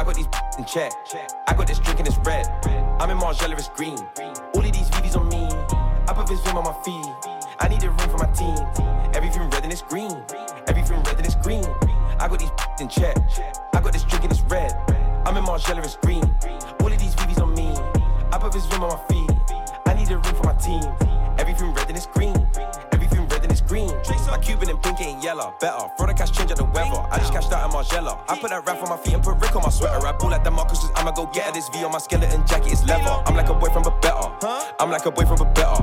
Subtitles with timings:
[0.00, 0.28] I got these
[0.58, 0.92] in check.
[1.46, 2.46] I got this drink and it's red.
[2.98, 3.98] I'm in Margiela, it's green.
[4.54, 5.46] All of these VVs on me.
[6.08, 7.04] I put this vim on my feet.
[7.60, 8.56] I need a room for my team.
[9.12, 10.24] Everything red and it's green.
[10.68, 11.66] Everything red and it's green.
[12.18, 12.50] I got these
[12.80, 13.14] in check.
[13.74, 14.72] I got this drink and it's red.
[15.26, 16.24] I'm in Margiela, it's green.
[16.80, 17.68] All of these VVs on me.
[18.32, 19.30] I put this vim on my feet.
[19.84, 20.80] I need a room for my team.
[21.36, 22.34] Everything red and it's green.
[23.70, 23.88] Green.
[24.26, 25.54] My Cuban and pink ain't yellow.
[25.60, 25.86] Better.
[25.96, 27.00] Throw the cash change at the weather.
[27.10, 28.18] I just cashed out in Margiela.
[28.28, 30.04] I put that rap on my feet and put Rick on my sweater.
[30.04, 31.52] I pull like the Marcus, I'ma go get her.
[31.52, 33.22] This V on my skeleton jacket is leather.
[33.26, 34.26] I'm like a boy from a better.
[34.80, 35.82] I'm like a boy from a better.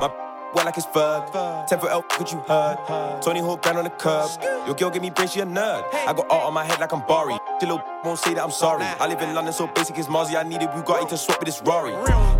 [0.00, 0.10] My
[0.54, 1.66] well like it's fur.
[1.68, 2.78] 10 foot L, what you heard?
[3.20, 4.30] Tony Hawk down on the curb.
[4.66, 5.82] Your girl give me brain, she a nerd.
[5.92, 7.36] I got art on my head like I'm Bari.
[7.60, 8.84] Your little won't say that I'm sorry.
[8.84, 10.36] I live in London, so basic as Marzi.
[10.36, 11.92] I needed Bugatti to swap with this Rory.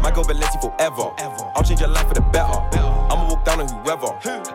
[0.03, 1.11] My girl Balenci forever.
[1.57, 2.88] I'll change your life for the better.
[3.49, 4.13] Down on whoever.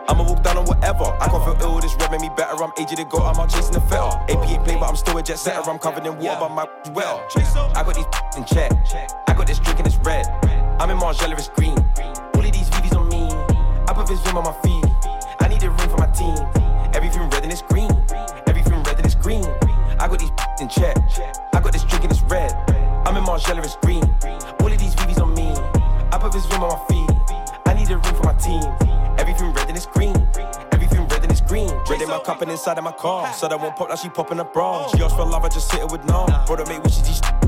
[0.07, 1.05] I'ma walk down on whatever.
[1.19, 2.61] I can't feel ill, this red made me better.
[2.61, 4.21] I'm aged to go, I'm out chasing the fetter.
[4.29, 5.67] AP ain't play, but I'm still a jet setter.
[5.67, 7.17] I'm covered in water, but my wetter.
[7.73, 8.05] I got these
[8.37, 8.71] in check.
[9.27, 10.27] I got this drink and it's red.
[10.79, 11.73] I'm in Margiela, it's green.
[12.37, 13.33] All of these VVs on me.
[13.89, 14.85] I put this vim on my feet.
[15.41, 16.37] I need a room for my team.
[16.93, 17.89] Everything red and it's green.
[18.45, 19.43] Everything red and it's green.
[19.97, 20.29] I got these
[20.61, 20.97] in check.
[21.51, 22.53] I got this drink and it's red.
[23.07, 24.03] I'm in Margiela, it's green.
[24.61, 25.49] All of these VVs on me.
[26.13, 27.22] I put this vim on my feet.
[27.83, 28.63] I need a room for my team.
[29.19, 30.15] Everything red and it's green.
[30.71, 31.69] Everything red and it's green.
[31.89, 33.33] Red in my cup and inside of my car.
[33.33, 34.87] So that won't pop like she popping a bra.
[34.87, 36.25] She asked for love, I just hit her with no.
[36.47, 37.19] Brother mate, teach?
[37.23, 37.42] I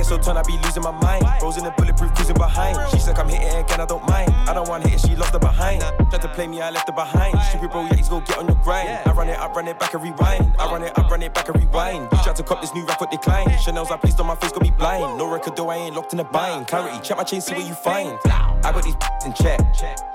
[0.00, 1.24] get so turned, I be losing my mind.
[1.42, 2.76] Rose in the bulletproof, cruising behind.
[2.90, 4.30] She's like, I'm hitting it again, I don't mind.
[4.48, 5.82] I don't want hit it, she lost her behind.
[6.10, 7.38] Tried to play me, I left her behind.
[7.50, 8.88] Stupid bro, yeah, he's go get on your grind.
[8.88, 10.54] I run it I run it back and rewind.
[10.58, 12.08] I run it I run it back and rewind.
[12.12, 13.48] You tried to cop this new rap, record decline.
[13.58, 15.18] Chanel's I placed on my face, got me blind.
[15.18, 16.66] No record though, I ain't locked in a bind.
[16.66, 18.18] Clarity, check my chain, see what you find.
[18.24, 19.60] I got these in check.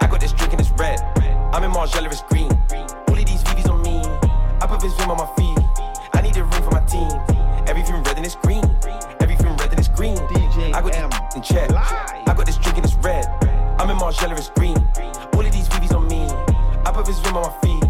[0.01, 0.99] I got this drink and it's red.
[1.53, 2.51] I'm in Margiela, it's green.
[3.07, 4.01] All of these VVs on me.
[4.61, 5.57] I put this vim on my feet.
[6.13, 7.11] I need a room for my team.
[7.67, 8.64] Everything red and it's green.
[10.75, 11.09] I got M.
[11.09, 11.71] this in check.
[11.71, 11.87] Live.
[12.27, 13.25] I got this drink and it's red.
[13.79, 14.75] I'm in Margiela, it's green.
[15.33, 16.27] All of these VVs on me.
[16.85, 17.81] I put this vim on my feet.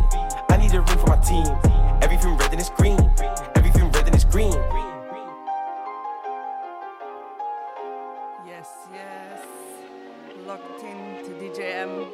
[0.51, 1.47] I need a room for my team.
[2.03, 2.99] Everything red and it's green.
[3.55, 4.53] Everything red and it's green.
[8.45, 9.41] Yes, yes.
[10.45, 12.05] Locked in to DJM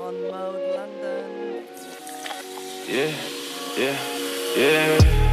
[0.00, 1.64] on Mode London.
[2.88, 3.12] Yeah,
[3.76, 3.98] yeah,
[4.56, 5.25] yeah.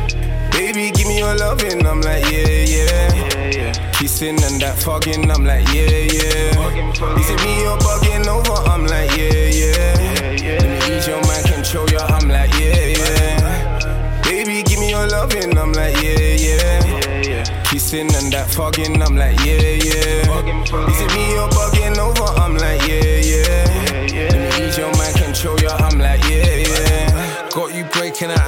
[0.54, 3.92] Baby, give me your loving, I'm like, yeah, yeah.
[3.94, 7.18] Kissing and that fucking, I'm like, yeah, yeah.
[7.18, 8.70] Is it me you're bugging over?
[8.70, 9.94] I'm like, yeah, yeah.
[10.62, 14.22] Let me ease your mind, control your, I'm like, yeah, yeah.
[14.24, 17.64] Baby, give me your loving, I'm like, yeah, yeah.
[17.66, 20.90] Kissing and that fucking, I'm like, yeah, yeah.
[20.90, 22.30] Is it me you're bugging over?
[22.40, 23.23] I'm like, yeah, yeah.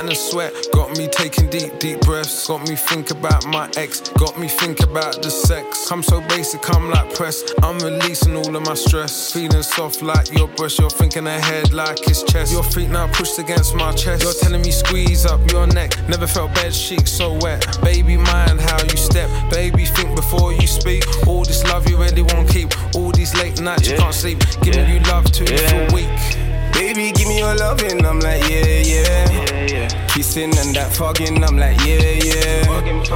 [0.09, 2.47] A sweat, got me taking deep, deep breaths.
[2.47, 5.91] Got me think about my ex, got me think about the sex.
[5.91, 7.43] I'm so basic, I'm like press.
[7.63, 9.31] I'm releasing all of my stress.
[9.31, 12.51] Feeling soft like your breast, you're thinking ahead like it's chest.
[12.51, 14.23] Your feet now pushed against my chest.
[14.23, 15.91] You're telling me squeeze up your neck.
[16.09, 17.65] Never felt bed sheets so wet.
[17.83, 19.29] Baby, mind how you step.
[19.49, 21.03] Baby, think before you speak.
[21.27, 22.69] All this love you really won't keep.
[22.95, 24.39] All these late nights you can't sleep.
[24.61, 26.44] Giving you love till you feel weak.
[26.75, 29.87] Baby, give me your loving, I'm like, yeah, yeah.
[30.09, 32.67] Kissing and that fucking, I'm like, yeah, yeah.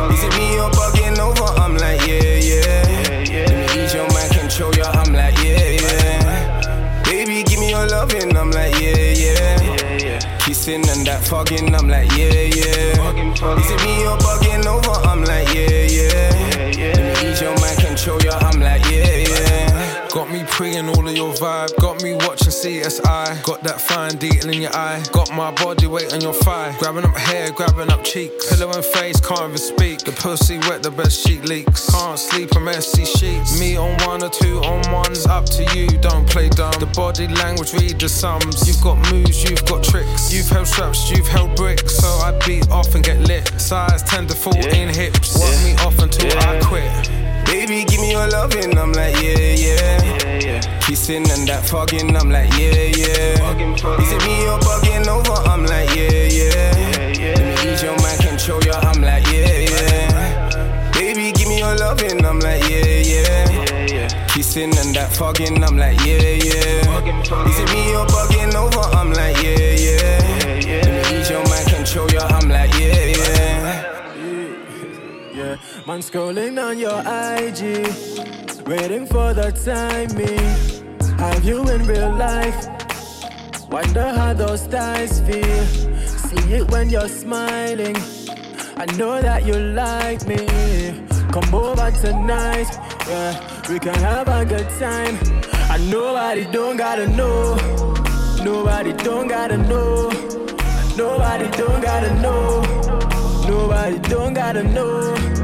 [0.10, 1.44] Is it me you're bugging over?
[1.60, 2.84] I'm like, yeah, yeah.
[3.28, 7.04] Let me ease your mind, control your, I'm like, yeah, yeah.
[7.04, 10.40] Baby, give me your loving, I'm like, yeah, yeah.
[10.40, 13.60] Kissing and that fucking, I'm like, yeah, yeah.
[13.60, 14.96] Is it me you're bugging over?
[15.08, 16.32] I'm like, yeah, yeah.
[16.96, 18.39] Let me ease your mind, control your,
[20.14, 21.76] Got me preying all of your vibe.
[21.78, 23.44] Got me watching CSI.
[23.44, 25.04] Got that fine detail in your eye.
[25.12, 26.76] Got my body weight on your thigh.
[26.80, 28.50] Grabbing up hair, grabbing up cheeks.
[28.50, 30.00] Pillow and face, can't even speak.
[30.00, 31.92] The pussy wet, the best sheet leaks.
[31.92, 33.60] Can't sleep on messy sheets.
[33.60, 35.28] Me on one or two on ones.
[35.28, 36.74] Up to you, don't play dumb.
[36.80, 38.68] The body language, read the sums.
[38.68, 40.34] You've got moves, you've got tricks.
[40.34, 41.96] You've held straps, you've held bricks.
[41.98, 43.48] So I beat off and get lit.
[43.62, 45.40] Size 10 to 14 hips.
[45.40, 47.19] Work me off until I quit.
[47.50, 50.80] Baby, give me your loving, I'm like, yeah, yeah.
[50.82, 53.42] Kissing and that fucking, I'm like, yeah, yeah.
[53.98, 55.34] Is it me you're bugging over?
[55.50, 56.72] I'm like, yeah, yeah.
[57.18, 60.92] Let me ease your mind, control your, I'm like, yeah, yeah.
[60.94, 64.28] Baby, give me your loving, I'm like, yeah, yeah.
[64.30, 67.50] Kissing and that fucking, I'm like, yeah, yeah.
[67.50, 68.86] Is it me you're bugging over?
[68.96, 70.22] I'm like, yeah, yeah.
[70.86, 72.29] Let me ease your mind, control your,
[75.90, 77.88] man scrolling on your IG,
[78.68, 80.38] waiting for the timing.
[81.18, 82.68] Have you in real life?
[83.72, 85.66] Wonder how those thighs feel.
[86.06, 87.96] See it when you're smiling.
[88.78, 90.46] I know that you like me.
[91.32, 92.70] Come over tonight,
[93.08, 93.34] yeah.
[93.68, 95.18] We can have a good time.
[95.72, 97.56] And nobody don't gotta know.
[98.44, 100.10] Nobody don't gotta know.
[100.96, 102.62] Nobody don't gotta know.
[103.48, 105.39] Nobody don't gotta know.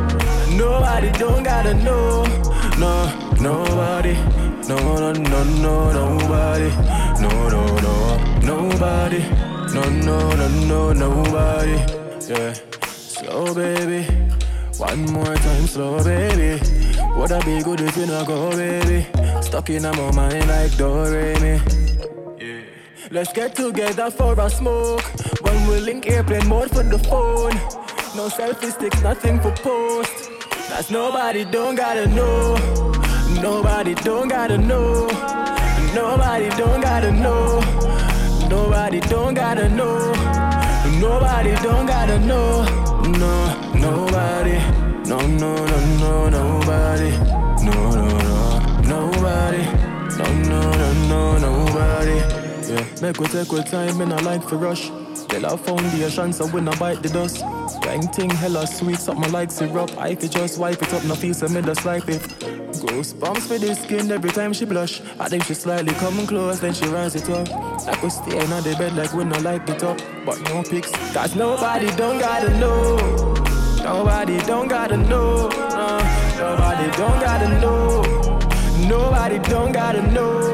[0.58, 2.24] Nobody don't gotta know.
[2.80, 2.94] No,
[3.42, 4.14] nobody.
[4.68, 6.70] No, no, no, no, nobody.
[7.22, 9.20] No, no, no, nobody.
[9.74, 11.78] No, no, no, no, nobody.
[12.30, 12.54] Yeah.
[12.88, 14.04] Slow, baby.
[14.78, 16.62] One more time, slow, baby.
[17.18, 19.08] Would I be good if you not go, baby?
[19.42, 21.60] Stuck in my mind like Doremi.
[22.40, 22.62] Yeah.
[23.12, 25.04] Let's get together for a smoke.
[25.42, 27.56] When we link airplane mode for the phone.
[28.16, 30.35] No selfie sticks, nothing for post.
[30.70, 32.56] That's nobody don't gotta know.
[33.42, 35.08] Nobody don't gotta know.
[35.94, 37.60] Nobody don't gotta know.
[38.50, 40.12] Nobody don't gotta know.
[41.00, 42.64] Nobody don't gotta know.
[43.22, 43.36] No,
[43.76, 44.58] nobody.
[45.08, 47.12] No, no, no, no, nobody.
[47.64, 49.64] No, no, no, nobody.
[50.18, 52.18] No, no, no, no, nobody.
[52.68, 54.90] Yeah, make we take our time and I like to rush.
[55.36, 57.44] Till our foundation so we not bite the dust.
[57.82, 59.92] Gang thing hella sweet, something like syrup.
[59.98, 62.22] I could just wipe it up, no feel some middle swipe it.
[62.80, 65.02] Goosebumps for the skin every time she blush.
[65.20, 67.50] I think she slightly coming close, then she rise it up.
[67.86, 70.92] I could stay on the bed like we no like it up, but no pics.
[71.14, 72.96] Cause nobody don't gotta know.
[73.84, 75.50] Nobody don't gotta know.
[75.52, 76.00] Uh,
[76.40, 78.02] nobody don't gotta know.
[78.88, 80.54] Nobody don't gotta know.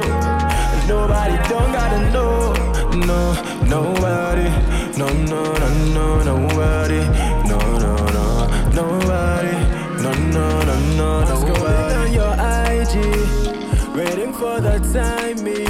[0.87, 2.70] Nobody don't gotta know.
[2.95, 3.33] No,
[3.67, 4.49] nobody.
[4.97, 6.99] No, no, no, no, nobody.
[7.47, 9.55] No, no, no, nobody.
[10.03, 11.95] No, no, no, no, nobody.
[11.95, 15.67] on your IG, waiting for the timing.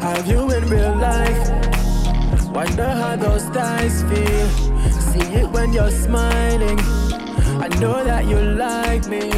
[0.00, 1.66] Have you in real life?
[2.50, 4.48] Wonder how those thighs feel.
[4.90, 6.78] See it when you're smiling.
[7.60, 9.30] I know that you like me.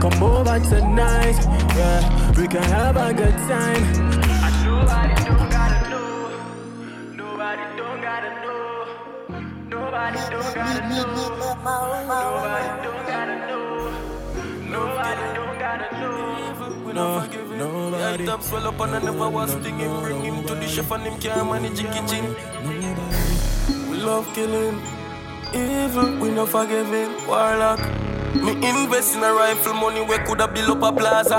[0.00, 1.36] Come over tonight,
[1.76, 2.32] yeah.
[2.36, 3.84] We can have a good time.
[4.44, 5.11] And nobody don't
[10.02, 11.14] Nobody don't gotta know.
[11.62, 13.92] Nobody don't gotta know.
[14.66, 16.92] Nobody don't gotta know.
[16.92, 18.26] No, nobody.
[18.26, 20.00] Top swell up and I never was stinging.
[20.00, 22.34] Bring him to the chef and him can't manage the kitchen.
[23.88, 24.82] We love killing.
[25.54, 27.14] Evil, we no forgiving.
[27.28, 27.78] Warlock.
[28.34, 31.38] Me invest in a rifle money we coulda build up a plaza.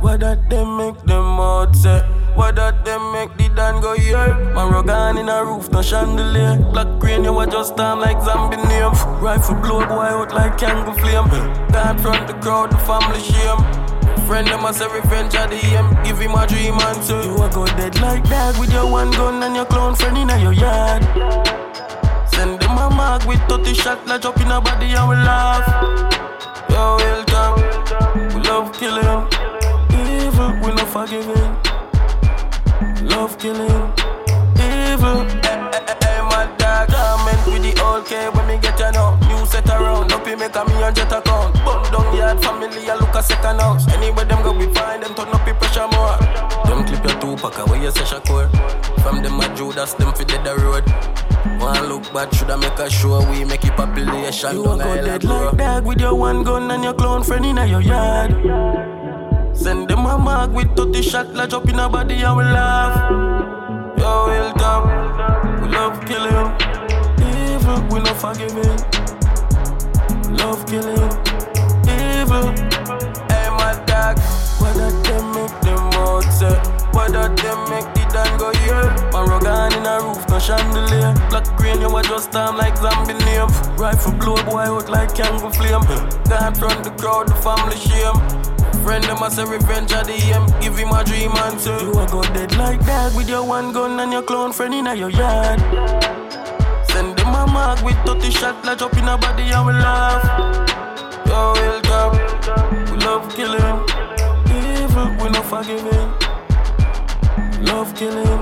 [0.00, 2.00] Why that them make them out say?
[2.34, 4.34] Why that them make the dan go here?
[4.54, 6.56] Man rogan in a roof, no chandelier.
[6.72, 8.92] Black green, you were just time like zombie name.
[9.20, 11.28] Rifle blow boy out like candle flame.
[11.72, 13.60] God front the crowd, the family shame.
[14.26, 15.86] Friend them a say revenge at the aim.
[16.04, 19.10] Give him a dream and say you a go dead like that with your one
[19.12, 21.02] gun and your clown friend in your yard.
[22.32, 25.66] Send them a mark with 30 shot like up in a body and we laugh.
[26.70, 27.10] Yo.
[28.34, 29.39] We love killing.
[30.90, 31.56] Evil, forgiving.
[33.08, 33.92] Love killing.
[34.58, 35.22] Evil.
[35.38, 36.88] Hey, hey, hey, my dog.
[36.90, 39.16] Garment with the old K when me get you now.
[39.28, 40.12] New set around.
[40.12, 41.54] Up make a me and jet account.
[41.64, 43.86] Bun down yard family, I look a second house.
[43.92, 46.18] Anywhere them go, we find them turn up the pressure more.
[46.66, 48.48] Them clip your two pack away your session core.
[49.02, 50.84] From them a Judas, them fit the road.
[51.60, 54.56] One look bad, shoulda make a show we make it population.
[54.56, 57.56] You a go dead like dog with your one gun and your clown friend in
[57.68, 58.99] your yard.
[59.52, 63.10] Send them a mark with 30 shot like up in a body and we laugh.
[63.98, 65.62] Yo, welcome.
[65.62, 66.48] We love killing.
[67.20, 68.76] Evil, we no forgiving.
[70.36, 71.10] Love killing.
[71.84, 72.48] Evil.
[73.28, 74.18] Hey, my dog.
[74.60, 76.56] Why that them make them out say?
[76.92, 78.88] Why that them make the dan go here?
[79.12, 81.12] Man rogan in a roof, no chandelier.
[81.28, 83.48] Black green, you a just time like zombie name.
[83.76, 85.82] Rifle blow boy out like candle flame.
[86.28, 88.16] God front the crowd, the family shame.
[88.82, 90.46] Friend them a say revenge at the aim.
[90.60, 93.72] Give him a dream and say you a go dead like that with your one
[93.72, 95.60] gun and your clone friend in your yard.
[96.90, 100.24] Send them a mark with 30 shot like up in a body and we laugh.
[101.26, 102.90] Yo, welcome.
[102.90, 103.78] We love killing.
[104.48, 106.10] Evil, we no forgiving.
[107.64, 108.40] Love killing.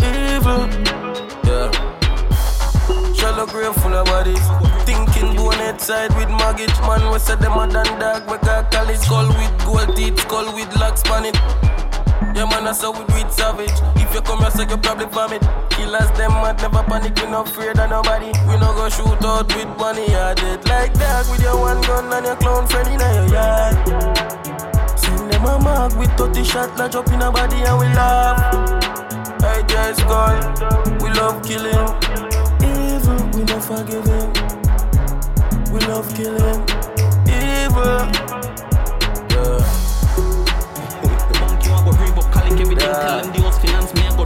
[0.00, 0.68] Evil.
[1.44, 1.95] Yeah.
[3.36, 4.40] Shallow grave full of bodies.
[4.86, 7.12] Thinking bonehead side with mortgage man.
[7.12, 8.24] We said them a done dog.
[8.30, 11.36] We got college skull with gold teeth, skull with locks on it.
[12.32, 13.76] Yeah, man, I saw with weed savage.
[14.00, 15.42] If you come here, say you probably vomit.
[15.68, 17.14] Killers, them mad, never panic.
[17.20, 18.32] We no afraid of nobody.
[18.48, 20.08] We no go shoot out with money.
[20.08, 23.76] Yeah, dead like that with your one gun and your clown friend in your yard.
[24.98, 28.40] Send them a mark with 30 shot, lodge up in a body and we laugh.
[29.44, 30.40] I just call,
[31.04, 32.25] we love killing.
[33.78, 34.32] Evil,
[35.70, 36.06] we no forgiving.
[36.06, 36.62] love killing.
[37.28, 38.26] Evil.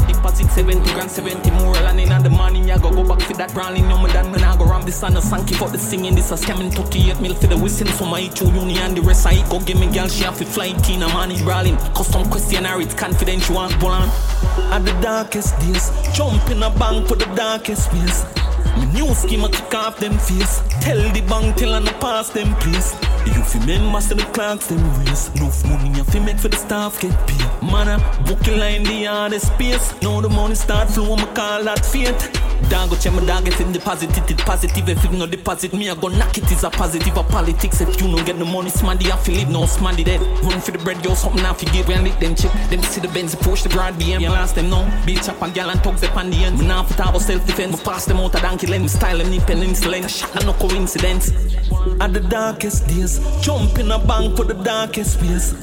[0.07, 3.53] deposit 70 grand 70 more and in the morning I go go back for that
[3.53, 6.15] browning no more than when I go ram this and a sanky for the singing
[6.15, 9.27] this a scamming 38 mil for the whistling so my two uni and the rest
[9.27, 12.29] I go give me girl she have to fly teen a man is brawling custom
[12.31, 14.09] questionnaire it's confidential and on
[14.73, 18.40] at the darkest days jump in a bank for the darkest space
[18.77, 22.55] my new scheme I kick off them face tell the bank till I pass them
[22.57, 22.95] place
[23.27, 26.57] you fi members to the clocks them race Enough money you fi make for the
[26.57, 27.63] staff get paid.
[27.63, 29.95] Man a booking line the hardest space.
[30.03, 33.59] Now the money start flowing, me call that fate Dog go check my dog get
[33.61, 36.63] in deposit it, it positive If you no deposit me I go knock it is
[36.63, 37.17] a positive.
[37.17, 40.21] A politics If you no get the money smarty I feel it no smarty dead
[40.45, 43.09] Run for the bread yo something I forget when lick them chip Them see the
[43.09, 46.05] Benz push the broad BM You last them now Bitch up and gal and thugs
[46.05, 48.41] up on the end Me now for talk self defense Me pass them out a
[48.41, 48.93] donkey lens.
[48.93, 51.33] Style them nip and insolent Shot no coincidence.
[52.01, 53.10] At the darkest days
[53.41, 55.55] Jump in a bank for the darkest space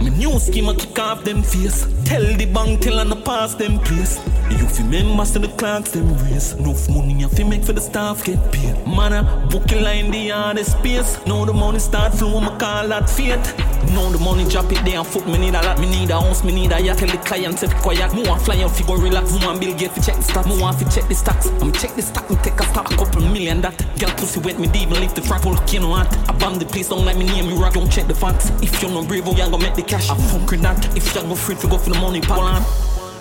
[0.00, 1.86] My new scheme I kick off them face.
[2.04, 4.20] Tell the bank till I pass them place.
[4.50, 6.52] You fi members to the clocks them race.
[6.54, 8.74] Enough money I fi make for the staff get paid.
[8.86, 11.18] Man book a line the hardest space.
[11.26, 13.46] Now the money start flowing me call that fate.
[13.94, 15.78] Now the money drop it there and fuck me need a lot.
[15.80, 16.98] Me need a house me need a yacht.
[16.98, 18.14] Tell the client if quiet.
[18.14, 19.32] Me want fly out fi go relax.
[19.32, 20.46] Me want Bill Gates fi check the stats.
[20.46, 22.96] Me want fi check the stocks I'm check the stock me take a stock A
[22.96, 23.76] couple million that.
[23.98, 26.06] Girl pussy wet me deep and lift the front Volcano hot.
[26.28, 28.82] I bomb the place don't like me name me rock Don't check the facts If
[28.82, 31.22] you no brave, oh, you gonna make the cash I fuck with that If you
[31.22, 32.64] go free to go for the money on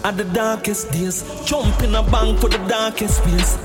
[0.06, 1.26] at the darkest days.
[1.46, 3.58] Jump in a bank for the darkest space.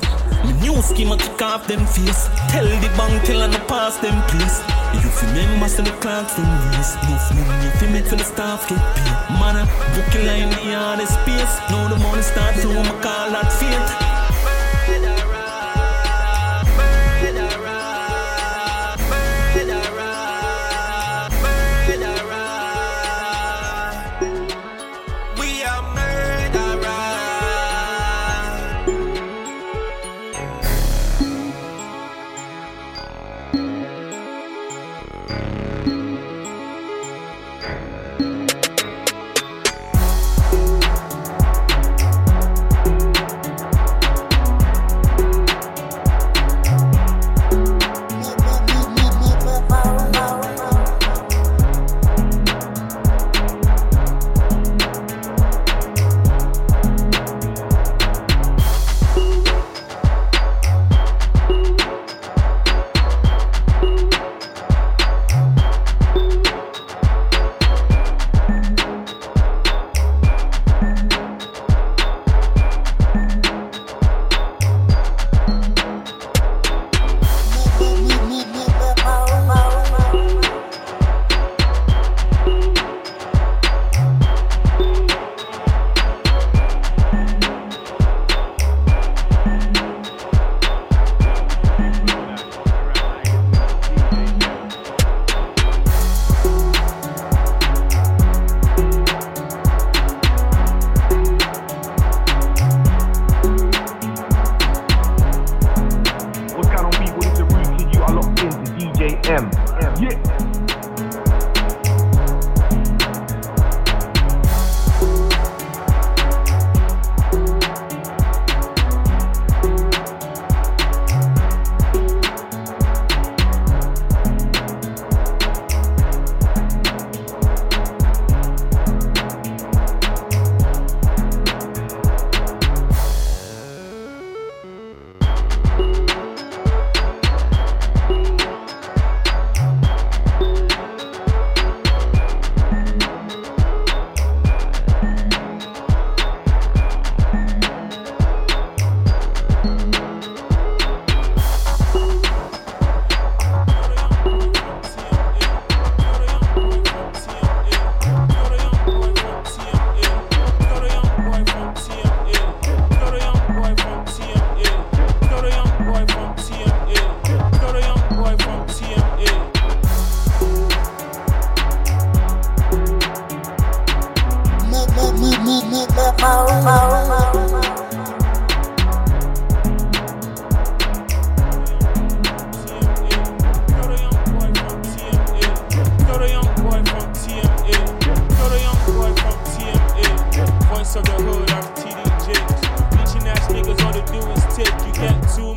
[0.43, 2.29] My new scheme I kick off them face.
[2.49, 4.65] Tell the bank till I no pass them place.
[5.05, 6.97] You fi members to the clocks them race.
[7.37, 9.37] No money you make for the staff get paid.
[9.37, 11.55] Man book a line the hardest space.
[11.69, 14.10] Now the money start flowing, I call that fate.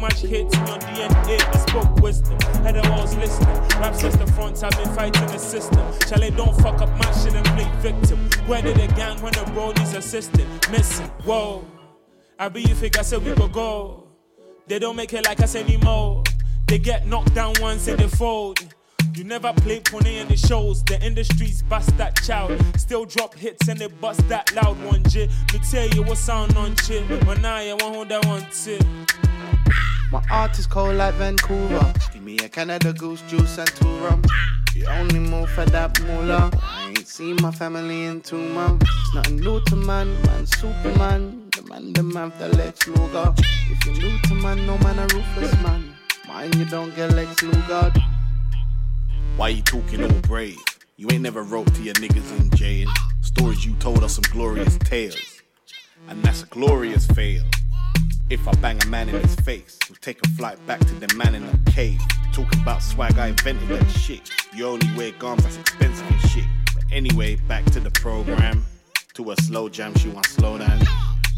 [0.09, 0.29] Niggas, all they do is take.
[0.29, 1.53] You get too much hits in your DNA.
[1.53, 3.07] I spoke wisdom, had a all
[4.95, 5.85] fighting the system.
[6.07, 8.19] Charlie, don't fuck up my shit and play victim.
[8.47, 10.47] Where did the gang when the bro needs assistant?
[10.71, 11.65] Missing, whoa.
[12.39, 14.07] I be you think I said we could go.
[14.67, 16.23] They don't make it like us anymore.
[16.67, 18.59] They get knocked down once and they fold.
[19.15, 20.83] You never play pony in the shows.
[20.83, 22.59] The industry's bust that child.
[22.77, 25.27] Still drop hits and they bust that loud one J.
[25.53, 27.03] Me tell you what sound on chip.
[27.25, 28.83] But now you want hold that one tip.
[30.13, 31.91] My art is cold like Vancouver.
[32.13, 34.21] Give me a Canada Goose juice and two rum.
[34.75, 36.51] You only move for that moolah.
[36.61, 38.85] I ain't seen my family in two months.
[38.87, 41.49] It's nothing new to man, man, Superman.
[41.49, 43.33] The man, the man, the Lex Luger.
[43.71, 45.95] If you're new to man, no man, a ruthless man.
[46.27, 47.91] Mind you don't get Lex Luger.
[49.35, 50.59] Why you talking all brave?
[50.95, 52.87] You ain't never wrote to your niggas in jail.
[53.21, 55.41] Stories you told us some glorious tales.
[56.07, 57.43] And that's a glorious fail.
[58.33, 61.13] If I bang a man in his face, we'll take a flight back to the
[61.13, 62.01] man in the cave.
[62.33, 64.31] Talking about swag, I invented that shit.
[64.55, 66.45] You only wear garms that's expensive and shit.
[66.73, 68.65] But anyway, back to the program.
[69.13, 70.79] To a slow jam, she want slow down.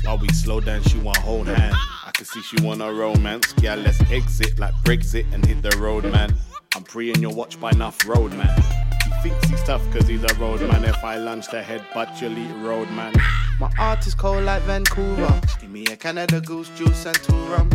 [0.05, 1.75] While we slow down, she want hold hand.
[2.05, 3.53] I can see she want a romance.
[3.61, 6.33] Yeah, let's exit like Brexit and hit the road, man.
[6.77, 8.57] I'm pre in your watch by enough road, man.
[9.03, 10.85] He thinks he's tough cause he's a road man.
[10.85, 13.13] If I lunch the head, but you'll eat road, man.
[13.57, 15.41] My art is cold like Vancouver.
[15.61, 17.69] Give me a Canada Goose juice and two rum.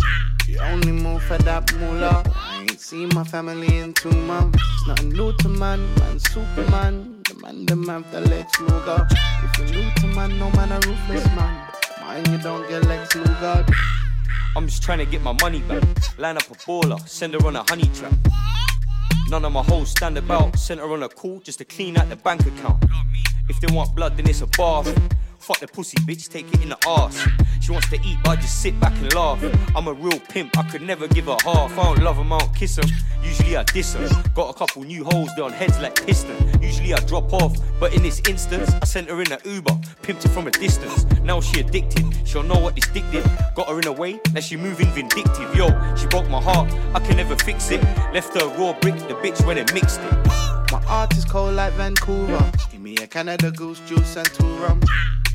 [0.47, 2.23] You only move for that moolah.
[2.37, 4.59] I ain't seen my family in two months.
[4.61, 7.23] It's nothing new to man, man, Superman.
[7.27, 9.09] The man, the man, the Lex Luger.
[9.11, 11.69] If you're new to man, no man, a ruthless man.
[12.01, 13.65] Mind you don't get Lex Luger.
[14.57, 15.83] I'm just trying to get my money back.
[16.19, 18.13] Line up a baller, send her on a honey trap.
[19.31, 22.11] None of my hoes stand about, send her on a call just to clean out
[22.11, 22.85] the bank account.
[23.49, 24.95] If they want blood, then it's a bath.
[25.41, 27.27] Fuck the pussy, bitch, take it in the ass.
[27.61, 29.43] She wants to eat, but I just sit back and laugh.
[29.75, 31.79] I'm a real pimp, I could never give her half.
[31.79, 32.89] I don't love them, I don't kiss them.
[33.23, 33.95] Usually I diss.
[34.35, 36.37] Got a couple new holes, they on heads like piston.
[36.63, 39.73] Usually I drop off, but in this instance, I sent her in an Uber,
[40.03, 41.05] pimped her from a distance.
[41.23, 43.25] Now she addicted, she'll know what this dick did.
[43.57, 45.55] Got her in a way, now she moving vindictive.
[45.57, 47.83] Yo, she broke my heart, I can never fix it.
[48.13, 50.13] Left her raw brick, the bitch when it mixed it.
[50.71, 52.53] My art is cold like Vancouver.
[52.71, 54.81] Give me a Canada Goose juice and two rum.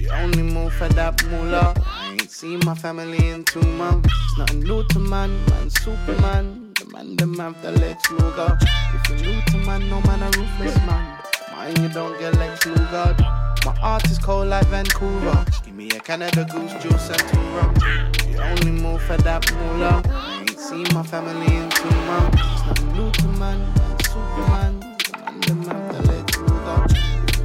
[0.06, 1.74] You only move for that moolah.
[1.84, 4.14] I ain't seen my family in two months.
[4.38, 6.74] Nothing new to man, man, Superman.
[6.76, 8.56] The man, the man, the Lex Luger.
[8.62, 11.18] If you're new to man, no man, a ruthless man.
[11.54, 13.16] Mind you don't get Lex Luger.
[13.66, 15.44] My art is cold like Vancouver.
[15.66, 17.74] Give me a Canada Goose juice and two rum.
[18.30, 20.04] You only move for that moolah.
[20.06, 22.44] I ain't seen my family in two months.
[22.68, 24.80] Nothing new to man, man, Superman.
[25.02, 25.95] The man, the man,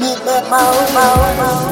[0.00, 0.80] 你的跑，我
[1.36, 1.69] 跑，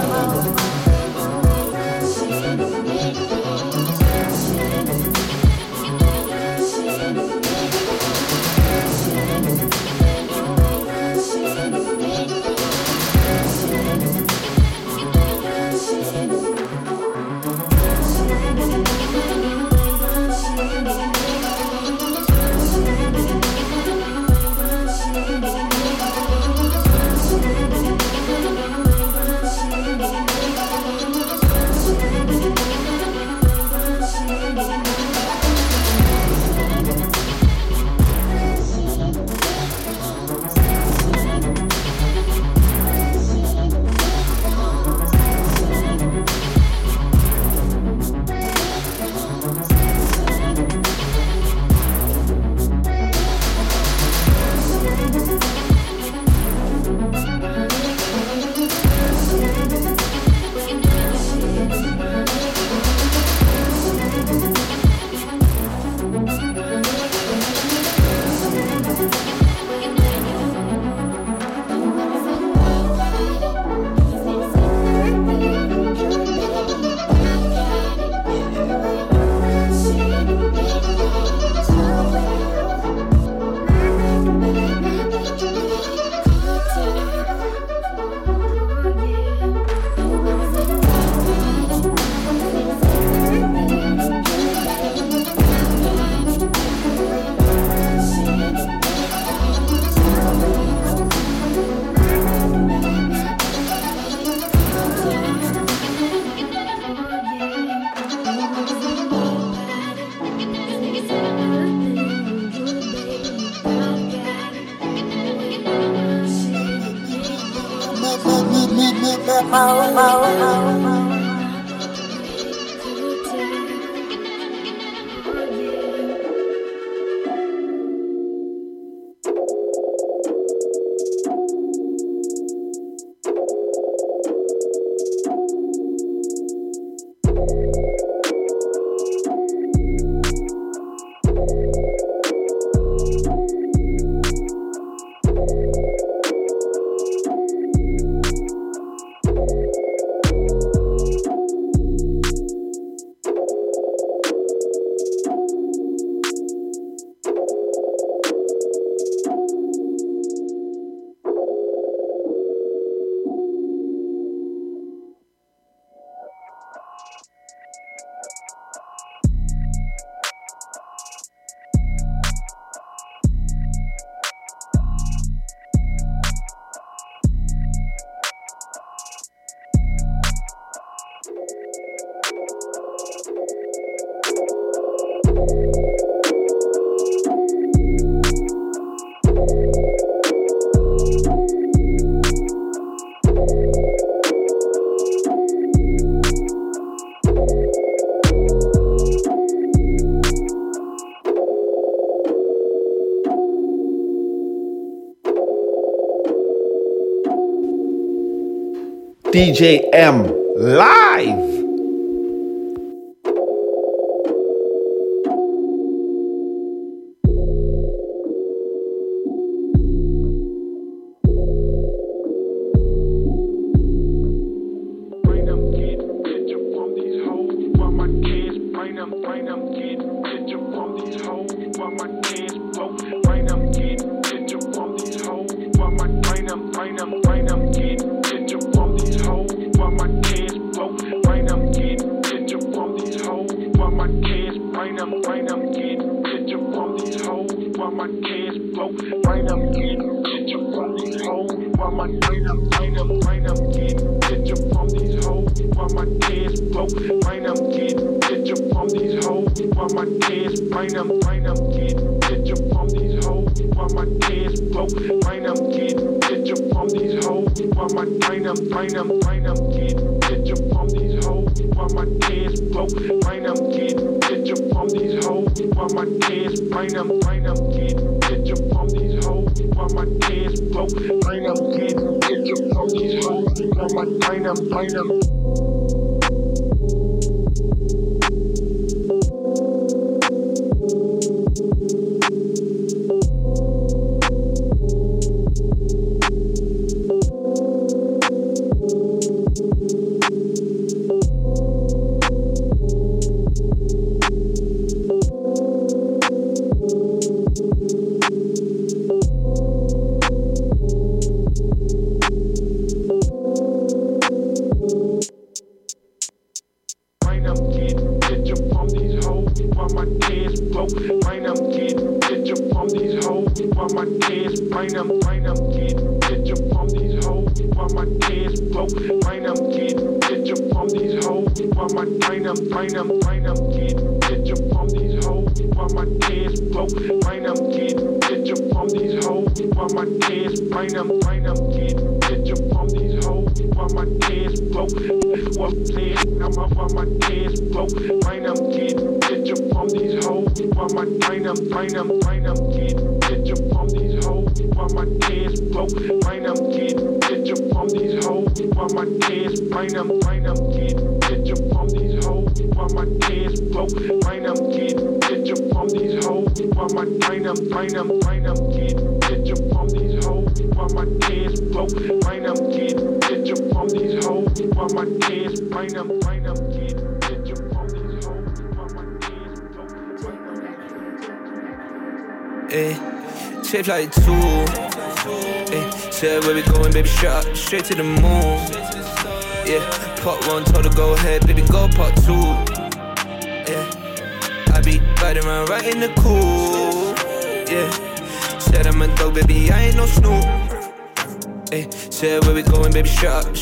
[209.38, 211.07] DJ M live.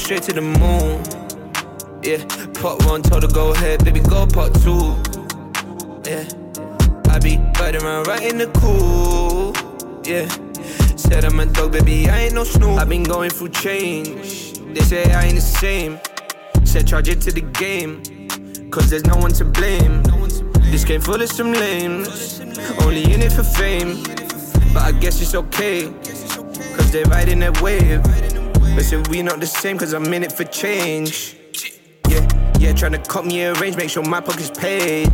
[0.06, 1.02] Straight to the moon.
[2.04, 2.22] Yeah,
[2.62, 4.94] part one told her go ahead, baby, go part two.
[6.08, 6.22] Yeah.
[7.10, 9.52] I be riding around right in the cool.
[10.04, 10.28] Yeah.
[10.94, 12.78] Said I'm a dog, baby, I ain't no snoop.
[12.78, 14.60] i been going through change.
[14.74, 15.98] They say I ain't the same.
[16.62, 18.00] Said charge it to the game.
[18.70, 20.04] Cause there's no one to blame.
[20.70, 22.40] This game full of some lames.
[22.82, 24.04] Only in it for fame.
[24.72, 25.92] But I guess it's okay.
[26.76, 28.04] Cause they riding that wave.
[28.76, 31.34] But say we not the same, cause I'm in it for change.
[32.10, 32.20] Yeah,
[32.58, 35.08] yeah, tryna cut me a range, make sure my pocket's paid.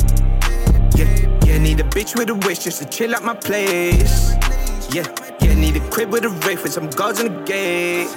[0.97, 1.07] Yeah,
[1.45, 4.33] yeah, need a bitch with a wish just to chill at my place.
[4.93, 5.07] Yeah,
[5.39, 8.09] yeah, need a crib with a rake with some guards on the gate.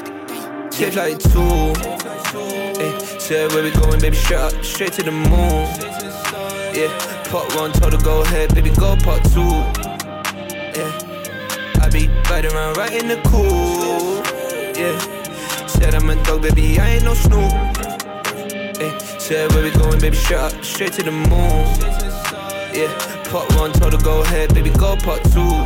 [0.75, 1.39] Shape like two.
[1.39, 5.63] Eh, hey, said where we going, baby, shot straight to the moon.
[6.75, 6.91] Yeah,
[7.31, 9.63] part one told her go ahead, baby, go part two.
[10.75, 10.91] Yeah,
[11.81, 14.27] I be riding around right in the cool.
[14.77, 15.16] Yeah,
[15.79, 17.53] said I'm a dog, baby, I ain't no snoop.
[17.53, 21.65] Eh, hey, said where we going, baby, shot straight to the moon.
[22.75, 22.93] Yeah,
[23.31, 25.57] part one told her go ahead, baby, go part two.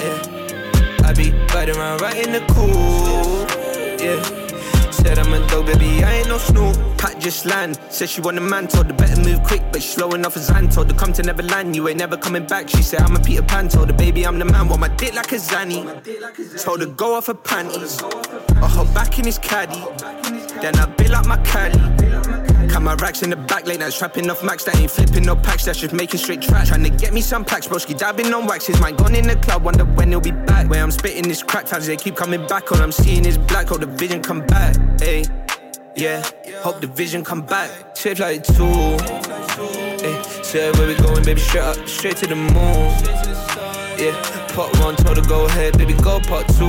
[0.00, 0.18] Yeah,
[1.04, 3.46] I be riding around right in the cool.
[4.00, 4.39] Yeah,
[5.02, 6.76] said I'm a dog, baby, I ain't no snoop.
[6.98, 9.88] Pat just land, said she want a man, told her better move quick, but she
[9.88, 10.68] slow enough as Zan.
[10.68, 12.68] Told her come to Neverland, you ain't never coming back.
[12.68, 15.14] She said I'm a Peter Pan, told her baby I'm the man, want my dick
[15.14, 15.82] like a Zanny.
[16.62, 19.82] Told her go off her panties, or hop back in his caddy.
[20.60, 21.99] Then I bill up my caddy.
[22.80, 24.64] My racks in the back, late night trapping off max.
[24.64, 26.70] That ain't flipping no packs, that's just making straight tracks.
[26.70, 28.66] Trying to get me some packs, broski dabbing on wax.
[28.66, 30.68] His mind gone in the club, wonder when he'll be back.
[30.68, 32.72] Where I'm spitting this crack, fans they keep coming back.
[32.72, 34.76] All I'm seeing is black, hope the vision come back.
[34.98, 35.24] Hey,
[35.94, 36.22] yeah,
[36.62, 37.96] hope the vision come back.
[37.96, 38.64] Shape like two.
[38.64, 42.90] Hey, said where we going, baby, straight up, straight to the moon.
[44.00, 44.16] Yeah,
[44.54, 46.64] part one told her go ahead, baby, go part two.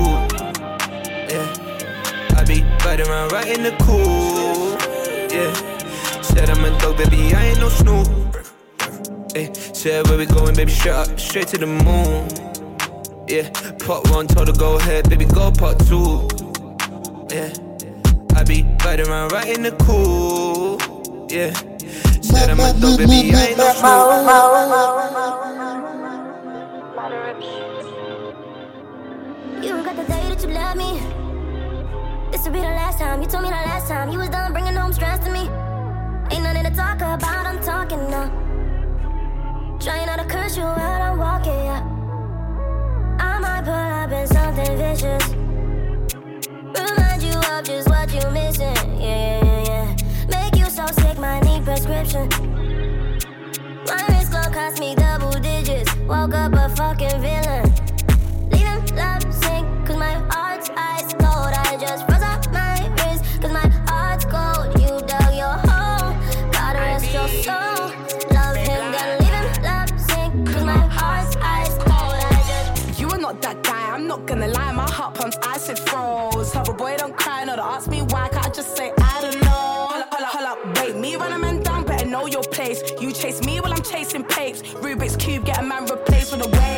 [1.32, 4.78] Yeah, I be riding around right in the cool.
[5.32, 5.71] Yeah.
[6.34, 8.08] Said I'm a dog, baby, I ain't no snoop.
[9.36, 12.28] Eh, Ay, said where we going, baby, straight up, straight to the moon.
[13.28, 13.50] Yeah,
[13.86, 16.28] part one told her go ahead, baby, go part two.
[17.32, 17.54] Yeah,
[18.36, 20.80] I be riding around right in the cool.
[21.30, 21.54] Yeah,
[22.22, 24.24] said I'm a dog, baby, I ain't no snoop.
[29.64, 31.00] You don't got the day that you love me.
[32.32, 33.22] This will be the last time.
[33.22, 35.50] You told me the last time you was done bringing home stress to me.
[36.32, 37.46] Ain't nothing to talk about.
[37.46, 38.30] I'm talking now.
[39.80, 41.54] Trying not to curse you while I'm walking.
[41.54, 41.84] Yeah.
[43.20, 45.28] I might pull up in something vicious.
[46.80, 48.76] Remind you of just what you missing.
[49.00, 49.96] Yeah, yeah, yeah.
[50.30, 50.40] Yeah.
[50.42, 52.30] Make you so sick, might need prescription.
[53.88, 55.32] My wrist glow cost me double.
[55.32, 55.94] Digits.
[56.08, 57.81] Woke up a fucking villain.
[74.32, 76.54] Gonna lie, my heart pumps ice, it froze.
[76.54, 79.42] Hover boy, don't cry, no, don't ask me why, can't I just say I don't
[79.44, 79.88] know.
[79.92, 82.44] Hold up, hold up, hold up, wait, me run a man down, better know your
[82.44, 82.82] place.
[83.02, 84.62] You chase me while I'm chasing papes.
[84.62, 86.71] Rubik's Cube, get a man replaced with a wave.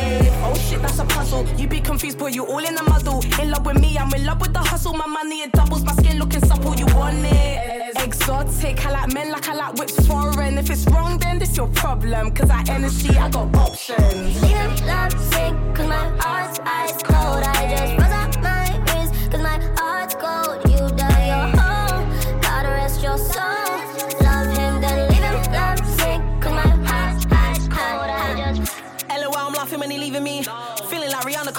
[0.84, 1.46] That's a puzzle.
[1.56, 3.24] You be confused, boy, you all in the muddle.
[3.40, 4.92] In love with me, I'm in love with the hustle.
[4.92, 7.96] My money, it doubles, my skin looking supple, you want it.
[8.04, 10.58] Exotic, I like men like I like whips foreign.
[10.58, 12.32] If it's wrong, then this your problem.
[12.32, 14.42] Cause I energy, I got options.
[14.42, 17.42] Leaving love sink, cause my heart's ice cold.
[17.42, 20.56] I just froze up my wrist, cause my heart's cold.
[20.70, 22.04] You dug your hole,
[22.42, 23.72] gotta rest your soul.
[24.20, 28.10] Love him, then leave him love sink, cause my heart's ice cold.
[28.10, 28.70] I just
[29.08, 30.44] LOL, I'm laughing when he leaving me.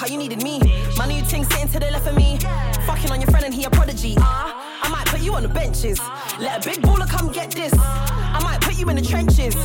[0.06, 0.60] Cause you needed me.
[0.98, 2.38] My new ting sitting to the left of me.
[2.86, 4.16] Fucking on your friend and he a prodigy.
[4.20, 6.00] Ah, I might put you on the benches.
[6.40, 7.74] Let a big baller come get this.
[7.78, 9.56] I might put you in the trenches.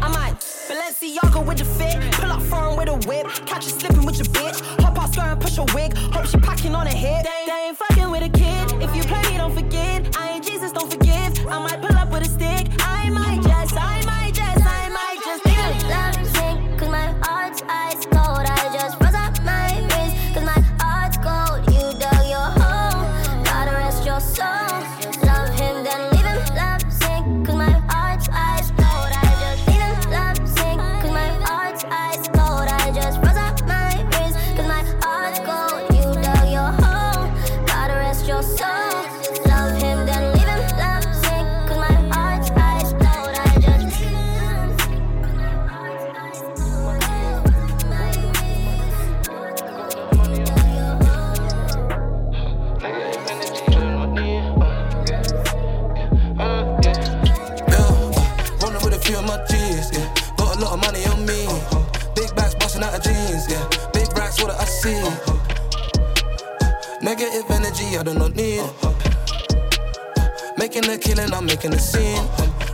[0.00, 0.36] I might
[0.68, 1.96] Balenciaga with the fit.
[2.12, 3.26] Pull up foreign with a whip.
[3.46, 4.58] Catch you slipping with your bitch.
[4.82, 5.96] Hop out skirt and push a wig.
[6.14, 7.24] Hope she packing on a hit.
[7.24, 8.66] They, they ain't fucking with a kid.
[8.80, 10.16] If you play me, don't forget.
[10.16, 11.46] I ain't Jesus, don't forgive.
[11.46, 12.68] I might pull up with a stick.
[12.80, 13.59] I might just,
[64.80, 65.02] see.
[67.02, 68.64] Negative energy, I do not need.
[70.56, 72.24] Making a killing, I'm making a scene.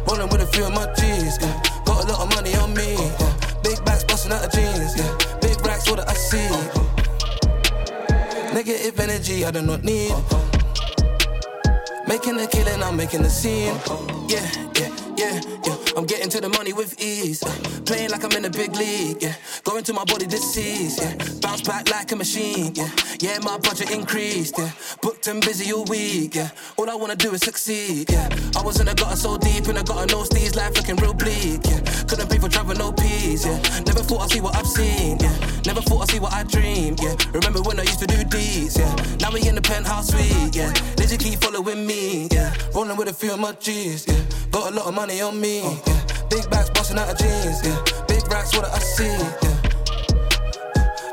[0.07, 1.62] Rolling with a few of my G's, yeah.
[1.84, 2.94] Got a lot of money on me.
[2.94, 3.61] Yeah.
[3.62, 5.11] Big bags busting out of jeans, yeah.
[5.40, 6.48] Big racks, what I see.
[8.54, 10.14] Negative energy, I do not need.
[12.07, 13.74] Making a killing, I'm making a scene.
[14.28, 14.46] Yeah,
[14.78, 15.76] yeah, yeah, yeah.
[15.97, 17.42] I'm getting to the money with ease.
[17.42, 17.49] uh,
[17.86, 19.22] Playing like I'm in a big league.
[19.22, 19.34] Yeah,
[19.64, 20.99] going to my body disease.
[20.99, 22.74] Yeah, bounce back like a machine.
[22.74, 22.90] Yeah,
[23.20, 24.57] yeah, my budget increased.
[24.59, 24.70] Yeah,
[25.01, 26.34] booked and busy all week.
[26.34, 28.11] Yeah, all I wanna do is succeed.
[28.11, 30.76] Yeah, I was in a gutter so deep and I got a nose these life
[30.76, 31.61] looking real bleak.
[31.64, 33.47] Yeah, couldn't pay for travel, no peace.
[33.47, 35.16] Yeah, never thought I'd see what I've seen.
[35.18, 35.34] Yeah,
[35.64, 37.01] never thought I'd see what I dreamed.
[37.03, 38.76] Yeah, remember when I used to do these.
[38.76, 40.55] Yeah, now we in the penthouse suite.
[40.55, 42.28] Yeah, Lizzie keep following me.
[42.30, 44.07] Yeah, rolling with a few of my G's.
[44.07, 44.20] Yeah,
[44.57, 45.61] got a lot of money on me.
[45.61, 45.76] Yeah,
[46.30, 47.61] big bags busting out of jeans.
[47.62, 47.76] Yeah,
[48.09, 49.04] big racks what I see.
[49.04, 49.59] Yeah,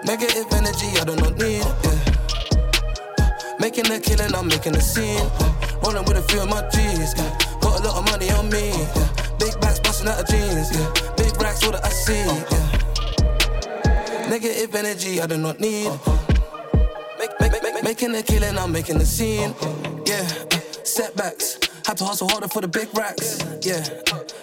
[0.05, 1.65] negative energy I do not need.
[1.83, 1.99] Yeah,
[3.59, 5.17] making a killing, I'm making a scene.
[5.17, 7.13] Yeah, rolling with a few of my G's.
[7.17, 8.71] Yeah, got a lot of money on me.
[8.71, 10.71] Yeah, big bags busting out of jeans.
[10.71, 10.87] Yeah,
[11.17, 12.23] big racks what I see.
[12.23, 12.67] Yeah,
[14.29, 15.91] negative energy I do not need.
[17.19, 19.53] Make, make, make, making a killing, I'm making a scene.
[20.05, 20.25] Yeah,
[20.83, 21.72] setbacks.
[21.85, 23.39] Had to hustle harder for the big racks.
[23.61, 23.83] Yeah,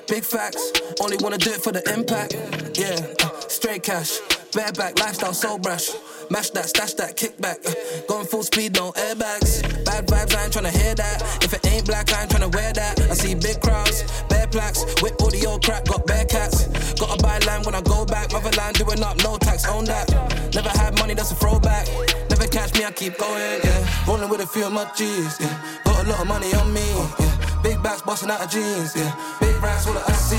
[0.07, 0.73] big facts.
[1.01, 2.35] Only wanna do it for the impact.
[2.79, 3.01] Yeah,
[3.49, 4.19] straight cash.
[4.53, 5.91] Bareback lifestyle, so brash.
[6.31, 7.59] Mash that, stash that, kickback.
[7.67, 7.75] Uh,
[8.07, 9.63] going full speed, no airbags.
[9.85, 11.43] Bad vibes, I ain't tryna hear that.
[11.43, 13.01] If it ain't black, I ain't tryna wear that.
[13.01, 14.85] I see big crowds, bare plaques.
[15.03, 16.69] Whip all the old crap, got bare cats.
[17.01, 18.33] Gotta buy land when I go back.
[18.33, 20.09] Motherland doing up, no tax, own that.
[20.55, 21.89] Never had money, that's a throwback.
[22.31, 24.07] Never catch me, I keep going, yeah.
[24.07, 25.83] Rolling with a few of my G's, yeah.
[25.83, 26.87] Got a lot of money on me,
[27.19, 27.61] yeah.
[27.65, 29.11] Big bags busting out of jeans, yeah.
[29.41, 30.37] Big racks, what I see,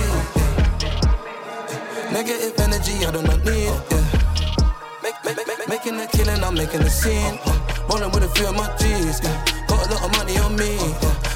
[0.88, 2.12] yeah.
[2.14, 4.21] Negative energy, I do not need, yeah.
[5.68, 7.38] Making a killing, I'm making a scene.
[7.90, 9.46] Rolling with a few of my G's, yeah.
[9.68, 10.78] Got a lot of money on me.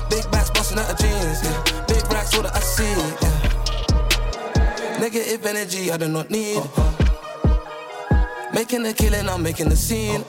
[0.09, 1.63] Big bags busting out of jeans, yeah.
[1.87, 2.83] Big racks, what I see,
[3.21, 4.99] yeah.
[4.99, 6.61] Negative energy, I do not need.
[8.53, 10.23] Making a killing, I'm making a scene.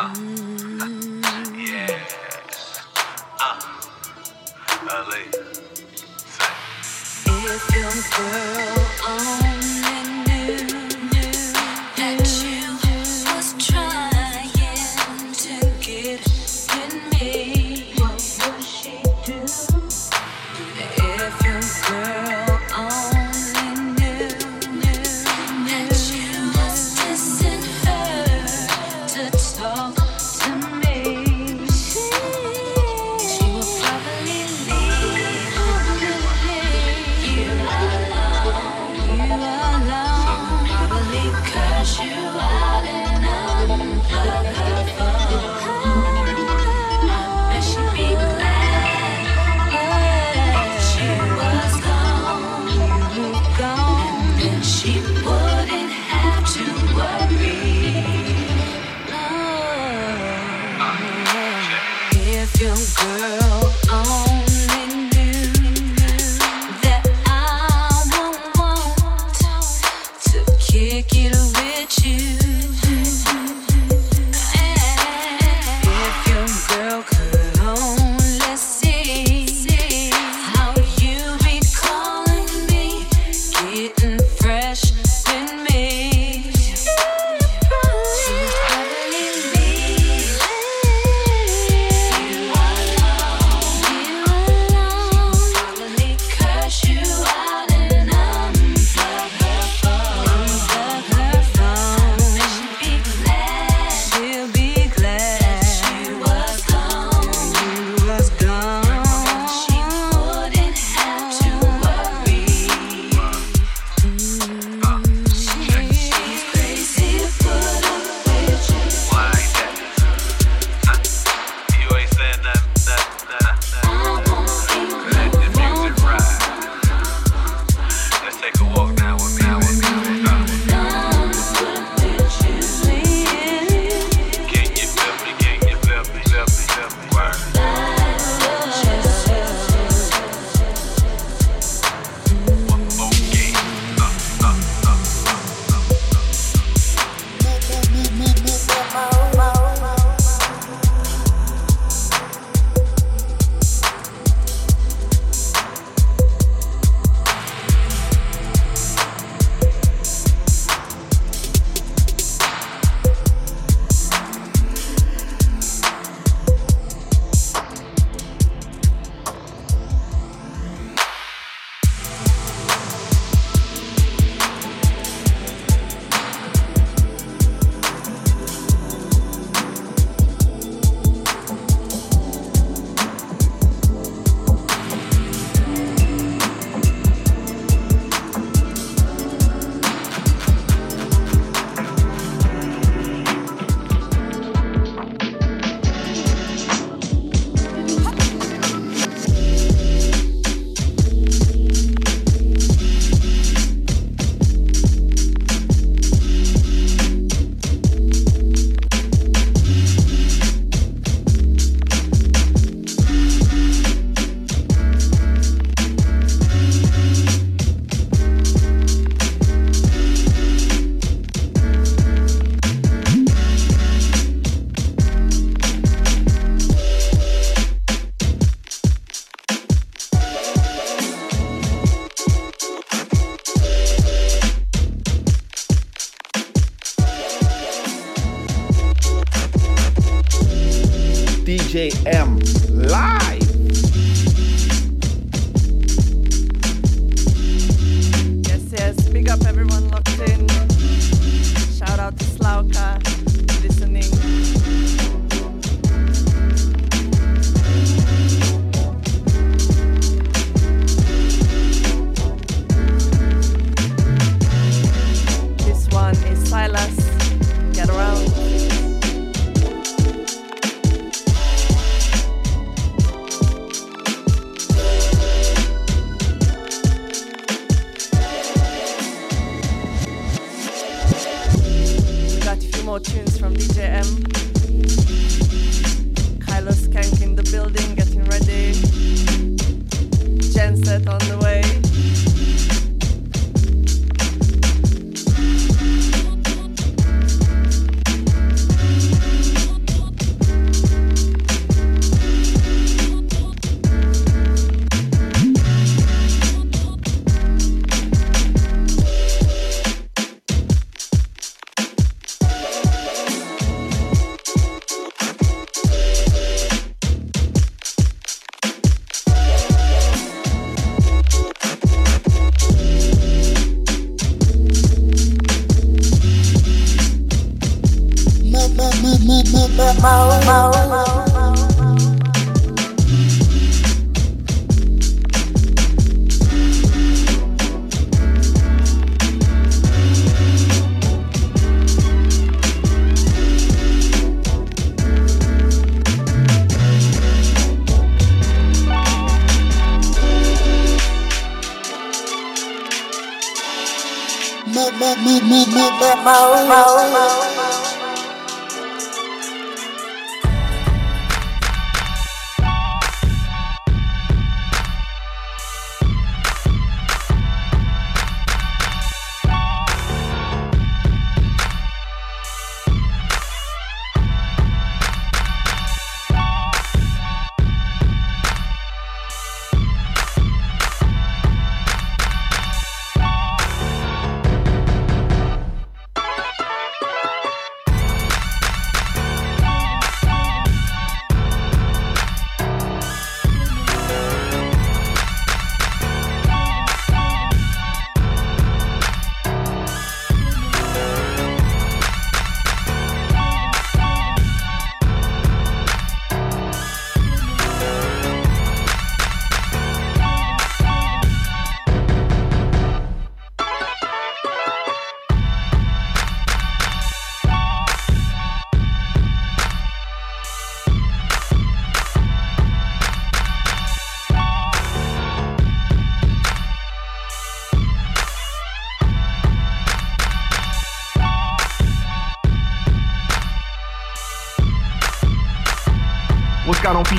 [0.00, 1.98] Uh, uh, yeah.
[3.40, 3.58] Uh,
[4.86, 5.22] LA.
[7.50, 7.74] If
[8.16, 9.47] girl.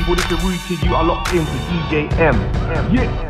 [0.10, 0.95] What is the root to you?
[0.95, 2.91] I locked in for DJM.
[2.91, 3.28] Yeah.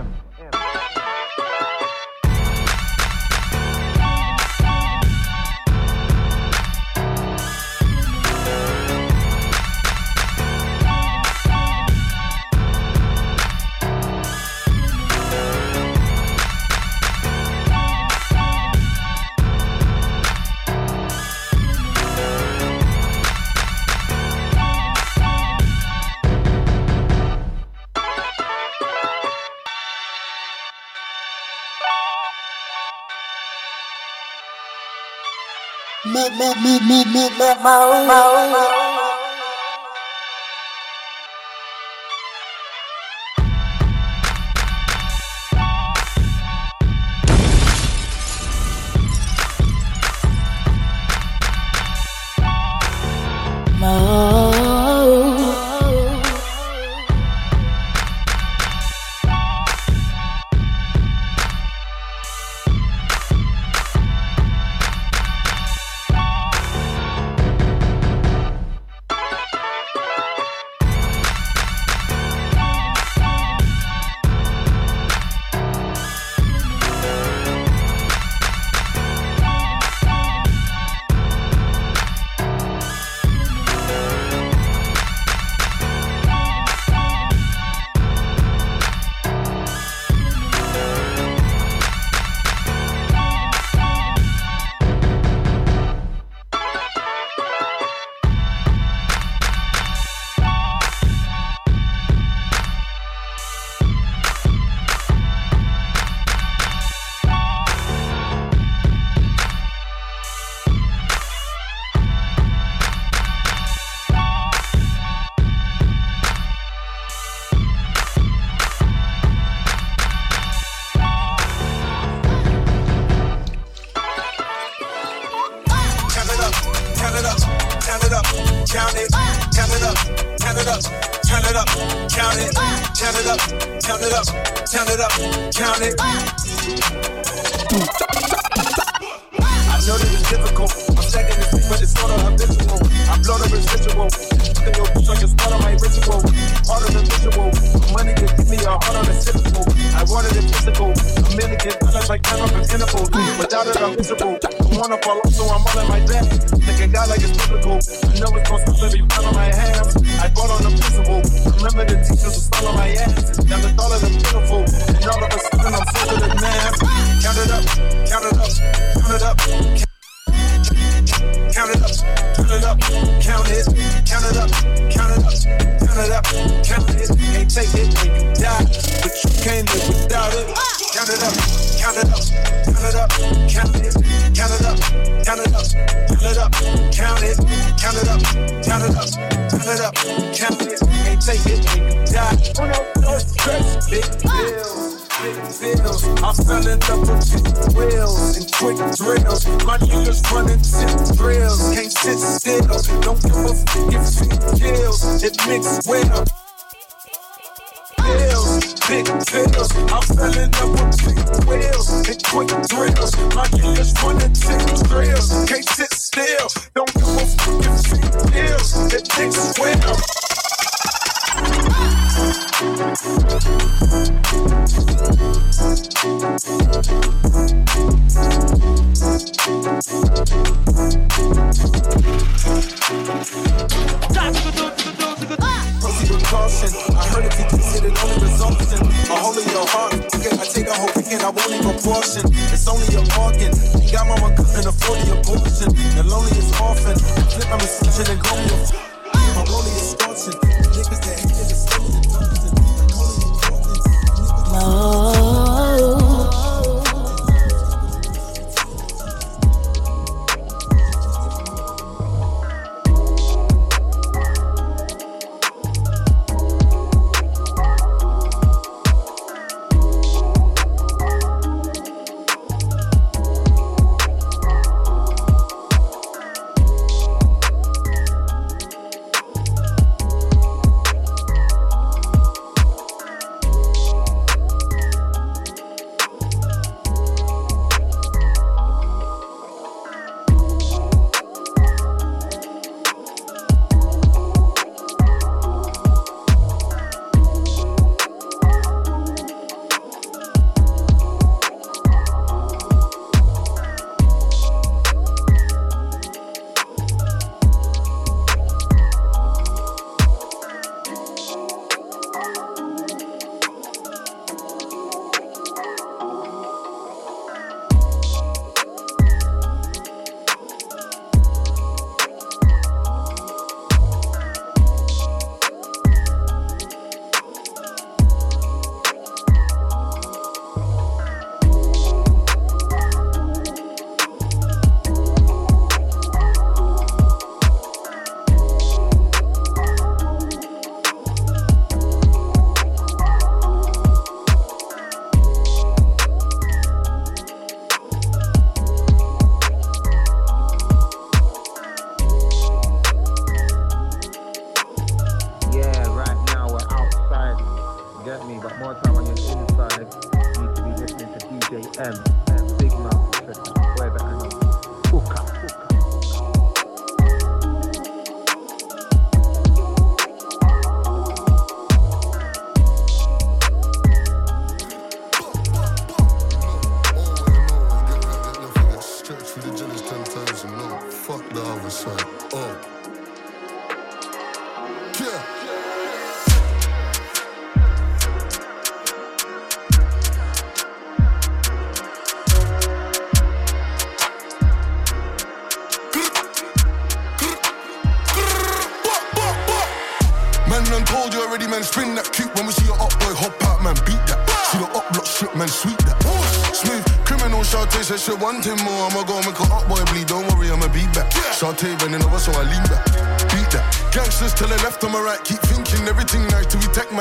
[37.13, 37.31] mịt
[37.63, 38.68] màu màu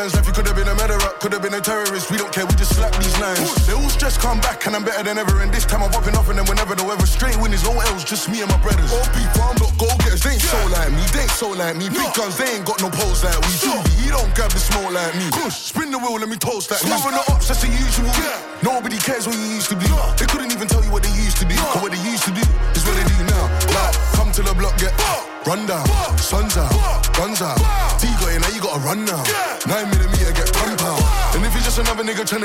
[0.08, 0.26] man's life.
[0.26, 2.10] You could have been a murderer, could have been a terrorist.
[2.10, 3.66] We don't care, we just slap these lines.
[3.66, 5.40] They all stress come back, and I'm better than ever.
[5.42, 7.72] And this time I'm popping off, and then whenever the weather straight win is no
[7.80, 8.92] else, just me and my brothers.
[8.92, 10.22] OP farm, not go getters.
[10.22, 11.88] They ain't so like me, they ain't so like me.
[11.88, 13.52] Big guns, they ain't got no poles like we.
[13.60, 15.28] Juvie, he don't grab the smoke like me.
[15.32, 15.72] Push,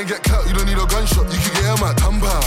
[0.06, 1.26] get you don't need a gunshot.
[1.32, 2.44] You can get him at thumb out.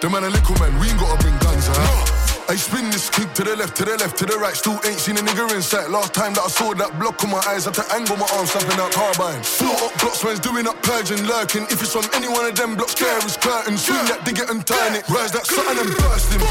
[0.00, 2.20] The man a little man, we ain't gotta bring guns out.
[2.50, 4.56] I spin this kick to the left, to the left, to the right.
[4.58, 5.86] Still ain't seen a nigga in sight.
[5.86, 8.26] Last time that I saw that block on my eyes, I had to angle my
[8.34, 9.38] arms, slapping out carbine.
[9.46, 11.62] Float up blocks, man's doing up purging, lurking.
[11.70, 13.78] If it's on any one of them blocks, there is curtain.
[13.78, 15.06] Swing that dig it and turn it.
[15.06, 16.42] Rise that something and burst him.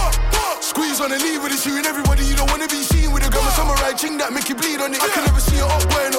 [0.64, 2.24] Squeeze on the knee with it, shooting everybody.
[2.24, 3.44] You don't wanna be seen with a gun.
[3.52, 5.04] Samurai ching that make you bleed on it.
[5.04, 6.19] I can never see it up boy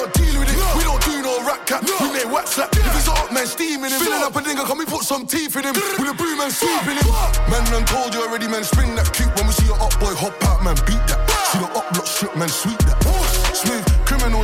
[1.65, 2.07] don't do no.
[2.07, 2.73] We make wax slap.
[2.73, 3.99] If he's up, man, steaming him.
[3.99, 5.73] Filling up a nigga, can we put some teeth in him?
[5.73, 7.07] With a broom and sweeping him.
[7.49, 8.63] Man, done told you already, man.
[8.63, 10.75] Spin that kick when we see your up boy hop out, man.
[10.85, 11.20] Beat that.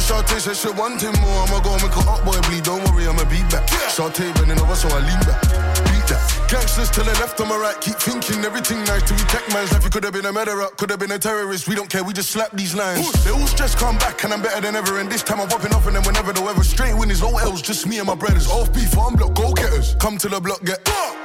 [0.08, 1.44] Shantae said she want him more.
[1.44, 2.64] I'ma go and make a up boy bleed.
[2.64, 3.68] Don't worry, I'ma be back.
[3.92, 5.44] Shantae bending over, so I lean back.
[5.84, 6.24] Beat that.
[6.48, 9.84] Gangsters to the left my right, keep thinking everything nice to protect man's life.
[9.84, 11.68] You could have been a murderer, could have been a terrorist.
[11.68, 13.12] We don't care, we just slap these lines.
[13.26, 15.00] They all just come back and I'm better than ever.
[15.00, 17.62] And this time I'm popping off and then whenever the weather straight winners, no L's,
[17.62, 18.48] just me and my brothers.
[18.48, 19.96] Off beef, farm block, go getters.
[20.00, 20.80] Come to the block, get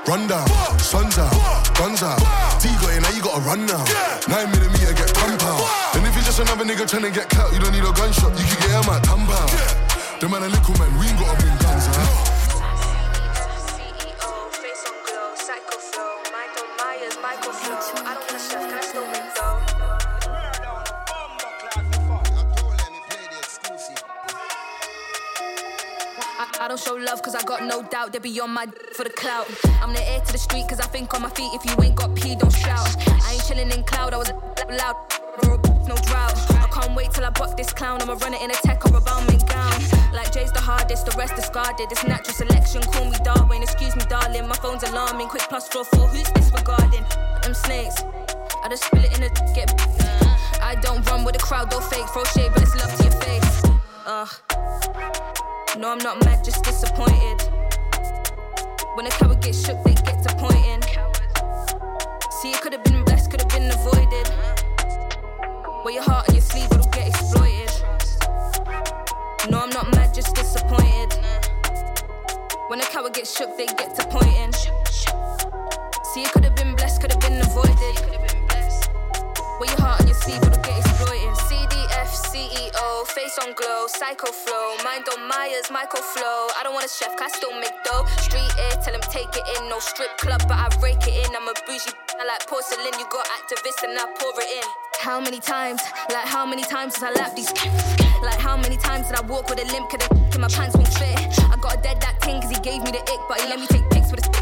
[0.07, 0.49] run down,
[0.79, 1.33] suns out,
[1.79, 2.19] guns out.
[2.61, 3.85] T got it, eh, now you gotta run now.
[4.29, 5.97] Nine millimeter, get pump out.
[5.97, 8.33] And if you're just another nigga trying to get clout, you don't need a gunshot,
[8.39, 9.03] you can get him out.
[10.23, 11.62] The man a little man, we ain't gotta bring guns
[26.73, 29.11] don't show love cause I got no doubt they be on my d- for the
[29.11, 29.47] clout.
[29.83, 31.53] I'm the heir to the street cause I think on my feet.
[31.53, 32.89] If you ain't got P, don't shout.
[33.09, 34.35] I ain't chilling in cloud, I was a
[34.81, 34.97] loud,
[35.87, 36.33] no drought.
[36.65, 38.01] I can't wait till I buck this clown.
[38.01, 40.15] I'ma run it in a tech or a Balmain gown.
[40.15, 41.93] Like Jay's the hardest, the rest discarded.
[41.93, 43.63] It's natural selection, call me Darwin.
[43.63, 45.29] Excuse me, darling, my phone's alarming.
[45.29, 47.05] Quick plus four four, who's disregarding?
[47.43, 47.97] Them snakes.
[48.65, 49.69] I just spill it in a get.
[50.63, 53.13] I don't run with the crowd, don't fake, throw shade, but it's love to your
[53.21, 53.63] face.
[54.07, 55.42] Ugh.
[55.79, 57.49] No, I'm not mad, just disappointed.
[58.95, 60.83] When a coward gets shook, they get to pointing.
[62.31, 64.29] See, it could have been blessed, could have been avoided.
[65.83, 67.71] Wear your heart on your sleeve, it'll get exploited.
[69.49, 71.15] No, I'm not mad, just disappointed.
[72.69, 74.53] When a coward gets shook, they get to pointing.
[76.13, 77.97] See, it could have been blessed, could have been avoided.
[79.59, 81.22] Wear your heart on your sleeve, it'll get exploited.
[82.33, 86.49] CEO, face on glow, psycho flow, mind on Myers, Michael Flow.
[86.57, 88.09] I don't want a chef, I still make dough.
[88.25, 89.69] Street air, tell him take it in.
[89.69, 91.37] No strip club, but I break it in.
[91.37, 92.89] I'm a bougie, I like porcelain.
[92.97, 94.65] You got activists and I pour it in.
[95.05, 97.53] How many times, like how many times did I lap these?
[98.25, 99.91] Like how many times did I walk with a limp?
[99.93, 100.01] Cause
[100.33, 101.21] the my pants won't fit.
[101.53, 103.61] I got a dead that thing cause he gave me the ick, but he let
[103.61, 104.33] me take pics with his.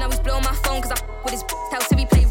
[0.00, 1.44] Now he's blowing my phone cause I with his.
[1.68, 2.25] Tell Siri play Rick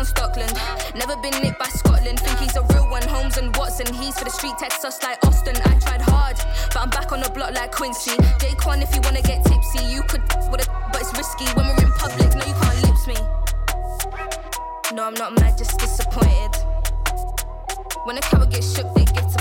[0.00, 0.56] on Stockland,
[0.96, 2.18] never been nicked by Scotland.
[2.20, 3.92] Think he's a real one, Holmes and Watson.
[3.94, 5.54] He's for the street, text us like Austin.
[5.56, 6.36] I tried hard,
[6.68, 8.16] but I'm back on the block like Quincy.
[8.40, 11.84] Daquan, if you wanna get tipsy, you could with a, but it's risky when we're
[11.84, 12.32] in public.
[12.34, 13.16] No, you can't lips me.
[14.96, 16.56] No, I'm not mad, just disappointed.
[18.04, 19.40] When a coward gets shook, they get to.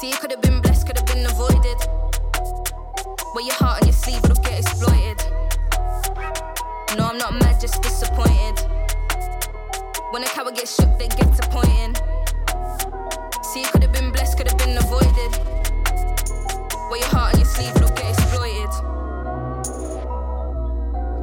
[0.00, 1.78] See, it could have been blessed, could have been avoided.
[3.34, 4.41] Wear your heart on your sleeve.
[6.96, 8.60] No, I'm not mad, just disappointed.
[10.10, 11.94] When a coward gets shook, they get to pointing.
[13.42, 15.32] See, it could have been blessed, could have been avoided.
[16.90, 18.68] Wear your heart on your sleeve, it'll get exploited.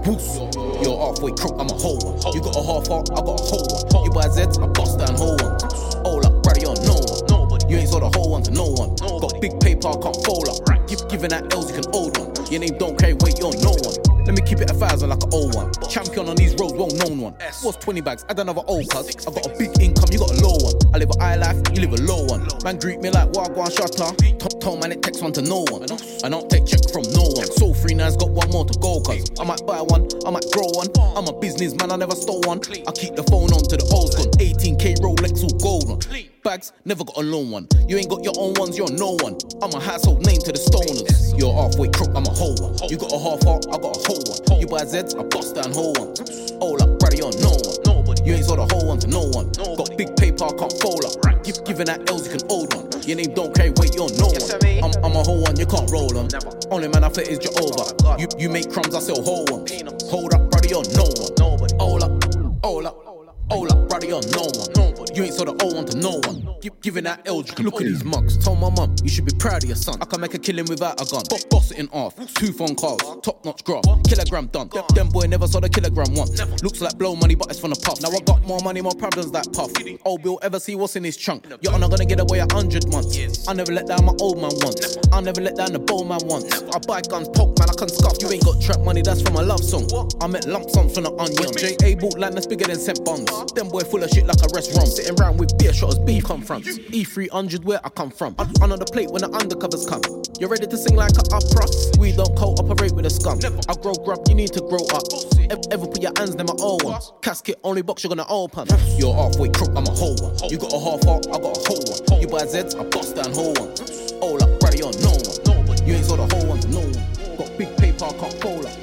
[0.03, 0.57] Boost.
[0.81, 2.17] You're halfway crook, I'm a whole one.
[2.33, 4.05] You got a half heart, I got a whole one.
[4.05, 5.53] You buy Zeds, I bust down whole one.
[6.01, 7.21] All up, brother, you're no one.
[7.29, 7.67] Nobody.
[7.69, 8.95] You ain't sold a whole one to no one.
[8.97, 10.65] Got big paper, I can't fold up.
[10.87, 12.33] Give, giving that L's, you can hold one.
[12.49, 14.18] Your name don't carry weight, you're no one.
[14.29, 15.73] Let me keep it a thousand like an old one.
[15.89, 17.33] Champion on these roads, well known one.
[17.63, 18.23] What's 20 bags?
[18.29, 19.25] I don't have another old cuz.
[19.25, 20.75] I got a big income, you got a low one.
[20.93, 22.45] I live a high life, you live a low one.
[22.63, 24.13] Man greet me like Wagwan Shutter.
[24.37, 25.89] Top tone man, it takes one to no one.
[26.23, 27.49] I don't take check from no one.
[27.57, 29.31] So free nines got one more to go cuz.
[29.39, 30.93] I might buy one, I might grow one.
[31.17, 32.61] I'm a businessman, I never stole one.
[32.85, 34.29] I keep the phone on to the old gun.
[34.37, 36.29] 18k Rolex all gold one.
[36.43, 37.67] Bags, never got a loan one.
[37.87, 39.35] You ain't got your own ones, you're no one.
[39.61, 41.37] I'm a household name to the stoners.
[41.37, 42.79] You're halfway crook, I'm a whole one.
[42.87, 44.39] You got a half heart, I got a whole one.
[44.55, 46.15] You buy Zeds, I bust down whole one.
[46.63, 47.75] All up, brother, you're no one.
[47.83, 48.23] Nobody.
[48.23, 49.51] You ain't sold a whole one to no one.
[49.51, 51.19] Got big paper, I can't fold up.
[51.43, 52.87] Give, giving that L's, you can hold one.
[53.03, 54.39] Your name don't carry weight, you're no one.
[54.79, 56.31] I'm, I'm a whole one, you can't roll on.
[56.71, 57.91] Only man I fit is Jehovah.
[58.15, 59.75] You, you make crumbs, I sell whole ones.
[60.07, 61.35] Hold up, brother, you're no one.
[61.35, 61.75] Nobody.
[61.83, 62.15] All up,
[62.63, 63.18] all up.
[63.51, 64.89] Up, brother, you're no one.
[65.15, 66.55] You ain't sold a old one to no one.
[66.61, 68.37] Give, giving that L, you look at these mugs.
[68.37, 69.95] Tell my mum, you should be proud of your son.
[70.01, 71.23] I can make a killing without a gun.
[71.29, 72.15] Boss, boss it in half.
[72.35, 73.83] Two phone calls, top notch graph.
[74.07, 74.69] Kilogram done.
[74.69, 76.39] Them, them boy never saw the kilogram once.
[76.63, 78.01] Looks like blow money, but it's from the puff.
[78.01, 79.71] Now I got more money, more problems like puff.
[80.05, 81.47] Old Bill ever see what's in his trunk.
[81.61, 83.47] You're not gonna get away a hundred months.
[83.47, 84.97] I never let down my old man once.
[85.11, 86.61] I never let down the bow man once.
[86.61, 88.21] I buy guns, poke man, I can scuff.
[88.21, 89.89] You ain't got trap money, that's from a love song.
[90.21, 91.51] I met lump sums from the onion.
[91.57, 91.95] J.A.
[91.95, 93.03] bought land that's bigger than cent
[93.39, 93.53] bombs.
[93.53, 94.87] Them boy full of shit like a restaurant.
[94.87, 96.61] Sitting round with beer shots, beef come from.
[96.61, 98.35] E300 where I come from.
[98.39, 100.01] I'm on the plate when the undercovers come.
[100.39, 101.67] You're ready to sing like a opera?
[101.99, 103.39] We don't cooperate with a scum.
[103.67, 105.03] I grow grub, you need to grow up.
[105.49, 107.11] Ever, ever put your hands in my old ones.
[107.21, 108.67] Casket, only box you're gonna open.
[108.97, 110.35] You're halfway crook, I'm a whole one.
[110.49, 112.21] You got a half heart, I got a whole one.
[112.21, 113.73] You buy Zeds, I bust down whole one.
[114.21, 115.87] All up, brother, you're no one.
[115.87, 117.37] You ain't sold the whole one to no one.
[117.37, 118.75] Got big paper, I can't fold up.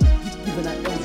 [0.45, 0.96] Giving that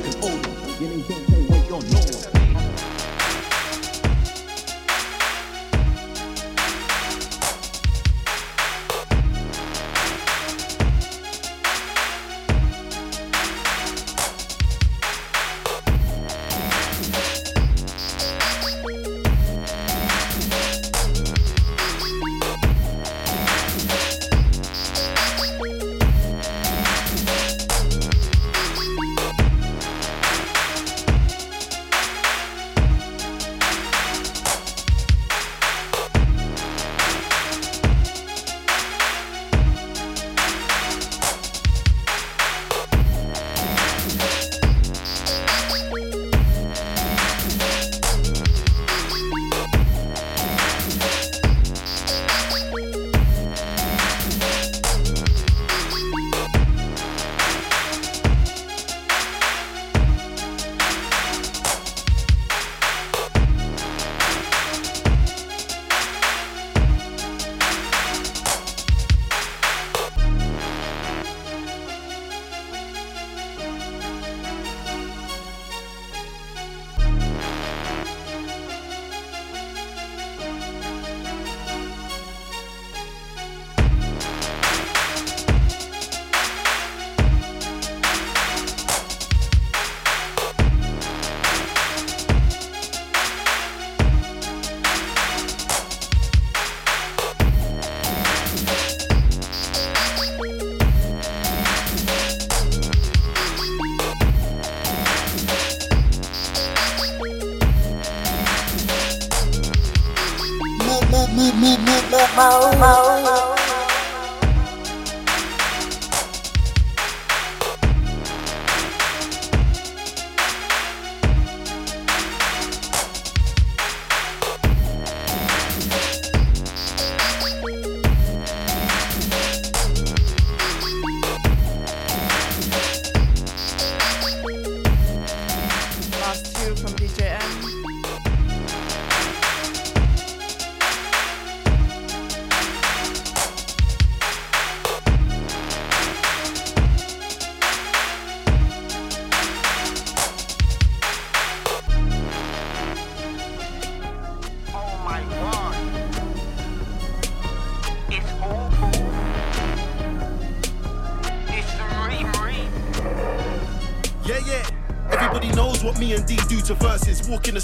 [167.32, 167.40] to verses.
[167.40, 167.61] Walk in the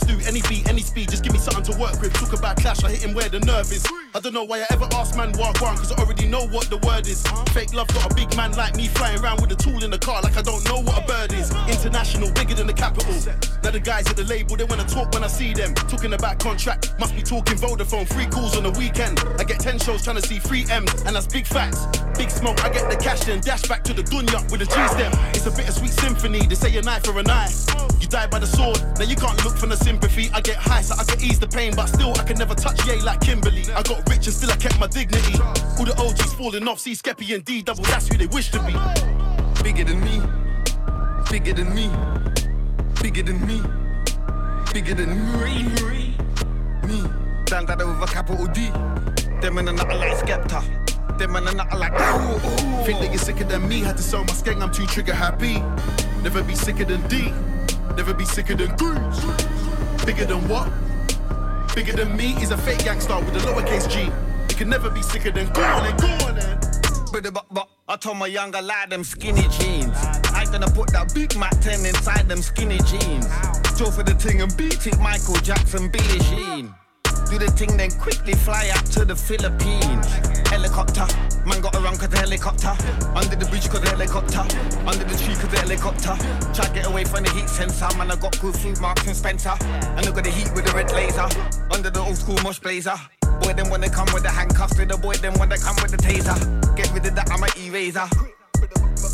[4.48, 7.22] why I ever asked man walk one, cause I already know what the word is.
[7.52, 10.00] Fake love got a big man like me flying around with a tool in the
[10.00, 11.52] car like I don't know what a bird is.
[11.68, 13.14] International, bigger than the capital.
[13.62, 15.74] Now the guys at the label, they wanna talk when I see them.
[15.76, 19.20] Talking about contract, must be talking Vodafone, free calls on the weekend.
[19.38, 21.86] I get 10 shows trying to see free M's, and that's big facts.
[22.18, 24.72] Big smoke, I get the cash and dash back to the dunya with a G
[24.72, 25.14] step.
[25.36, 27.66] It's a bittersweet symphony, they say a knife for a knife.
[28.00, 30.30] You die by the sword, now you can't look for the sympathy.
[30.34, 32.86] I get high so I can ease the pain, but still I can never touch
[32.88, 33.66] yay like Kimberly.
[33.76, 35.40] I got rich and still I kept my dignity.
[35.78, 38.60] All the OGs falling off, see Skeppy and D double, that's who they wish to
[38.60, 38.74] be.
[39.64, 40.22] Bigger than me,
[41.32, 41.90] bigger than me,
[43.02, 43.62] bigger than me,
[44.72, 45.10] bigger than
[45.42, 46.16] me.
[46.88, 47.02] Me,
[47.46, 48.70] down that over capital D.
[49.42, 50.62] Them and another like Skepta.
[51.18, 51.98] Them and another like
[52.86, 53.82] Think that you're sicker than me.
[53.82, 55.60] Had to sell my skeng, I'm too trigger happy.
[56.22, 57.34] Never be sicker than D.
[57.96, 60.06] Never be sicker than Goose.
[60.06, 60.87] Bigger than what?
[61.78, 64.06] Bigger than me is a fake gangster with a lowercase G.
[64.50, 66.60] You can never be sicker than go on and go on then.
[67.14, 69.96] But, but, but I told my younger lad them skinny jeans.
[70.34, 73.28] I gonna put that Big Mac 10 inside them skinny jeans.
[73.78, 76.74] Go for the thing and beat it, Michael Jackson, Billie Jean.
[77.30, 80.08] Do the thing, then quickly fly up to the Philippines.
[80.50, 81.06] Helicopter,
[81.48, 82.74] man got around cause the helicopter.
[83.16, 84.44] Under the bridge cause the helicopter.
[84.86, 86.14] Under the tree cause the helicopter.
[86.54, 87.88] Try to get away from the heat sensor.
[87.98, 89.56] Man, I got good food, Marks and Spencer.
[89.96, 91.28] And look at the heat with the red laser.
[91.72, 92.96] Under the old school mosh blazer.
[93.42, 94.76] Boy, them when they come with the handcuffs.
[94.76, 96.36] To the boy, them when they come with the taser.
[96.76, 98.08] Get rid of that, I'm a eraser.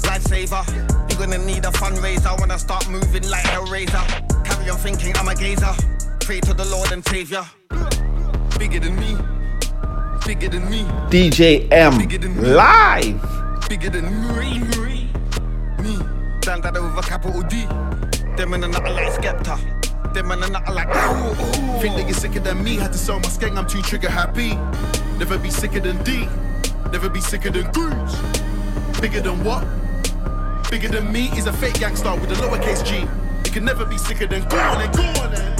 [0.09, 0.63] Lifesaver,
[1.09, 4.03] you're gonna need a fundraiser when I start moving like Hellraiser.
[4.43, 5.73] Carry on thinking I'm a gazer.
[6.19, 7.43] Pray to the Lord and Savior.
[8.57, 9.17] Bigger than me,
[10.25, 11.97] bigger than me, DJ M
[12.41, 13.69] live.
[13.69, 14.59] bigger than me.
[15.81, 15.97] Me,
[16.41, 17.65] down that over capital D.
[18.37, 20.13] Them and another like Skepta.
[20.13, 20.87] Them and another like
[21.81, 22.75] Think that you're sicker than me.
[22.77, 24.55] Had to sell my skeng, I'm too trigger happy.
[25.17, 26.27] Never be sicker than D.
[26.91, 28.15] Never be sicker than Goose.
[29.01, 29.65] Bigger than what?
[30.69, 33.01] Bigger than me is a fake gangster with a lowercase G.
[33.45, 35.52] You can never be sicker than go on and go on then.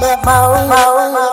[0.00, 1.29] that moan.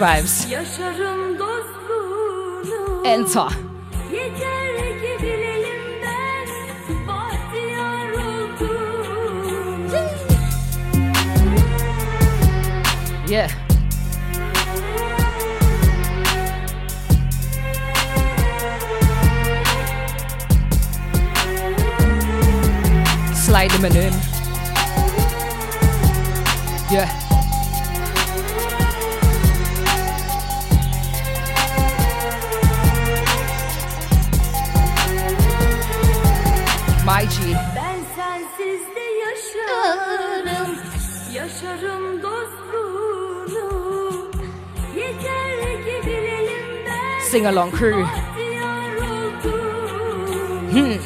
[0.00, 0.46] vibes.
[47.60, 48.04] long crew.
[50.72, 50.96] Hmm.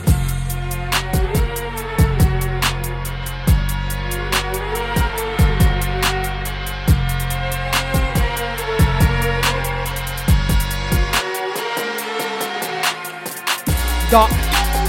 [14.12, 14.30] Duck,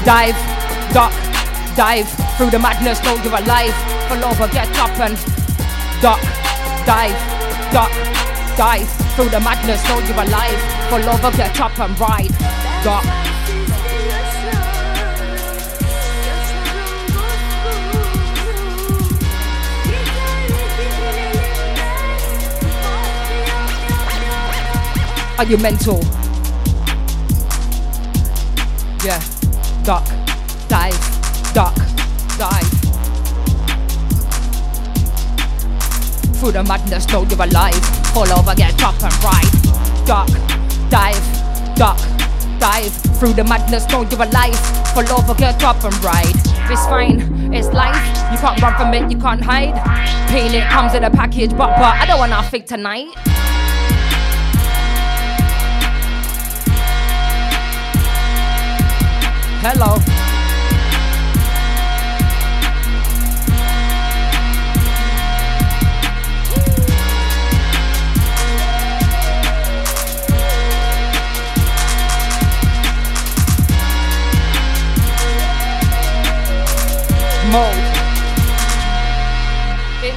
[0.05, 0.35] dive,
[0.93, 1.11] duck,
[1.75, 3.03] dive through the madness.
[3.03, 3.73] Know you're alive.
[4.07, 5.17] Fall over, get up and
[5.99, 6.21] duck,
[6.85, 7.17] dive,
[7.73, 7.91] duck,
[8.55, 9.83] dive through the madness.
[9.89, 10.74] Know you're alive.
[10.89, 12.29] Fall over, get up and ride.
[12.83, 13.05] Dark.
[25.37, 25.99] Are you mental?
[29.03, 29.21] Yeah.
[29.83, 30.07] Duck.
[30.69, 31.53] Dive.
[31.53, 31.75] Duck.
[32.37, 32.85] Dive.
[36.39, 37.73] Through the madness, know you're alive.
[38.13, 40.05] Fall over, get up and ride.
[40.05, 40.44] Duck.
[40.89, 41.75] Dive.
[41.75, 41.97] Duck.
[42.59, 42.93] Dive.
[43.19, 44.59] Through the madness, know you're alive.
[44.93, 46.35] Fall over, get up and ride.
[46.67, 47.95] It's fine, it's life.
[48.31, 49.75] You can't run from it, you can't hide.
[50.29, 53.07] Pain, it comes in a package, but but I don't wanna fake tonight.
[59.61, 60.14] Hello.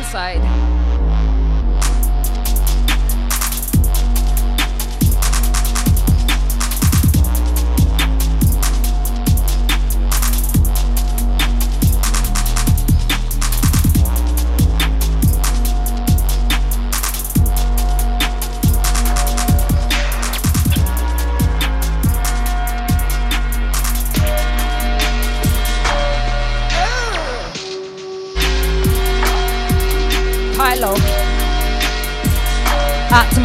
[0.08, 0.67] Inside.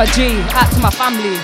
[0.03, 1.37] My G, out to my family.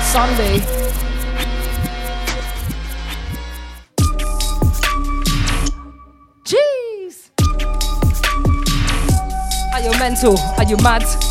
[0.00, 0.60] Sunday.
[6.44, 7.30] Jeez.
[9.74, 10.38] Are you mental?
[10.56, 11.27] Are you mad?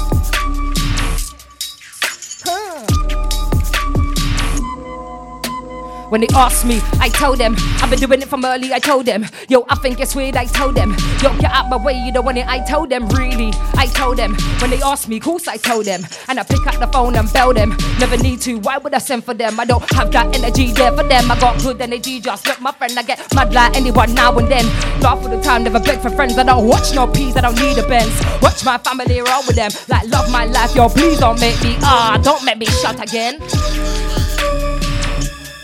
[6.18, 8.73] When they ask me, I tell them I've been doing it from early.
[8.73, 10.35] I told them, yo, I think it's weird.
[10.35, 11.94] I tell them, yo, get out my way.
[11.94, 12.48] You don't want it.
[12.48, 13.52] I tell them, really.
[13.76, 16.80] I tell them when they ask me, course I tell them, and I pick up
[16.80, 17.77] the phone and bell them.
[17.99, 18.57] Never need to.
[18.57, 19.60] Why would I send for them?
[19.60, 21.30] I don't have that energy there for them.
[21.30, 22.98] I got good energy, just with my friend.
[22.98, 24.65] I get mad like anyone now and then.
[25.02, 26.35] Laugh all the time, never beg for friends.
[26.35, 27.38] I don't watch no peas.
[27.38, 28.19] I don't need a Benz.
[28.41, 29.69] Watch my family roll with them.
[29.88, 30.89] Like love my life, yo.
[30.89, 33.39] Please don't make me ah, don't make me shut again.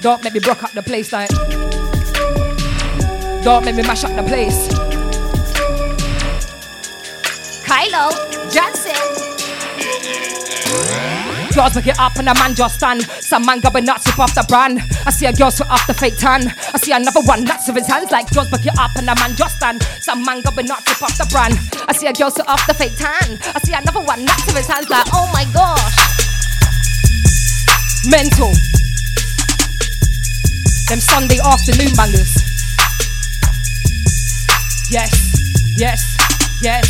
[0.03, 1.29] Don't make me broke up the place like.
[3.41, 4.67] Don't make me mash up the place.
[7.63, 8.11] Kylo
[8.51, 8.99] Johnson.
[11.55, 13.03] Girls make it up and a man just stand.
[13.21, 14.81] Some man going nuts with off the brand.
[15.05, 16.53] I see a girl sweat off the fake tan.
[16.73, 19.15] I see another one nuts with his hands like girls make it up and a
[19.15, 19.81] man just stand.
[20.01, 21.55] Some man going nuts with off the brand.
[21.87, 23.39] I see a girl sweat off the fake tan.
[23.55, 25.95] I see another one nuts with his hands like oh my gosh.
[28.11, 28.51] Mental.
[30.89, 32.35] Them Sunday afternoon bangers.
[34.91, 35.09] Yes,
[35.77, 35.99] yes,
[36.61, 36.85] yes.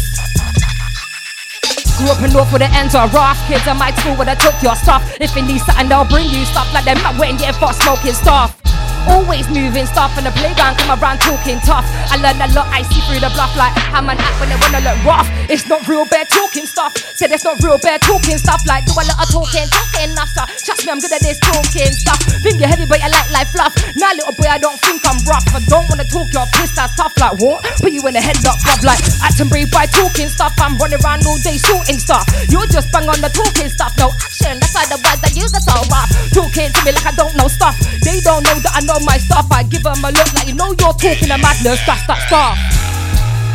[1.97, 3.37] Grew up in North where the ends are rough.
[3.47, 5.03] Kids at my school where I took your stuff.
[5.21, 6.97] If you need something, they'll bring you stuff like them.
[7.05, 8.59] I went getting for smoking stuff.
[9.07, 11.83] Always moving stuff in the playground, come around talking tough.
[12.07, 14.59] I learn a lot, I see through the bluff like how man act when they
[14.59, 15.27] wanna look rough.
[15.51, 16.95] It's not real bare talking stuff.
[17.15, 18.63] Said it's not real bare talking stuff.
[18.65, 20.47] Like do a lot of talking, talking enough stuff.
[20.63, 22.19] Trust me, I'm good at this talking stuff.
[22.41, 23.75] Think you're heavy, but you like life fluff.
[23.95, 25.45] Now little boy, I don't think I'm rough.
[25.51, 27.13] I don't wanna talk, you're pissed, that's tough.
[27.19, 27.63] Like what?
[27.83, 28.87] Put you in a headlock, bruv.
[28.87, 30.55] Like act and breathe by talking stuff.
[30.57, 32.23] I'm running around all day shooting stuff.
[32.47, 34.59] You just bang on the talking stuff, no action.
[34.63, 36.07] That's why the words that use are so rough.
[36.31, 37.75] Talking to me like I don't know stuff.
[37.99, 39.47] They don't know that I know my stuff.
[39.51, 41.81] I give them a look like you know you're talking a madness.
[41.85, 42.57] That's that stuff.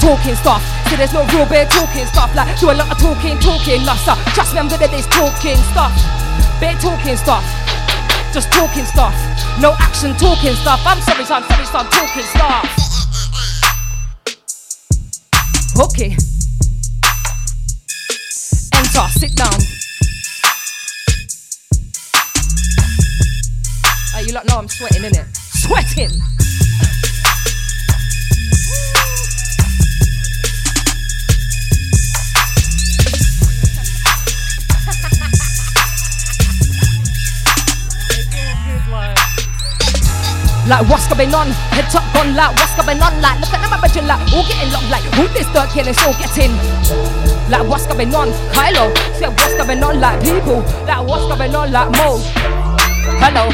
[0.02, 0.62] Talking stuff.
[0.90, 2.35] So there's no real bare talking stuff.
[2.35, 4.19] Like do a lot of talking, talking, no stuff.
[4.35, 5.94] Trust me, I'm good at this talking stuff.
[6.60, 7.44] Bare talking stuff.
[8.32, 9.15] Just talking stuff.
[9.60, 10.81] No action talking stuff.
[10.85, 12.65] I'm sorry, son, sorry, son, talking stuff.
[15.78, 16.16] Okay.
[18.74, 19.77] Enter, sit down.
[24.19, 25.31] Uh, you lot know I'm sweating, innit?
[25.36, 26.11] Sweating!
[40.66, 41.47] Like what's going on?
[41.70, 43.23] Head top gone like what's going on?
[43.23, 46.11] Like look at them imagine like all getting long like who this dirt killing so
[46.19, 46.51] getting
[47.49, 48.31] like what's going on?
[48.51, 52.68] Kylo said what's going on like people like what's going on like Mo
[53.20, 53.51] Hello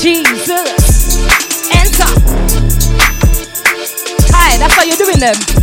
[0.00, 1.18] Jesus,
[1.74, 2.06] enter.
[4.30, 5.55] Hi, that's how you doing them?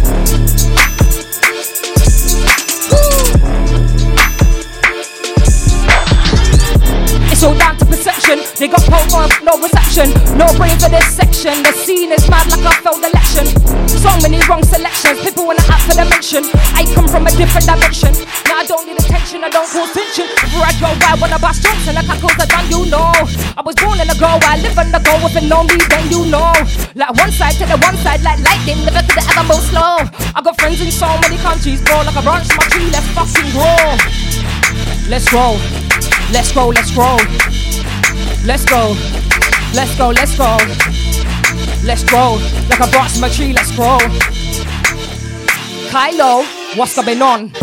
[8.64, 10.08] They got for no reception.
[10.40, 11.52] No brain for this section.
[11.68, 13.44] The scene is mad like a failed election.
[13.92, 15.20] So many wrong selections.
[15.20, 16.48] People wanna act for dimension.
[16.72, 18.16] I come from a different dimension.
[18.48, 19.44] Now I don't need attention.
[19.44, 20.32] I don't cause tension.
[20.40, 22.64] Before I go, I wanna bust jokes and I can cause a done.
[22.72, 24.32] You know, I was born in a go.
[24.32, 25.12] I live in the go.
[25.28, 26.56] If it know then you know.
[26.96, 28.80] Like one side to the one side, like lightning.
[28.88, 30.08] Never to the other, move slow.
[30.08, 32.08] I got friends in so many countries, bro.
[32.08, 32.88] Like a branch my tree.
[32.96, 34.00] Let's fucking grow.
[35.12, 35.60] Let's roll.
[36.32, 37.20] Let's go, let's roll.
[38.46, 38.94] Let's go.
[39.74, 40.58] Let's go, let's go.
[41.86, 42.38] Let's grow.
[42.70, 43.98] Like a branch from my tree, let's grow.
[45.90, 46.44] Kylo,
[46.76, 47.54] what's going on?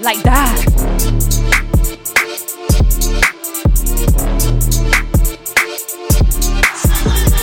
[0.00, 0.64] Like that.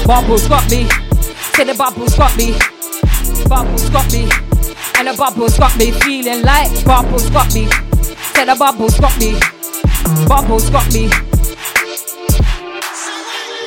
[0.06, 0.88] Bubbles got me.
[1.56, 2.54] Say the bubbles got me.
[3.50, 4.55] Bubbles got me.
[5.06, 7.70] The bubbles got me feeling like bubbles got me.
[8.34, 9.38] Say the bubbles got me.
[10.26, 11.08] Bubbles got me.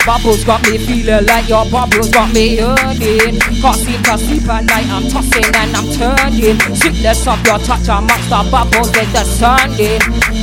[0.05, 3.39] Bubbles got me feeling like your bubbles got me yearning.
[3.63, 4.91] Can't sleep, can't sleep at night.
[4.91, 6.59] I'm tossing and I'm turning.
[6.75, 10.03] Sickness of your touch amongst the bubbles in the sunning.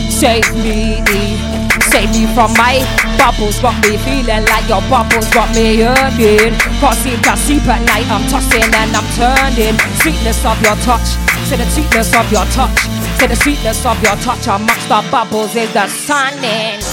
[0.09, 1.03] Save me,
[1.95, 2.83] save me from my
[3.17, 3.57] bubbles.
[3.59, 6.51] Got me feeling like your bubbles got me yearning.
[6.83, 8.07] Can't sleep, can't sleep at night.
[8.11, 9.75] I'm tossing and I'm turning.
[10.03, 11.07] Sweetness of your touch,
[11.47, 12.77] say the sweetness of your touch.
[13.17, 16.83] Say the sweetness of your touch amongst the bubbles is the sunning.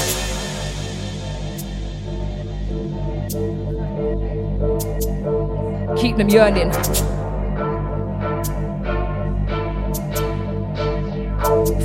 [5.99, 6.71] Keep them yearning.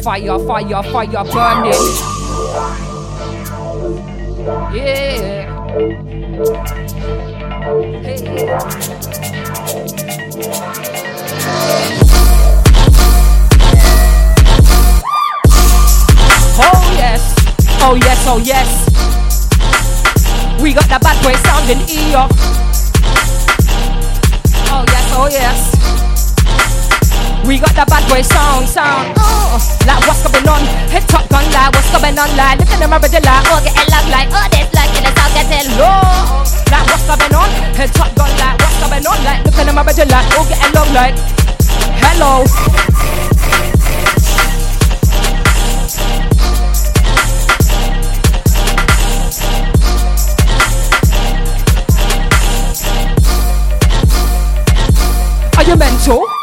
[0.04, 2.87] Fire, fire, fire burning.
[4.48, 5.52] Yeah.
[16.60, 17.36] Oh yes,
[17.82, 18.88] oh yes, oh yes.
[20.62, 22.26] We got the bad boy sound in ear.
[24.72, 25.77] Oh yes, oh yes.
[27.48, 29.16] We got the bad boy sound, sound.
[29.16, 29.56] Oh,
[29.88, 30.60] like what's going on?
[30.92, 32.28] Hit top gun like what's going on?
[32.36, 35.12] Like looking at my brother like oh getting love like oh this like in the
[35.16, 36.44] south getting low.
[36.68, 37.48] Like what's going on?
[37.72, 39.24] Hit top gun like what's going on?
[39.24, 41.16] Like looking at my brother like oh getting love like
[42.04, 42.44] hello.
[55.56, 56.37] Are you mental?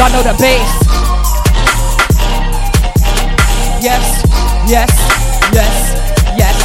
[0.00, 0.72] Don't know the bass.
[3.82, 4.24] Yes,
[4.66, 4.90] yes,
[5.52, 5.74] yes,
[6.38, 6.56] yes.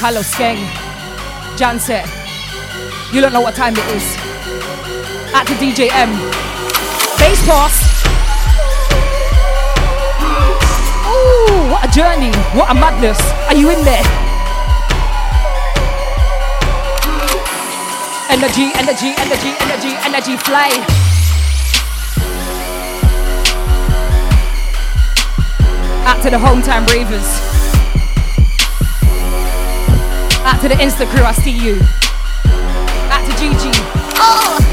[0.00, 0.56] Kylo Skeng.
[1.58, 2.08] Janset.
[3.12, 4.21] You don't know what time it is.
[5.34, 6.12] At the DJ M.
[7.16, 7.72] Bass pass.
[11.08, 12.30] Ooh, what a journey.
[12.52, 13.18] What a madness.
[13.48, 14.04] Are you in there?
[18.28, 20.68] Energy, energy, energy, energy, energy, fly.
[26.04, 27.28] Out to the hometown ravers.
[30.44, 31.80] Out to the Insta crew, I see you.
[33.10, 33.70] Out to Gigi.
[34.16, 34.71] Oh!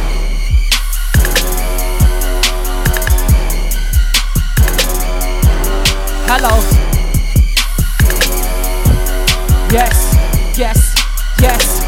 [6.32, 6.62] Hello.
[9.74, 9.98] Yes,
[10.56, 10.78] yes,
[11.42, 11.82] yes.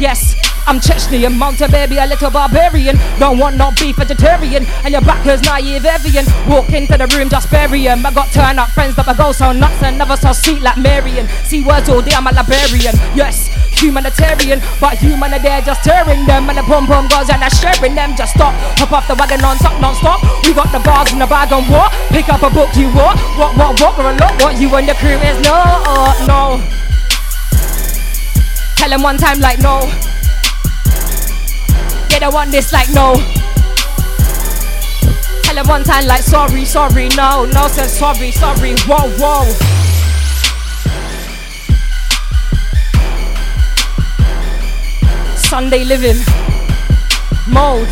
[0.00, 0.34] Yes,
[0.66, 1.36] I'm Chechnyan,
[1.70, 2.96] baby, a little barbarian.
[3.18, 6.24] Don't want no beef vegetarian, and your backers naive Evian.
[6.48, 8.06] Walk into the room, just bury 'em.
[8.06, 10.78] I got turn up friends that I go so nuts and never so sweet like
[10.78, 11.28] Marion.
[11.44, 12.96] See words all day, I'm a librarian.
[13.14, 13.50] Yes,
[13.80, 17.50] humanitarian, but human are there just tearing them, and the pom pom girls and they're
[17.50, 18.14] sharing them.
[18.14, 20.20] Just stop, hop off the wagon non stop, non stop.
[20.44, 21.90] We got the bars in the bag on what?
[22.12, 23.16] Pick up a book, you what?
[23.40, 23.98] What, what, what?
[23.98, 24.60] We're a lot, what?
[24.60, 25.58] You and the crew is no,
[26.28, 26.60] no.
[28.76, 29.88] Tell them one time like no.
[32.08, 33.16] They don't want this like no.
[35.42, 39.89] Tell them one time like sorry, sorry, no, no, said sorry, sorry, whoa, whoa.
[45.50, 46.14] Sunday living
[47.48, 47.88] mode.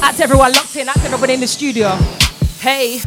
[0.00, 0.86] That's everyone locked in.
[0.86, 1.90] That's everybody in the studio.
[2.60, 3.02] Hey.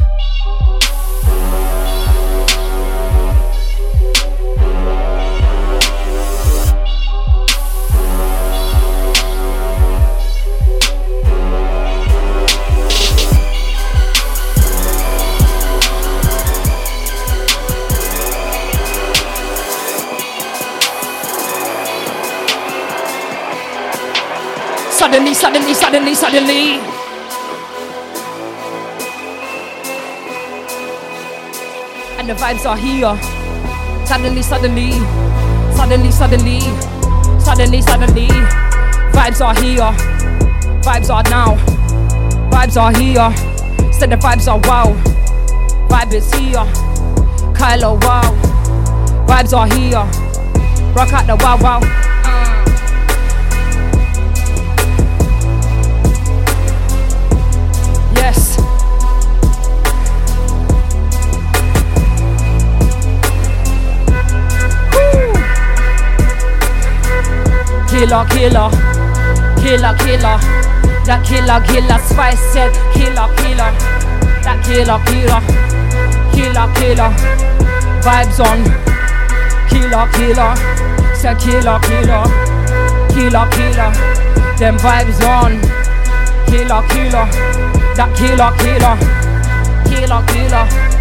[25.14, 26.70] Suddenly, suddenly, suddenly, suddenly.
[32.18, 33.16] And the vibes are here.
[34.08, 34.90] Suddenly, suddenly,
[35.76, 36.60] suddenly, suddenly,
[37.38, 38.26] suddenly, suddenly.
[39.14, 39.92] Vibes are here.
[40.82, 41.54] Vibes are now.
[42.50, 43.92] Vibes are here.
[43.92, 44.94] Said the vibes are wow.
[45.88, 46.66] Vibe is here.
[47.54, 48.34] Kylo, wow.
[49.28, 50.04] Vibes are here.
[50.92, 52.13] Rock out the wow wow.
[68.04, 68.68] Killer, killer,
[69.56, 70.36] killer, killer.
[71.06, 73.72] That killer, killer, spice said killer, killer.
[74.44, 75.40] That killer, killer,
[76.36, 77.10] killer, killer.
[78.04, 78.60] Vibes on.
[79.72, 80.52] Killer, killer.
[81.16, 82.28] Said killer, killer,
[83.08, 83.90] killer, killer.
[84.58, 85.56] Them vibes on.
[86.44, 87.24] Killer, killer.
[87.96, 88.96] That killer, killer,
[89.88, 90.93] killer, killer.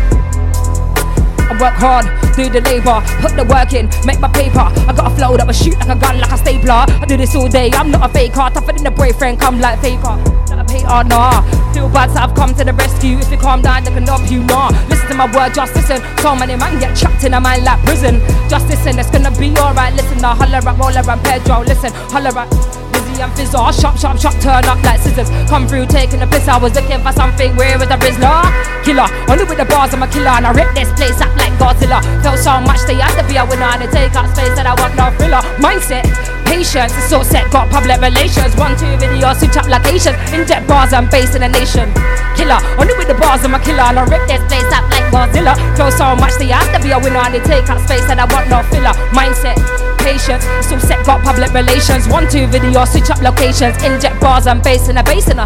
[1.53, 4.65] I work hard, do the labor, put the work in, make my paper.
[4.89, 6.89] I got a flow that will shoot like a gun, like a stapler.
[6.89, 8.49] I do this all day, I'm not a faker.
[8.49, 10.17] Tougher than a boyfriend, come like paper.
[10.49, 11.45] Not a hater, oh, nah.
[11.73, 13.19] Feel bad, so I've come to the rescue.
[13.19, 14.73] If you calm down, they can help you, nah.
[14.89, 16.01] Listen to my word, just listen.
[16.25, 18.19] So many man get trapped in a mind like prison.
[18.49, 19.93] Just listen, it's gonna be alright.
[19.93, 21.61] Listen, now holler at Roller and Pedro.
[21.61, 22.82] Listen, holler at
[23.14, 25.30] Busy and Fizzle, sharp, sharp, sharp, turn up like scissors.
[25.45, 26.49] Come through, taking a piss.
[26.49, 27.53] I was looking for something.
[27.53, 28.41] weird with the Rizzler?
[28.81, 30.34] Killer, only with the bars, I'm a killer.
[30.34, 32.02] And I rip this place up like Godzilla.
[32.26, 33.69] Felt so much, they have to be a winner.
[33.69, 35.45] And they take up space, that I want no filler.
[35.61, 36.10] Mindset,
[36.49, 37.53] patience, it's so set.
[37.53, 38.57] Got public relations.
[38.57, 40.18] One, two videos, switch up locations.
[40.34, 41.94] Inject bars, I'm based in the nation.
[42.34, 43.85] Killer, only with the bars, I'm a killer.
[43.94, 45.53] And I rip this place up like Godzilla.
[45.77, 47.22] Feel so much, they have to be a winner.
[47.22, 48.98] And they take up space, that I want no filler.
[49.14, 49.61] Mindset,
[50.03, 50.43] patience.
[50.67, 52.07] So set got public relations.
[52.07, 53.81] One, two videos, switch up locations.
[53.84, 55.39] Inject bars, I'm based in a basin.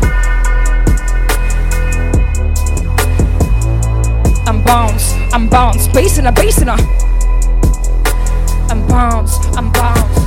[4.47, 6.69] I'm bounce, I'm bounce, basin a basin.
[6.69, 6.79] I'm
[8.87, 10.17] bounce, I'm bounce.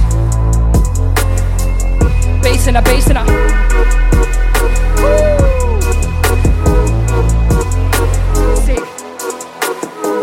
[2.43, 3.16] Basin a basin.
[8.65, 8.85] Sick.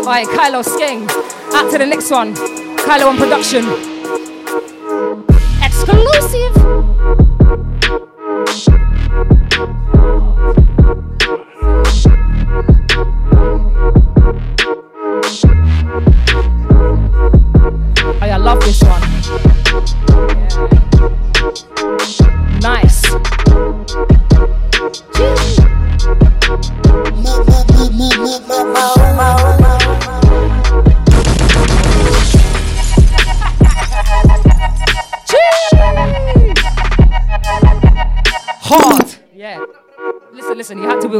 [0.00, 1.06] Alright, Kylo Skeng.
[1.54, 2.34] Out to the next one.
[2.34, 3.97] Kylo on production.
[5.90, 7.27] Exclusive.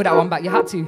[0.02, 0.42] That one back.
[0.42, 0.84] You had to.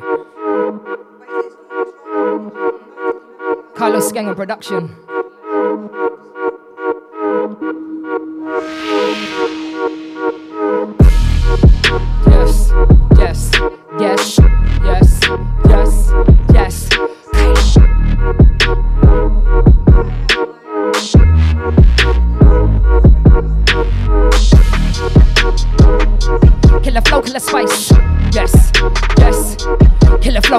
[3.75, 4.95] Carlos Skeng on production.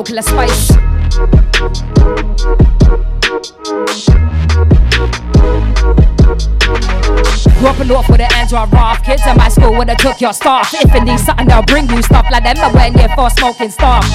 [0.04, 0.72] Killer spice.
[7.60, 9.22] Grew up in North with the Android rough Kids
[9.62, 12.26] school when I took your stuff If it needs something they'll bring you stuff.
[12.32, 14.06] Like them but when you're for smoking stuff.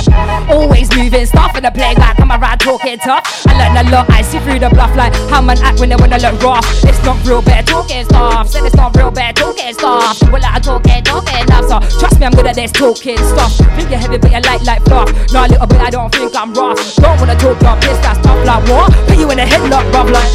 [0.50, 3.46] Always moving stuff in the playground Come around talking tough.
[3.46, 5.96] I learn a lot I see through the bluff Like how man act when they
[5.96, 6.66] wanna look rough.
[6.84, 8.48] It's not real bad talking stuff.
[8.48, 10.18] Said it's not real bad talking stuff.
[10.18, 13.54] People like talking, talking enough So trust me I'm good at this talking stuff.
[13.76, 15.10] Think you're heavy but you're light like fluff.
[15.32, 16.78] Nah a little bit I don't think I'm rough.
[16.96, 18.92] Don't wanna talk your piss that's tough like what?
[19.06, 20.32] Put you in a headlock bruv like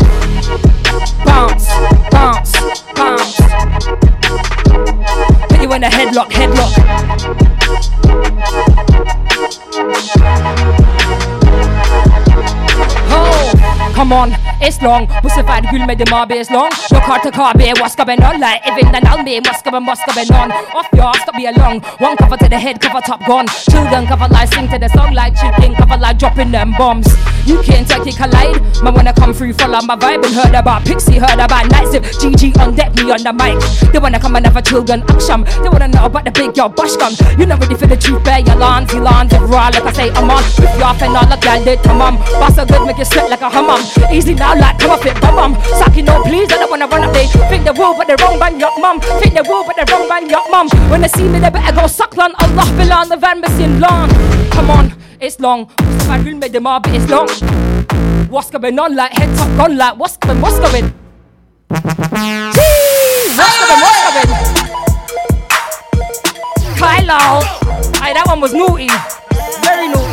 [1.25, 1.67] Bounce,
[2.11, 2.51] bounce,
[2.95, 3.41] bounce
[5.73, 6.71] in a headlock, headlock.
[14.01, 15.05] Come on, it's long.
[15.21, 16.71] Pussified gul med dem AB is long.
[17.05, 18.39] Car to car, babe, what's going on?
[18.39, 20.51] Like even now, babe, what's going, what's going on?
[20.73, 21.81] Off your stop be along.
[21.99, 23.45] One cover to the head, cover top gone.
[23.69, 27.05] Children cover like sing to the song like chicken, cover like dropping them bombs.
[27.45, 28.57] You can't take it collide.
[28.81, 32.01] Man, I come through, follow my vibe and heard about Pixie, heard about Night Zip,
[32.01, 33.61] GG on deck, me on the mic.
[33.93, 35.43] They wanna come and have a children action.
[35.61, 37.13] They wanna know about the big girl bush gun.
[37.37, 40.09] You're not ready for the truth, bear your lawns, your lawns, raw, like I say,
[40.09, 40.41] I'm on.
[40.57, 42.17] With you off and all the girl did to mum.
[42.41, 43.90] Boss so good, make you sweat like a hummum.
[44.11, 45.55] Easy now, like come up it, bum bum.
[45.79, 47.27] Sucky no, please, I don't wanna run up there.
[47.49, 48.99] Think the woo, but the wrong bang, your mum.
[49.19, 50.69] Think the woo, but the wrong bang, your mum.
[50.89, 52.33] When they see me, they better go suck lan.
[52.39, 54.09] Allah bilan, the van missing long.
[54.51, 55.69] Come on, it's long.
[56.09, 57.29] I room made them all, but it's long.
[58.29, 58.95] What's going on?
[58.95, 60.93] Like head top gone, like what's going, what's going?
[61.69, 61.87] What's
[63.67, 64.31] going, what's going?
[66.81, 67.43] Kylo,
[68.01, 68.89] Aye, that one was naughty,
[69.61, 70.10] very naughty.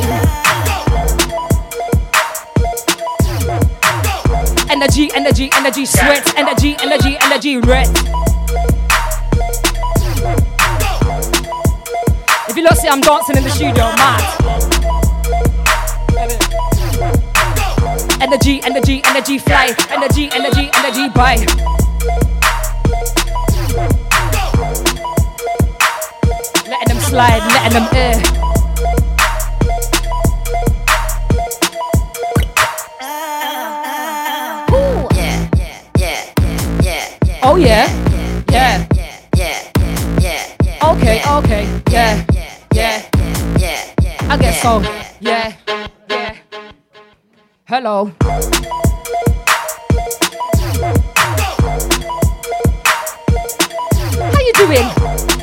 [4.80, 7.88] Energy, energy, energy, sweat, energy, energy, energy, red.
[12.48, 14.22] If you look, see I'm dancing in the studio, mad.
[18.22, 19.74] Energy, energy, energy, fly.
[19.90, 21.38] Energy, energy, energy, buy.
[26.68, 28.47] Letting them slide, letting them air.
[37.50, 37.88] Oh yeah,
[38.52, 38.86] yeah.
[38.94, 39.16] Yeah.
[39.34, 39.72] Yeah.
[40.20, 40.56] Yeah.
[40.62, 40.90] yeah.
[40.92, 42.22] Okay, okay, Yeah.
[42.74, 43.08] Yeah.
[43.56, 44.28] yeah, yeah.
[44.28, 44.82] I guess so.
[45.20, 45.56] Yeah,
[46.10, 46.36] yeah.
[47.64, 48.12] Hello.
[54.20, 55.37] How you doing?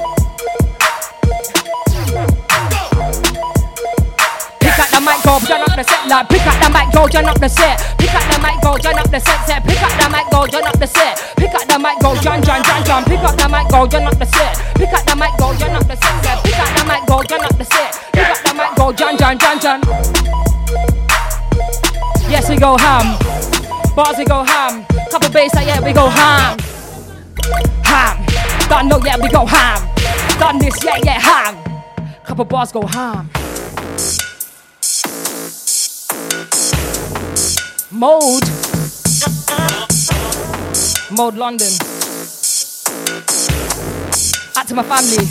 [5.06, 7.48] Mic, go, turn up the set, like pick up the mic, go, turn up the
[7.48, 7.78] set.
[7.98, 9.62] Pick up the mic, go, turn up the set, set.
[9.64, 11.14] Pick up the mic, go, turn up the set.
[11.38, 13.04] Pick up the mic, go, John, John, John, John.
[13.06, 14.58] Pick up the mic, go, turn up the set.
[14.76, 16.44] Pick up the mic, go, turn up the set, set.
[16.44, 17.92] Pick up the mic, go, turn up the set.
[18.14, 19.80] Pick up the mic, go, John, John, John, John.
[22.26, 23.14] Yes, we go ham.
[23.96, 24.86] Bars, we go ham.
[25.12, 26.58] Couple bass, like, yeah, we go ham.
[27.86, 28.26] Ham.
[28.68, 29.80] Don't know, yeah, we go ham.
[30.40, 31.56] Done this, yeah, yeah, ham.
[32.26, 33.30] Couple bars go ham.
[37.96, 38.44] Mode.
[41.12, 41.72] Mode London.
[44.58, 45.24] Out to my family.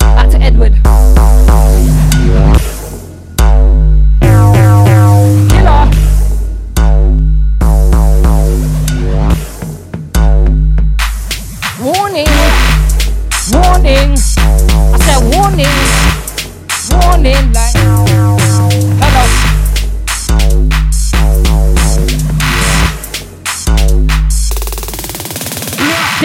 [0.00, 0.72] Out to Edward.
[5.50, 5.90] Killer.
[11.84, 12.32] Warning.
[13.52, 14.12] Warning.
[14.88, 15.68] I said warning.
[16.90, 17.52] Warning.
[17.52, 18.03] Like.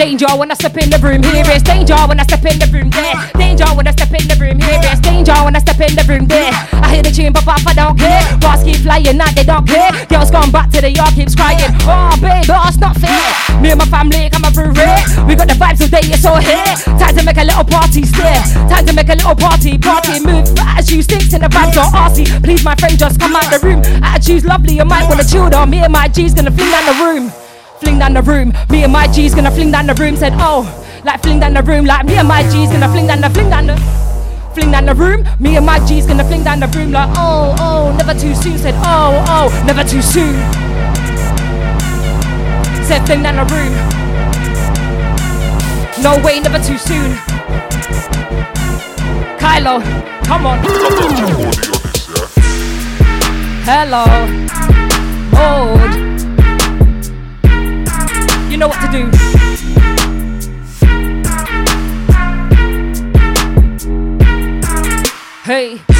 [0.00, 2.64] Danger when I step in the room, here is danger when I step in the
[2.72, 3.12] room, there.
[3.36, 6.00] Danger when I step in the room, here is danger when I step in the
[6.08, 6.48] room, there.
[6.80, 8.24] I hear the tune, but I don't care.
[8.40, 9.92] Bars keep flying, now they don't care.
[10.08, 11.68] Girls gone back to the yard, keeps crying.
[11.84, 13.12] Oh, babe, that's not fair.
[13.60, 15.04] Me and my family coming through red.
[15.28, 16.72] We got the vibes today, it's all here.
[16.96, 18.40] Time to make a little party stare.
[18.72, 20.48] Time to make a little party, party move.
[20.80, 22.24] as you stinks and the vibes are arsey.
[22.40, 23.84] Please, my friend, just come out the room.
[24.00, 25.68] Attitude's lovely, you might wanna chill down.
[25.68, 27.39] Me and my G's gonna fling down the room.
[27.80, 28.52] Fling down the room.
[28.68, 30.14] Me and my G's gonna fling down the room.
[30.14, 30.68] Said, oh,
[31.04, 31.86] like fling down the room.
[31.86, 33.76] Like me and my G's gonna fling down the fling down the
[34.54, 35.26] fling down the room.
[35.38, 36.92] Me and my G's gonna fling down the room.
[36.92, 38.58] Like, oh, oh, never too soon.
[38.58, 40.34] Said, oh, oh, never too soon.
[42.84, 43.72] Said, fling down the room.
[46.02, 47.16] No way, never too soon.
[49.38, 49.80] Kylo,
[50.24, 50.58] come on.
[53.64, 54.04] Hello.
[55.32, 55.99] Hold.
[58.60, 59.10] Know what to do.
[65.44, 65.99] Hey.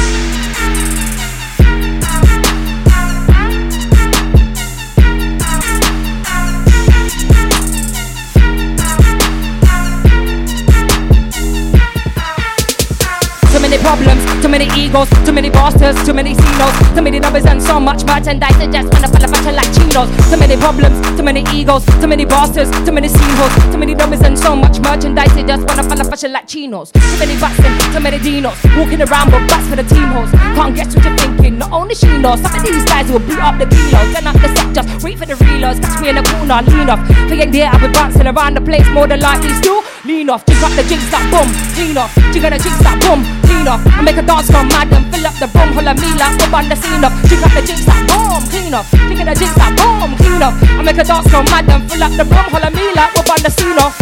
[13.71, 17.61] Many problems, too many egos, too many bosses, too many CEOs, too many numbers and
[17.61, 18.57] so much merchandise.
[18.59, 20.09] I just wanna fall fashion like chinos.
[20.29, 24.21] Too many problems, too many egos, too many bosses, too many CEOs, too many numbers
[24.23, 25.31] and so much merchandise.
[25.37, 26.91] I just wanna fall fashion like chinos.
[26.91, 27.55] Too many bats
[27.93, 30.31] too many dinos, walking around with bats for the team hoes.
[30.31, 31.57] Can't guess what you're thinking.
[31.57, 34.13] Not only she knows, some of these guys will beat up the kilos.
[34.13, 35.79] Turn up the just wait for the reloads.
[35.81, 36.99] Catch me in the corner, lean off.
[37.09, 39.49] If you ain't there, I'll be bouncing around the place more than likely.
[39.55, 40.45] Still lean off.
[40.45, 42.11] Drink up the drinks that boom, clean off.
[42.11, 43.21] Up the drinks that boom,
[43.61, 43.81] clean off.
[43.85, 45.73] I make a dance go mad and fill up the room.
[45.77, 47.13] Holla me like up on the scene up.
[47.29, 48.89] Drink up the drinks that boom, clean off.
[48.89, 50.55] Drink up the drinks that boom, clean off.
[50.57, 52.47] I make a dance go mad and fill up the room.
[52.49, 53.95] Holla me like up on the scene off.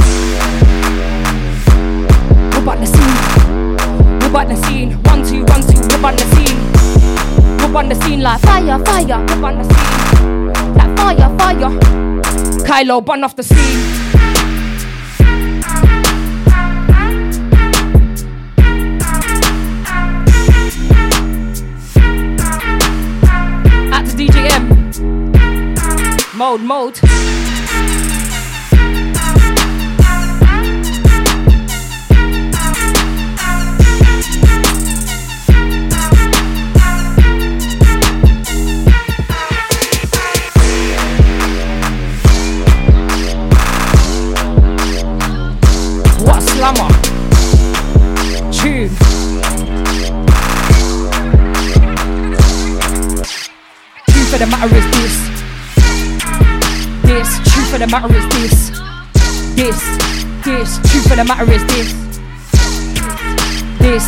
[2.55, 3.17] Up on the scene.
[4.23, 4.91] Up on the scene.
[5.03, 5.83] One two one two.
[5.91, 6.59] Up on the scene.
[7.59, 9.19] Up on the scene like fire fire.
[9.19, 10.47] Up on the scene
[10.79, 11.71] like fire fire.
[12.63, 14.28] Kylo bun off the scene.
[24.19, 24.65] DJM.
[26.35, 27.18] Mode, mode.
[57.89, 58.69] The matter is this.
[59.55, 59.79] This.
[60.45, 60.77] This.
[60.91, 61.93] Truth of the matter is this.
[63.79, 64.05] This.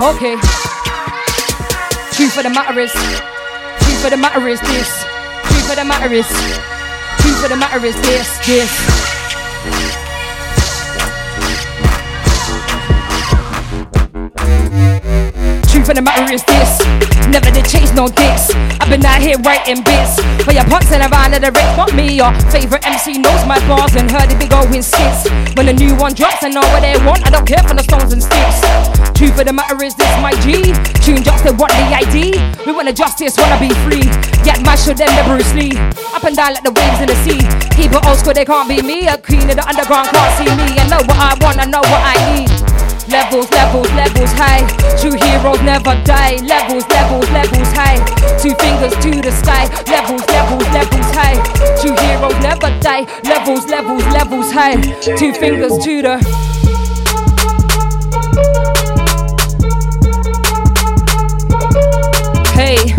[0.00, 0.36] Okay.
[2.14, 5.04] Truth of the matter is, truth of the matter is this.
[5.44, 6.77] Truth of the matter is,
[7.28, 8.72] truth of the matter is this, this.
[15.70, 16.80] Truth of the matter is this.
[17.28, 18.50] Never did chase no dicks.
[18.80, 20.16] I've been out here writing bits.
[20.44, 22.16] For your punks and around of the rich, not me.
[22.16, 25.28] Your favorite MC knows my bars and heard it be going skits.
[25.54, 27.26] When a new one drops, I know what they want.
[27.26, 28.97] I don't care for the stones and sticks.
[29.18, 30.70] Truth of the matter is this, my G.
[31.02, 32.38] Tune just they want the ID.
[32.62, 34.06] We want the justice, wanna be free.
[34.46, 35.74] Get mashed with them, the Bruce Lee.
[36.14, 37.42] Up and down like the waves in the sea.
[37.74, 39.10] Keep it old school, they can't be me.
[39.10, 40.78] A queen of the underground can't see me.
[40.78, 42.46] I know what I want, I know what I need.
[43.10, 44.62] Levels, levels, levels high.
[45.02, 46.38] True heroes never die.
[46.46, 47.98] Levels, levels, levels high.
[48.38, 49.66] Two fingers to the sky.
[49.90, 51.42] Levels, levels, levels high.
[51.82, 53.02] True heroes never die.
[53.26, 54.78] Levels, levels, levels high.
[55.18, 56.57] Two fingers to the.
[62.58, 62.97] Hey.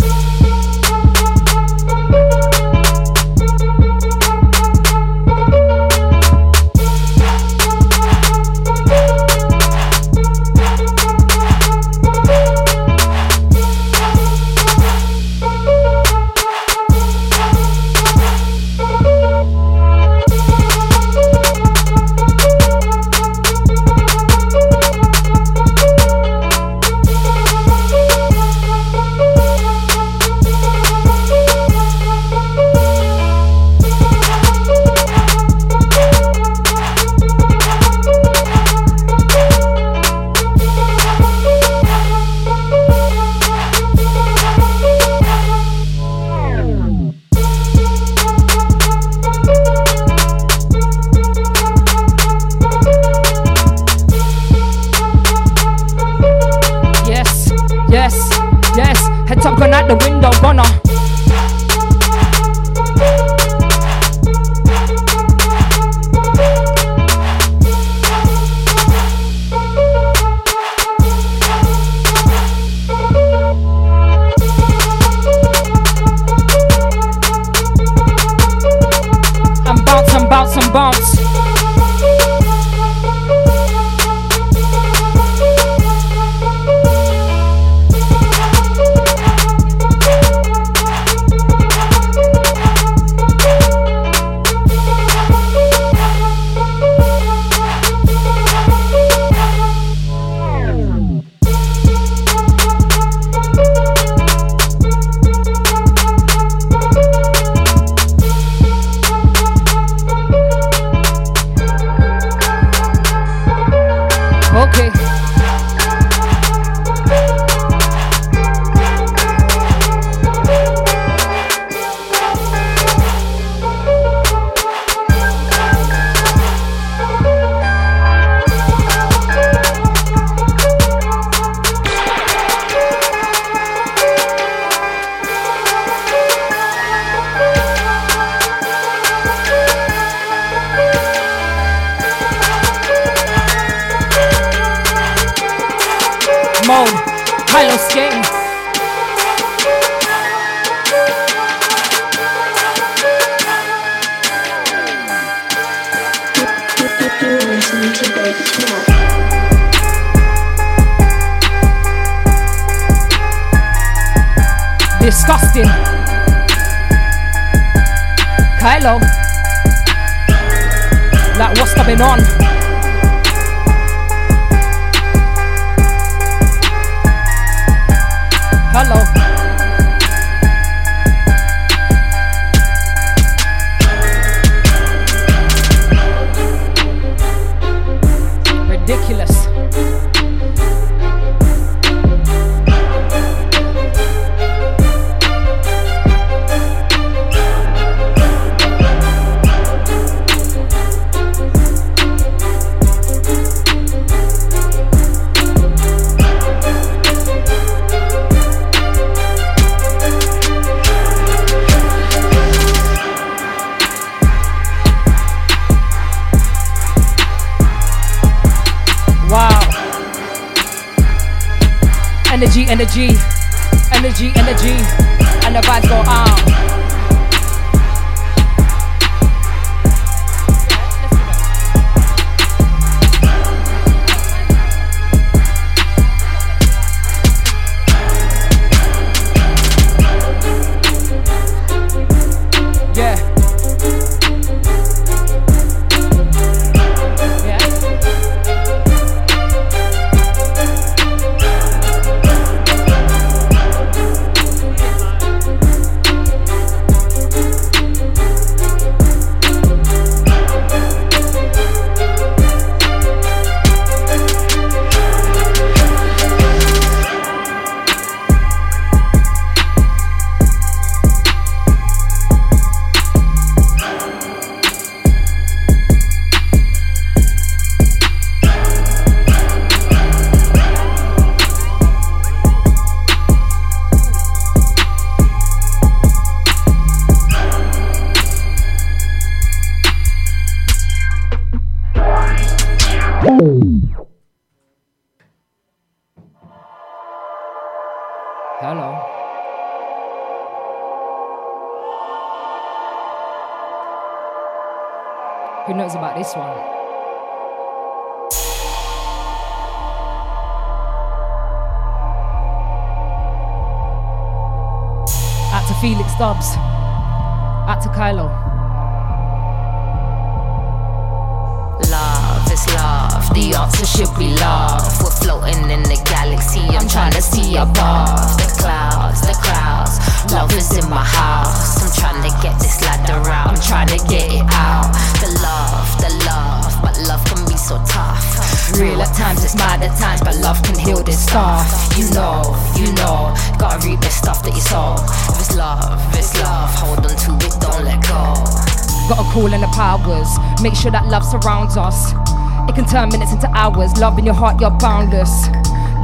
[354.20, 355.48] In your heart, you're boundless.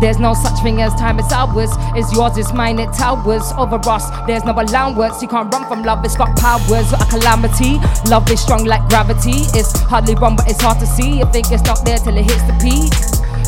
[0.01, 1.69] There's no such thing as time, it's ours.
[1.95, 4.09] It's yours, it's mine, it towers over us.
[4.25, 7.77] There's no allowance, you can't run from love, it's got powers, a calamity.
[8.09, 9.45] Love is strong like gravity.
[9.53, 11.19] It's hardly run, but it's hard to see.
[11.19, 12.91] You think it's not there till it hits the peak.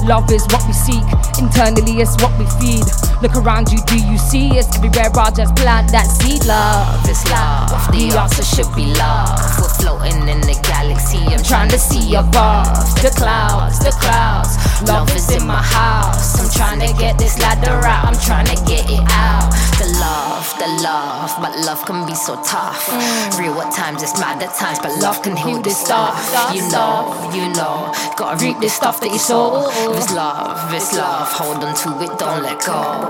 [0.03, 1.03] Love is what we seek,
[1.39, 2.85] internally it's what we feed.
[3.21, 4.49] Look around you, do you see?
[4.57, 6.45] It's everywhere, I just plant that seed.
[6.45, 7.69] Love is love.
[7.91, 9.39] The answer should be love.
[9.57, 11.23] We're floating in the galaxy.
[11.33, 12.67] I'm trying to see above
[13.01, 14.66] the clouds, the clouds.
[14.85, 16.39] Love is in my house.
[16.39, 18.05] I'm trying to get this ladder out.
[18.05, 19.49] I'm trying to get it out.
[19.81, 22.85] The love, the love, but love can be so tough.
[22.85, 23.39] Mm.
[23.39, 26.13] Real at times, it's mad at times, but love can heal this stuff.
[26.53, 29.69] You know, you know, gotta reap this stuff that you sow.
[29.69, 33.09] If it's love, it's love, hold on to it, don't let go.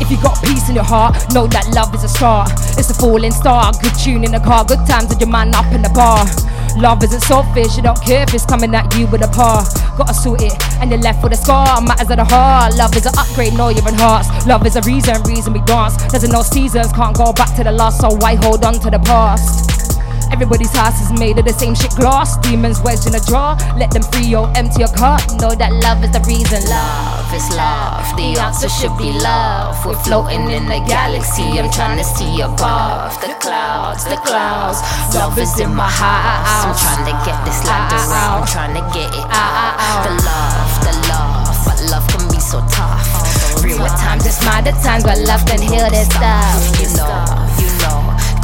[0.00, 2.50] If you got peace in your heart, know that love is a start.
[2.76, 5.72] It's a falling star, good tune in the car, good times with your man up
[5.72, 6.26] in the bar.
[6.76, 9.62] Love isn't selfish, you don't care if it's coming at you with a paw.
[9.96, 11.80] Gotta sort it, and you're left with a scar.
[11.80, 12.74] Matters of the heart.
[12.76, 14.46] Love is an upgrade, no, you're in hearts.
[14.46, 15.96] Love is a reason, reason we dance.
[16.10, 18.98] There's no seasons, can't go back to the last, so why hold on to the
[18.98, 19.71] past?
[20.32, 22.38] Everybody's house is made of the same shit glass.
[22.38, 23.52] Demons wedged in a jar.
[23.76, 25.20] Let them free your empty your cup.
[25.36, 26.64] Know that love is the reason.
[26.72, 28.08] Love is love.
[28.16, 29.76] The answer should be love.
[29.84, 31.60] We're floating in the galaxy.
[31.60, 34.80] I'm trying to see above the clouds, the clouds.
[35.12, 36.48] Love is in my heart.
[36.48, 38.40] I'm trying to get this ladder out.
[38.40, 40.08] I'm trying to get it out.
[40.08, 43.04] The love, the love, but love can be so tough.
[43.60, 46.80] Real it's mad, at times but love can heal this stuff.
[46.80, 47.61] You know.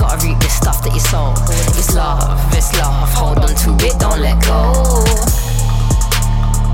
[0.09, 1.35] Gotta reap the stuff that you sow.
[1.76, 3.12] It's love, it's love.
[3.12, 4.72] Hold on to it, don't let go.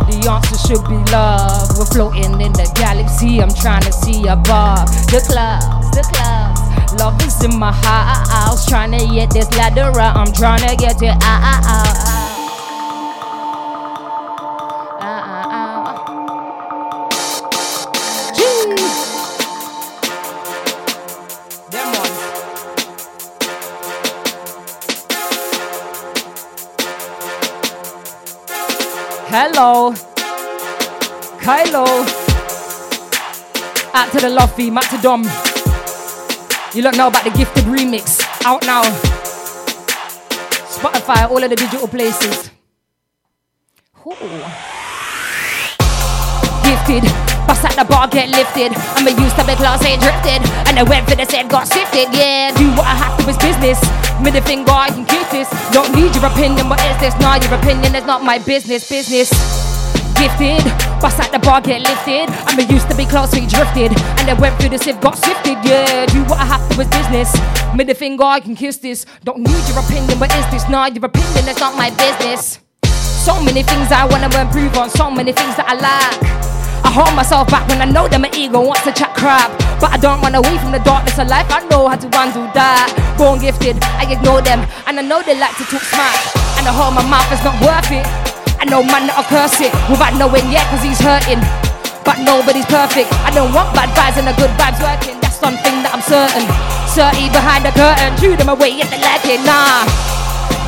[0.06, 1.76] The answer should be love.
[1.76, 3.42] We're floating in the galaxy.
[3.42, 6.94] I'm trying to see above the clouds, the clouds.
[6.94, 8.66] Love is in my house.
[8.66, 10.14] Trying to get this ladder out.
[10.14, 11.18] I'm trying to get it.
[11.20, 12.23] Out,
[31.44, 31.84] Kylo.
[33.92, 35.28] Out to the Luffy, Matt to Dom.
[36.72, 38.24] You don't know about the gifted remix.
[38.46, 38.80] Out now.
[40.72, 42.48] Spotify, all of the digital places.
[44.06, 44.16] Ooh.
[46.64, 47.04] Gifted.
[47.44, 48.72] Bust at the bar, get lifted.
[48.96, 50.40] I'm a used to be class A drifted.
[50.64, 52.08] And I went for the same, got sifted.
[52.16, 53.84] Yeah, do what I have to, it's business.
[54.24, 55.48] Middle finger, I can kiss this.
[55.76, 57.12] Don't need your opinion, what is this?
[57.20, 58.88] Nah, your opinion is not my business.
[58.88, 59.63] Business.
[60.14, 60.64] Gifted,
[61.02, 62.30] bust at the bar, get lifted.
[62.46, 63.92] I'm a used to be class A drifted.
[64.18, 65.58] And I went through the sieve, got sifted.
[65.64, 67.34] Yeah, do what I have to, with business.
[67.74, 69.04] Middle finger, I can kiss this.
[69.24, 70.68] Don't need your opinion, what is this?
[70.68, 72.60] Nah, your opinion is not my business.
[73.24, 76.16] So many things I wanna improve on, so many things that I lack.
[76.84, 79.50] I hold myself back when I know that my ego wants to chat crap.
[79.80, 82.44] But I don't run away from the darkness of life, I know how to undo
[82.52, 82.92] that.
[83.16, 86.20] Born gifted, I ignore them, and I know they like to talk smack.
[86.60, 88.33] And I hold my mouth, it's not worth it.
[88.60, 91.40] I know man that'll curse it without knowing yet, cause he's hurting.
[92.04, 93.08] But nobody's perfect.
[93.24, 95.16] I don't want bad vibes and the good vibes working.
[95.24, 96.44] That's something that I'm certain.
[96.84, 99.40] Certain behind the curtain, chew them away if they like it.
[99.42, 99.88] Nah,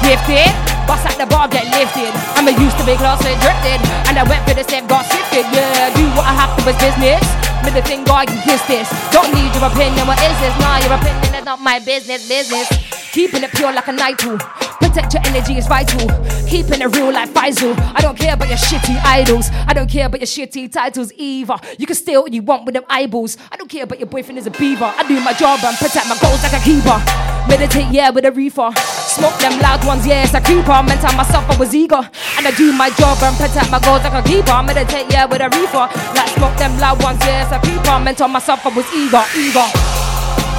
[0.01, 0.49] gifted.
[0.89, 2.15] Bust at the bar, get lifted.
[2.39, 3.83] I'm a used to be class and drifted.
[4.07, 5.45] And I went for the step, got sifted.
[5.51, 7.27] Yeah, do what I have to, it's business.
[7.67, 8.25] Middle finger, I
[8.71, 8.89] this.
[9.11, 10.55] Don't need your opinion, what is this?
[10.63, 12.71] Nah, your opinion is not my business, business.
[13.11, 14.39] Keeping it pure like a tool.
[14.79, 16.07] Protect your energy is vital.
[16.47, 17.75] Keeping it real like Faisal.
[17.95, 19.49] I don't care about your shitty idols.
[19.67, 21.57] I don't care about your shitty titles either.
[21.79, 23.37] You can steal what you want with them eyeballs.
[23.51, 24.85] I don't care about your boyfriend is a beaver.
[24.85, 27.03] I do my job and protect my goals like a keeper.
[27.49, 28.71] Meditate, yeah, with a reefer.
[28.77, 30.83] Smoke them loud ones, yeah, it's a creeper.
[30.83, 32.03] Meant tell myself I was eager.
[32.37, 34.63] And I do my job and protect my goals like a keeper.
[34.63, 35.89] Meditate, yeah, with a reefer.
[36.13, 37.97] Like smoke them loud ones, yeah, a creeper.
[38.01, 39.69] Meant tell myself I was eager, eager.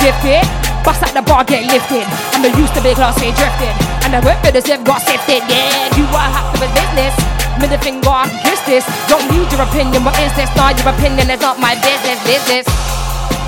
[0.01, 0.45] Gifted,
[0.81, 2.05] bust at the bar, get lifted.
[2.33, 3.73] I'm the used to be class A drifted.
[4.05, 5.45] And I work for the zip, got sifted.
[5.45, 7.13] Yeah, what I have to with business.
[7.57, 8.85] Middle finger, I can kiss this.
[9.09, 10.49] Don't need your opinion, what is this?
[10.53, 12.65] Nah, your opinion is not my business, business.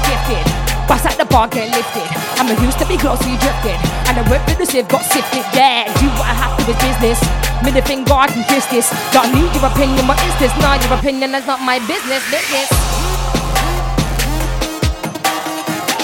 [0.06, 0.46] Gifted,
[0.90, 2.10] bust at the bar, get lifted.
[2.42, 3.78] I'm a used to be closely drifted.
[4.10, 5.46] And I work for the zip, got sifted.
[5.54, 7.22] Yeah, do what I have to with business.
[7.62, 8.90] Middle finger, I can kiss this.
[9.14, 10.54] Don't need your opinion, what is this?
[10.58, 12.68] Nah, your opinion is not my business, business.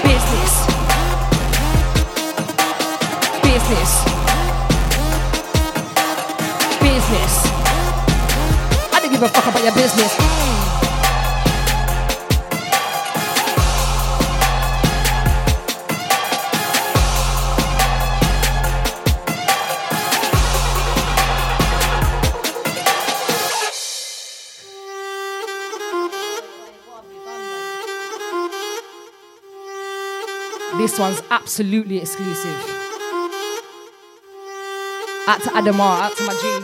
[0.06, 0.54] Business.
[3.42, 3.92] Business.
[6.80, 7.34] Business.
[8.94, 10.55] I don't give a fuck about your business.
[30.86, 32.56] This one's absolutely exclusive.
[35.28, 36.62] Out to Adamar, out to my G.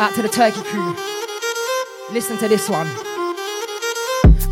[0.00, 0.96] Out to the Turkey crew.
[2.12, 2.88] Listen to this one.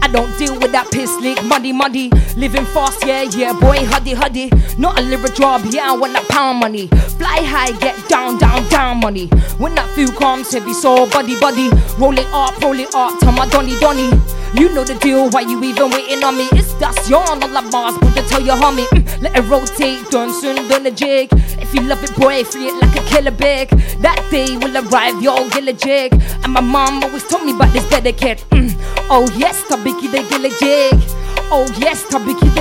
[0.01, 2.11] I don't deal with that piss leak, money, money.
[2.37, 4.49] Living fast, yeah, yeah, boy, huddy, huddy.
[4.79, 6.87] Not a little job, yeah, I want that pound money.
[7.19, 9.27] Fly high, get down, down, down money.
[9.59, 11.71] When that food comes, heavy, so buddy, buddy.
[11.99, 14.38] Roll it up, roll it up, to my Donny, Donny.
[14.55, 16.49] You know the deal, why you even waiting on me?
[16.53, 18.87] It's that's your on the bars, but to tell your homie.
[18.87, 21.29] Mm, let it rotate, done soon, done a jig.
[21.61, 23.69] If you love it, boy, free it like a killer big.
[24.01, 26.15] That day will arrive, yo, gill a jig.
[26.43, 28.39] And my mom always told me about this kid.
[28.51, 28.75] Mm.
[29.11, 31.18] Oh yes, tabiki the gill a jig.
[31.51, 32.19] Oh yes, the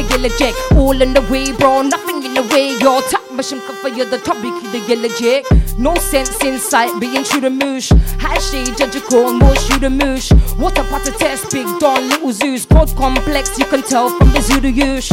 [0.10, 0.56] gill a jig.
[0.77, 2.77] All in the way, bro, nothing in the way.
[2.80, 5.45] Yo, top machine for you, the tabiki the gill a jig.
[5.77, 7.91] No sense in sight, being true to moosh.
[8.18, 10.31] Hashtag judge a call, mush you the moosh.
[10.57, 12.65] What the test, big don, little zoos.
[12.65, 15.11] Code complex, you can tell from to use.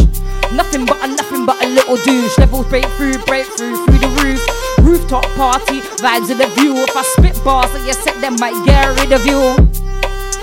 [0.53, 2.39] Nothing but a nothing but a little douche.
[2.39, 4.41] Levels breakthrough, breakthrough through through the roof.
[4.79, 6.77] Rooftop party, vibes in the view.
[6.77, 9.57] If I spit bars that you set, them might get rid of you.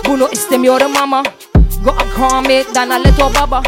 [0.04, 1.24] Buno istem you're the mama.
[1.84, 3.64] Gotta calm it down a little baba.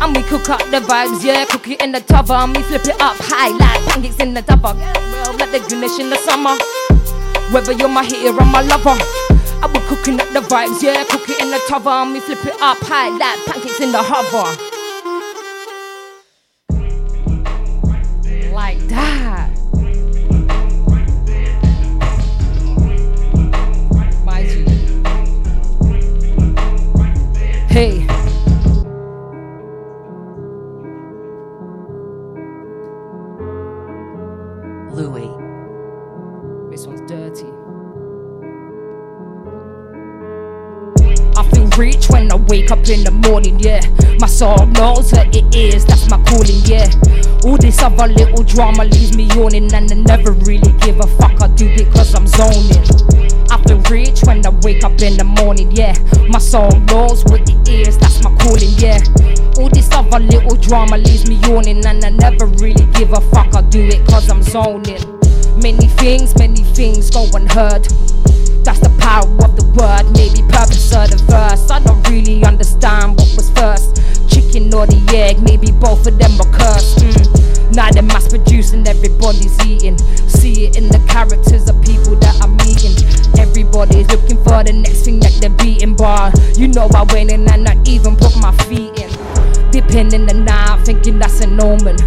[0.00, 2.84] And we cook up the vibes, yeah, cook it in the tub and we flip
[2.84, 4.62] it up high like pancakes in the tub.
[4.62, 6.54] Yeah, well, like the Guinness in the summer.
[7.50, 8.98] Whether you're my hater or my lover,
[9.62, 12.60] I was cooking up the vibes, yeah, cook it in the tavern, me flip it
[12.60, 14.52] up high like pancakes in the hover.
[18.52, 19.25] Like that.
[42.76, 43.80] Up in the morning, yeah.
[44.18, 46.88] My soul knows what it is, that's my calling, yeah.
[47.44, 51.40] All this other little drama leaves me yawning, and I never really give a fuck.
[51.40, 52.84] I do it cause I'm zoning.
[53.50, 55.94] I feel rich when I wake up in the morning, yeah.
[56.28, 59.00] My soul knows what it is, that's my calling, yeah.
[59.58, 63.54] All this other little drama leaves me yawning, and I never really give a fuck.
[63.54, 65.00] I do it cause I'm zoning.
[65.60, 67.88] Many things, many things go unheard.
[68.66, 71.70] That's the power of the word, maybe purpose of the verse.
[71.70, 75.38] I don't really understand what was first, chicken or the egg.
[75.38, 76.98] Maybe both of them are cursed.
[76.98, 77.76] Mm.
[77.76, 79.96] Now they're mass producing, everybody's eating.
[80.26, 82.90] See it in the characters of people that I'm meeting.
[83.38, 85.94] Everybody's looking for the next thing that they're beating.
[85.94, 89.14] Bar, you know I went in and I even put my feet in.
[89.70, 92.02] Dipping in the night, thinking that's an omen.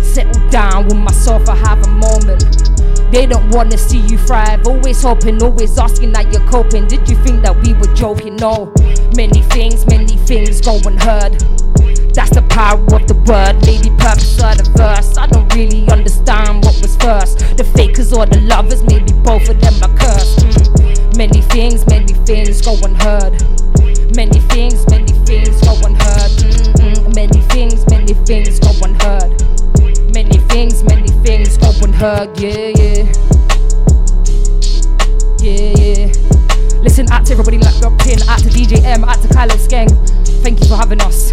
[0.00, 2.77] Settle down with myself, I have a moment.
[3.10, 4.66] They don't wanna see you thrive.
[4.66, 6.86] Always hoping, always asking how you're coping.
[6.86, 8.36] Did you think that we were joking?
[8.36, 8.72] No.
[9.16, 11.40] Many things, many things go unheard.
[12.12, 15.16] That's the power of the word, maybe purpose of the verse.
[15.16, 17.38] I don't really understand what was first.
[17.56, 20.40] The fakers or the lovers, maybe both of them are cursed.
[20.40, 21.16] Mm.
[21.16, 23.40] Many things, many things go unheard.
[24.16, 26.30] Many things, many things go unheard.
[26.42, 27.14] Mm-mm.
[27.14, 29.57] Many things, many things go unheard.
[30.14, 33.12] Many things, many things go hug, Yeah, yeah.
[35.40, 36.12] Yeah, yeah.
[36.82, 39.90] Listen, out to everybody like locked in, out to DJ M, out to Kylo Skeng.
[40.42, 41.32] Thank you for having us.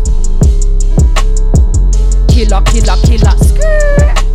[2.33, 3.37] Killer, killer, killer.
[3.37, 4.34] Skirt.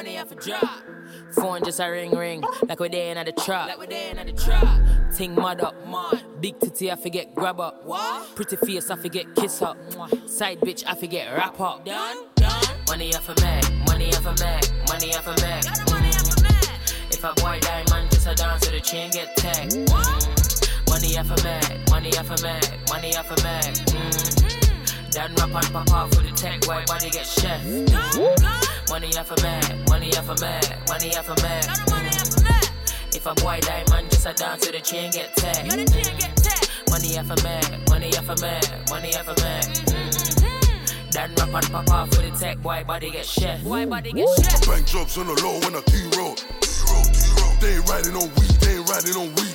[0.00, 0.82] Money have a drop.
[1.32, 2.42] Phone just a ring ring.
[2.66, 3.68] Like we there in the trap.
[3.68, 4.80] Like we there in the trap.
[5.14, 5.74] Ting mud up.
[5.86, 6.18] man.
[6.40, 7.84] Big titty I forget grab up.
[7.84, 8.34] What?
[8.34, 9.76] Pretty face I forget kiss up.
[10.26, 11.84] Side bitch I forget wrap up.
[11.84, 12.16] Done.
[12.34, 12.62] Done.
[12.88, 13.70] Money have a Mac.
[13.86, 14.88] Money have a Mac.
[14.88, 15.64] Money have a Mac.
[17.10, 19.72] If a boy diamond just a dance to the chain get tagged.
[19.72, 20.88] Mm.
[20.88, 21.90] Money have a Mac.
[21.90, 22.88] Money have a Mac.
[22.88, 23.64] Money have a Mac.
[23.64, 25.12] Mm.
[25.12, 28.59] Then rap and pop off with the tech, why body get chef.
[28.90, 31.62] Money off a Mac, money off a Mac, money off a Mac.
[31.62, 33.16] Mm.
[33.16, 35.70] If a boy diamond just a dance to the chain get tagged.
[36.90, 39.64] Money off a Mac, money off a Mac, money off a Mac.
[39.64, 41.12] Mm.
[41.12, 43.62] Then rap and pop off with the tech, why body get chef.
[43.62, 44.66] Why body get chef.
[44.66, 46.34] Bank jobs on the low when I T-roll.
[47.60, 49.49] They ain't riding on week, they ain't riding on week,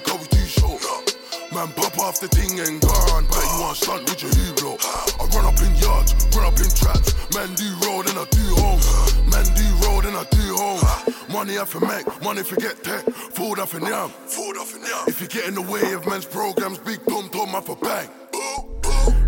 [1.56, 3.24] Man, pop off the thing and gone.
[3.32, 4.76] Bet you want stunt with your hero.
[4.76, 7.16] I run up in yards, run up in traps.
[7.32, 8.84] Man, do road and I do home.
[9.32, 10.84] Man, do road and I do home.
[11.32, 13.08] Money off a Mac, money forget tech.
[13.32, 14.10] Food off in yam.
[14.28, 15.08] Food off in yam.
[15.08, 18.10] If you get in the way of men's programs, big tom tom off a bang.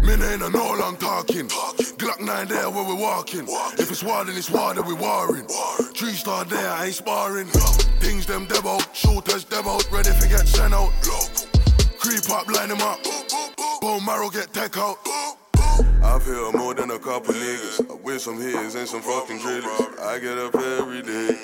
[0.03, 1.47] Men ain't a no long talking.
[1.95, 3.47] Glock 9 there where we're walking.
[3.79, 5.47] If it's wild, then it's wild, then we warring.
[5.95, 7.47] Three star there, I ain't sparring.
[7.47, 7.67] No.
[8.03, 10.91] Things them devil, shooters devil, ready for get sent out.
[12.07, 13.03] Creep up, line them up.
[13.81, 14.95] Bone marrow get tech out.
[16.01, 17.91] I've heard more than a couple niggas.
[17.91, 19.99] I with some hits and some fucking drillers.
[19.99, 21.35] I get up every day,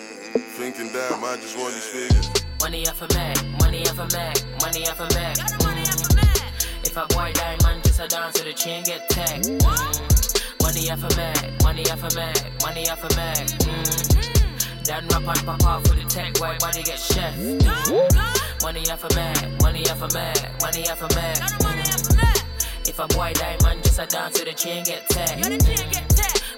[0.55, 2.45] thinking damn, I just want these figures.
[2.61, 5.35] Money off a Mac, money off a Mac, money off a Mac.
[5.35, 6.87] Mm.
[6.87, 9.43] If a boy diamond just a dance to the chain get tagged.
[9.43, 10.63] Mm.
[10.63, 13.35] Money off a Mac, money off a Mac, money off a Mac.
[13.35, 14.85] Mm.
[14.85, 17.35] Then rap and pop off with the tech, why body get chef.
[17.35, 18.52] Mm.
[18.63, 21.35] Money off a Mac, money off a Mac, money off a Mac.
[21.35, 22.87] Mm.
[22.87, 25.43] If a boy diamond just a dance to the chain get tagged.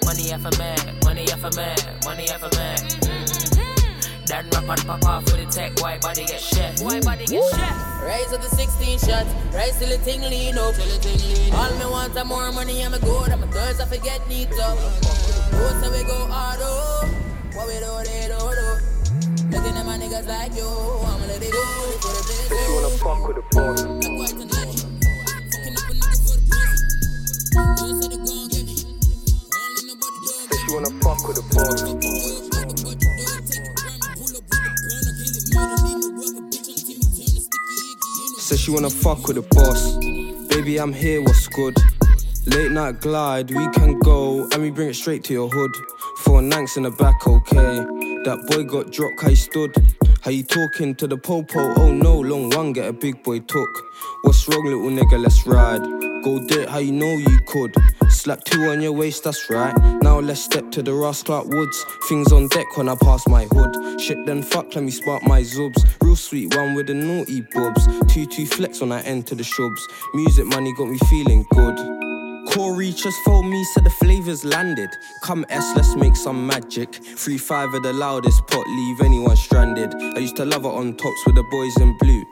[0.06, 2.78] Money off a Mac, money off a Mac, money off a Mac.
[2.78, 4.28] Mm.
[4.28, 6.80] Then rap and pop off with the tech, why body get chef.
[6.84, 8.04] Why body get chef.
[8.04, 10.76] Rise of the 16 shots, rise till the thing lean up.
[10.76, 13.48] Till the thing lean All me want are more money, I'm a good, I'm a
[13.48, 14.78] thirst, I forget neat up.
[15.52, 17.10] Go so we go hard, oh.
[17.54, 18.95] What we do, they do, do.
[19.56, 21.64] Looking at my niggas like you, I'ma let it go
[22.02, 22.52] for the place.
[22.52, 23.80] If you wanna fuck with the boss,
[30.68, 31.80] you wanna fuck with the boss.
[38.42, 39.96] Says she wanna fuck with the boss.
[40.50, 41.78] Baby, I'm here, what's good?
[42.46, 45.72] Late night glide, we can go, and we bring it straight to your hood.
[46.18, 48.15] Four nanks in the back, okay.
[48.26, 49.76] That boy got dropped, how stood.
[50.24, 51.60] How you talking to the popo?
[51.76, 53.70] Oh no, long one, get a big boy took.
[54.24, 55.22] What's wrong, little nigga?
[55.22, 55.84] Let's ride.
[56.24, 57.76] Go do it how you know you could.
[58.10, 59.78] Slap two on your waist, that's right.
[60.02, 61.86] Now let's step to the Ross Clark Woods.
[62.10, 64.02] Things on deck when I pass my hood.
[64.02, 65.86] Shit then fuck, let me spark my zubs.
[66.02, 67.86] Real sweet one with the naughty bobs.
[68.12, 69.82] Two two flex when I enter the shubs.
[70.16, 72.05] Music money got me feeling good.
[72.48, 74.90] Corey just phoned me, said the flavors landed.
[75.24, 76.94] Come S, let's make some magic.
[76.94, 79.94] Three five of the loudest pot, leave anyone stranded.
[80.16, 82.24] I used to love it on tops with the boys in blue.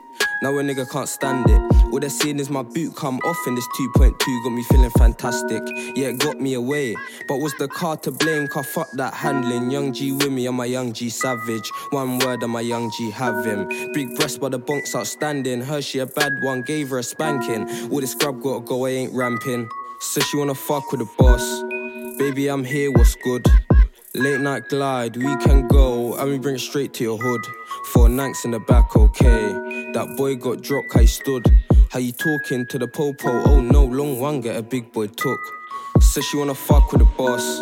[0.42, 1.60] Now a nigga can't stand it.
[1.92, 5.62] All they're seeing is my boot come off in this 2.2, got me feeling fantastic.
[5.96, 6.94] Yeah, it got me away.
[7.28, 8.46] But was the car to blame?
[8.48, 9.70] Car fuck that handling.
[9.70, 11.70] Young G with me, I'm a young G savage.
[11.90, 13.68] One word, I'm a young G have him.
[13.92, 15.62] Big breast, but the bunks outstanding.
[15.62, 17.68] Her, she a bad one, gave her a spanking.
[17.90, 19.68] All this scrub gotta go, I ain't ramping.
[20.04, 21.62] Says she wanna fuck with the boss.
[22.18, 23.44] Baby, I'm here, what's good?
[24.14, 27.40] Late night glide, we can go, and we bring it straight to your hood.
[27.86, 29.48] Four nanks in the back, okay.
[29.92, 31.44] That boy got dropped, how he stood.
[31.90, 33.30] How you talking to the popo?
[33.44, 35.40] Oh no, long one, get a big boy took.
[36.00, 37.60] Says she wanna fuck with the boss.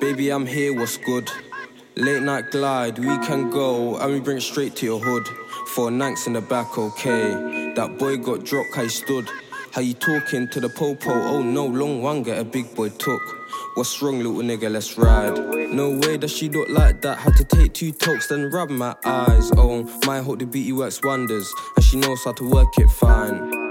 [0.00, 1.30] Baby, I'm here, what's good?
[1.94, 5.26] Late night glide, we can go, and we bring it straight to your hood.
[5.68, 7.72] Four nanks in the back, okay.
[7.74, 9.30] That boy got dropped, how he stood.
[9.76, 11.12] How you talking to the popo?
[11.12, 13.20] Oh no, long one, get a big boy took.
[13.74, 14.70] What's wrong, little nigga?
[14.70, 15.36] Let's ride.
[15.70, 17.18] No way does she look like that.
[17.18, 19.52] Had to take two tokes, then rub my eyes.
[19.54, 23.65] Oh, my hope the beauty works wonders, and she knows how to work it fine.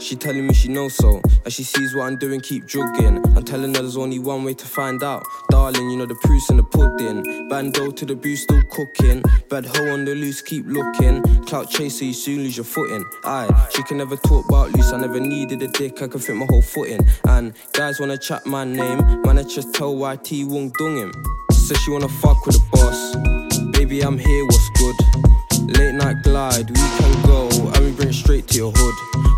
[0.00, 3.18] She telling me she knows so, and she sees what I'm doing, keep jogging.
[3.36, 5.24] I'm telling her there's only one way to find out.
[5.50, 7.48] Darling, you know the proof's in the pudding.
[7.48, 9.22] Bando to the boost, still cooking.
[9.48, 11.22] Bad hoe on the loose, keep looking.
[11.46, 13.04] Clout chaser, you soon lose your footing.
[13.24, 14.92] Aye, she can never talk about loose.
[14.92, 17.00] I never needed a dick, I can fit my whole foot in.
[17.28, 21.12] And guys wanna chat my name, man, I just tell YT won't dung him.
[21.50, 23.76] Says she wanna fuck with the boss.
[23.76, 25.37] Baby, I'm here, what's good?
[25.68, 28.94] Late night glide, we can go, and we bring straight to your hood.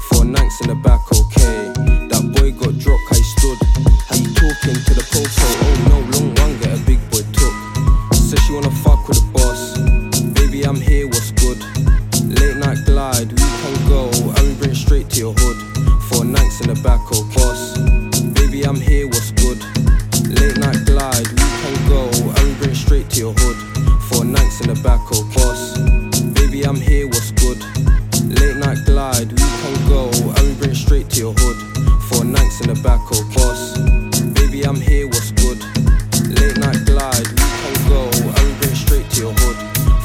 [0.09, 1.75] Four nanks in the back, okay.
[2.07, 3.59] That boy got dropped, how he stood.
[4.07, 5.27] How you talking to the popo?
[5.27, 7.55] Oh no, long one, get a big boy took.
[8.15, 9.75] Says she wanna fuck with the boss.
[10.39, 11.59] Baby, I'm here, what's good?
[12.23, 14.07] Late night glide, we can go,
[14.39, 15.59] and we bring straight to your hood.
[16.07, 17.75] Four nanks in the back, oh boss.
[18.39, 19.59] Baby, I'm here, what's good?
[20.31, 23.59] Late night glide, we can go, and we bring straight to your hood.
[24.07, 26.10] Four nanks in the back, oh boss.
[26.61, 27.59] Baby, I'm here, what's good?
[28.39, 31.57] Late night glide, we can go, and we bring straight to your hood.
[32.03, 33.79] Four nights in the back, oh boss.
[34.35, 35.57] Baby, I'm here, what's good?
[36.29, 37.35] Late night glide, we
[37.65, 39.57] can go, and we bring straight to your hood.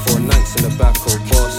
[0.07, 1.54] Four nights in the back, oh boss.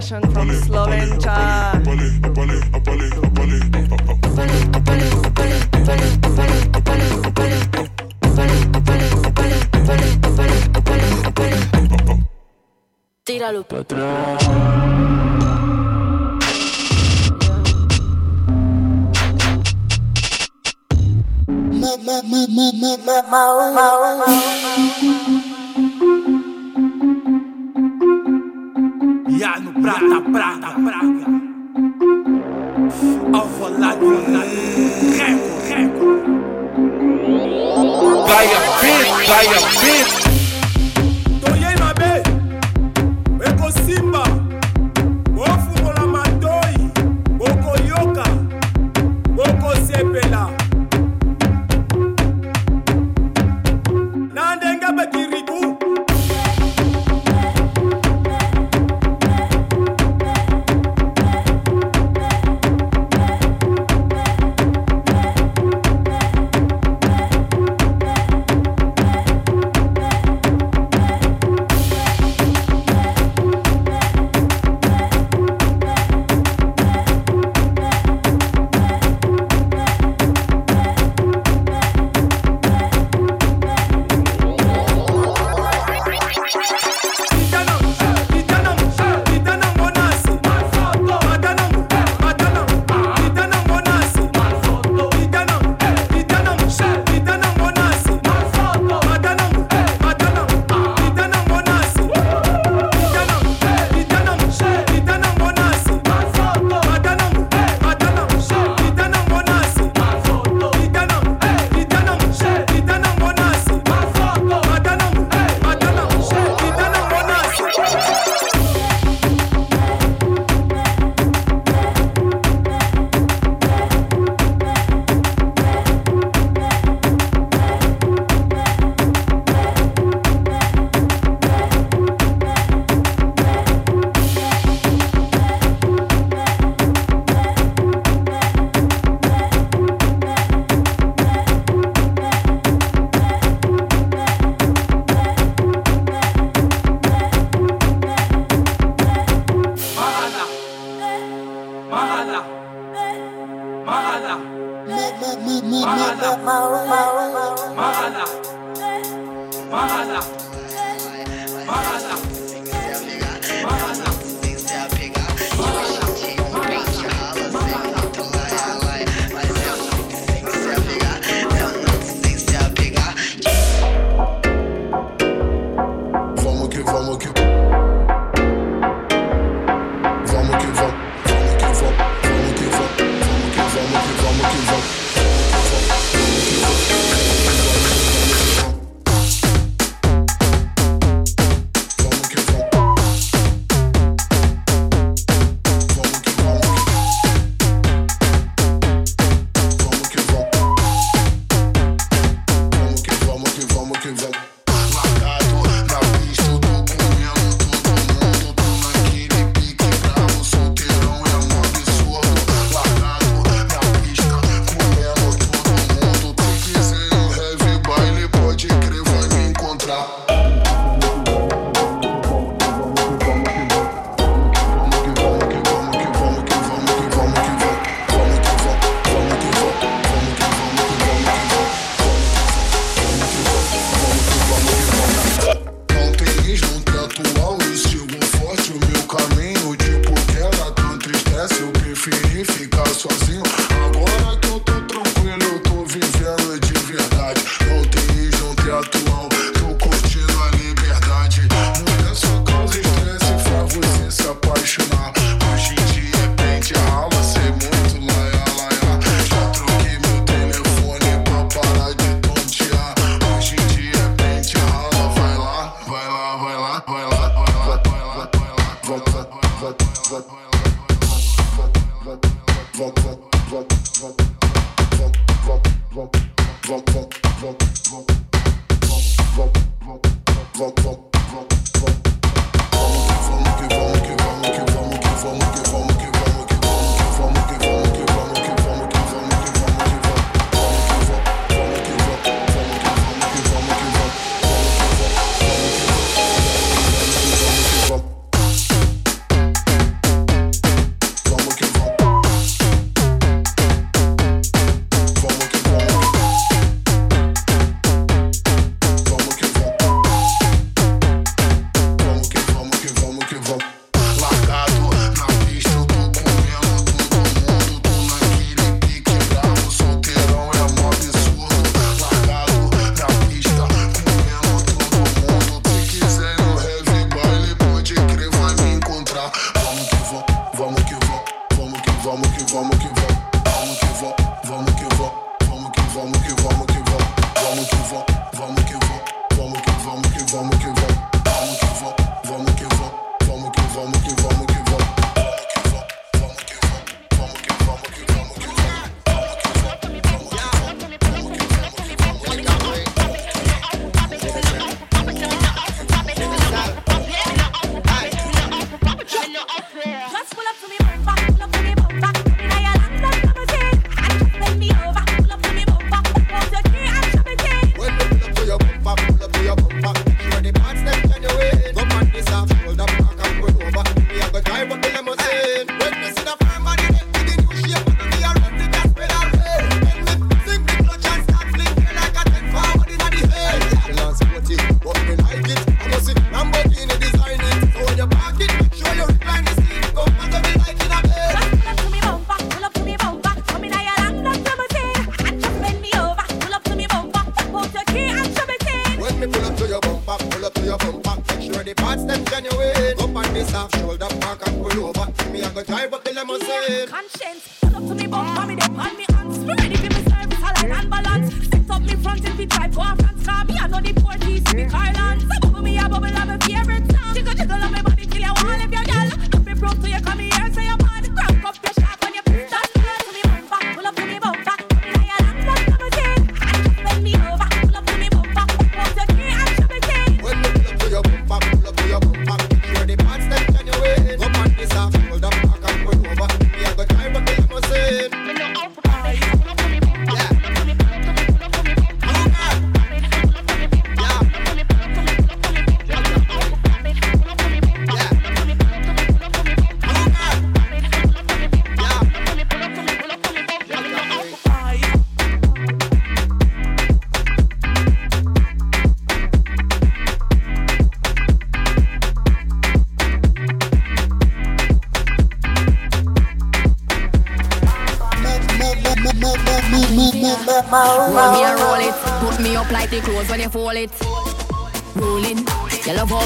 [0.00, 0.27] Session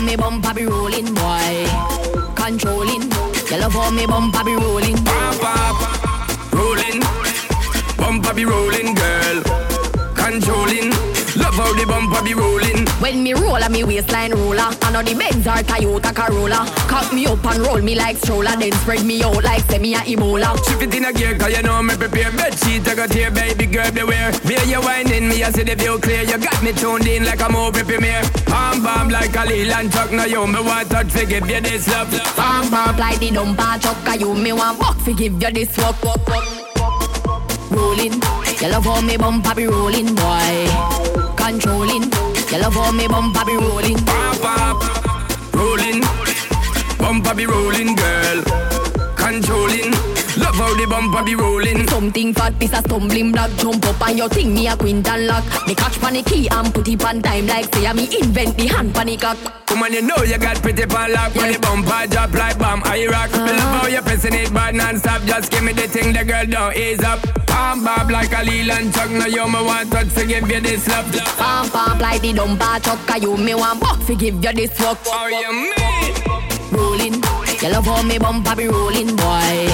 [0.05, 1.67] me bumper be rolling, boy.
[2.35, 3.03] Controlling,
[3.51, 4.97] you love how me bumper be rolling.
[5.05, 7.01] Pop, pop, rolling,
[7.97, 9.43] bumper be rolling, girl.
[10.15, 10.91] Controlling,
[11.37, 12.87] love how the bumper be rolling.
[13.01, 16.72] When me roll a me waistline roller, I know the Benz or Toyota Corolla.
[17.23, 20.59] Me up and roll me like stroller, then spread me out like semi a Ebola.
[20.67, 23.31] Shift it in a gear, cause you know me prepare Bed sheet, I got here,
[23.31, 26.73] baby girl, beware Where you whining me, I see the view clear You got me
[26.73, 30.59] tuned in like a movie premiere Palm bomb like a Leyland truck Now you me
[30.63, 34.35] want touch, to give you this love Pump pump like the dumper truck, cause you
[34.35, 37.71] me want buck fi give you this walk, walk, walk.
[37.71, 38.15] Rolling,
[38.61, 40.67] you love how me bumper be rolling, boy.
[41.37, 42.03] Controlling,
[42.51, 43.99] you love how me bumper be rolling.
[43.99, 45.02] Pop, pop,
[47.03, 48.43] Bumper be rolling, girl.
[49.17, 49.91] Controlling.
[50.39, 51.89] Love how the bumper be rolling.
[51.89, 53.51] Something fat piece of stumbling block.
[53.57, 55.43] Jump up on your thing, me a quintal lock.
[55.67, 58.95] Me catch panic key and put it on time Like say me invent the hand
[58.95, 59.37] panic cock
[59.69, 61.35] Woman, you know you got pretty pan lock.
[61.35, 63.57] When the bumper drop like bomb Iraq Me uh-huh.
[63.59, 65.23] love how you pressing it bad non-stop.
[65.23, 67.19] Just give me the thing, the girl don't ease up.
[67.49, 70.87] Palm bob like a Leyland truck Now you me want touch to give you this
[70.87, 71.11] love.
[71.37, 74.79] Pump pump like the dumper truck Cause you me want buck fi give you this
[74.79, 75.82] walk How you mean?
[77.63, 79.69] Rolling, you love how me bumper be rolling, boy.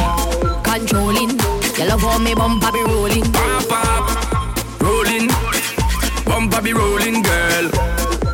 [0.62, 1.30] Controlling,
[1.78, 3.32] you love how me bumper be rolling.
[3.32, 5.28] Pop, pop, rolling.
[6.26, 7.70] Bumper be rolling, girl.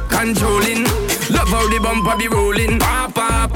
[0.08, 0.84] Controlling.
[1.30, 2.78] Love how the bumper be rolling.
[2.80, 3.52] Pop, pop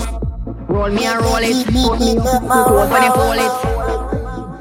[0.69, 3.53] Roll me and roll it, put me up, put when you it.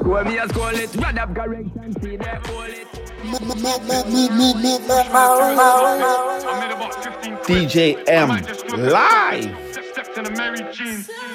[0.04, 0.96] Roll me and scroll it.
[0.96, 2.88] Run up correction, see that hold it.
[7.46, 8.28] DJ M
[8.90, 9.47] live.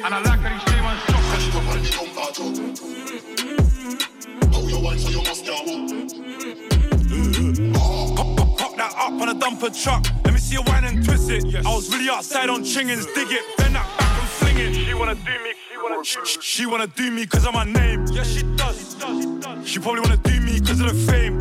[0.04, 0.96] And I like how these J1
[8.16, 10.06] Pop, pop, pop that up on a dumper truck.
[10.26, 11.56] Let me see you whine and twist it.
[11.66, 14.74] I was really outside on chingins, dig it, bend that back and fling it.
[14.74, 16.26] She wanna do me, she wanna do me.
[16.42, 18.06] She wanna do me cause of my name.
[18.08, 18.96] Yeah, she does.
[19.66, 21.40] She probably wanna do me cause of the fame.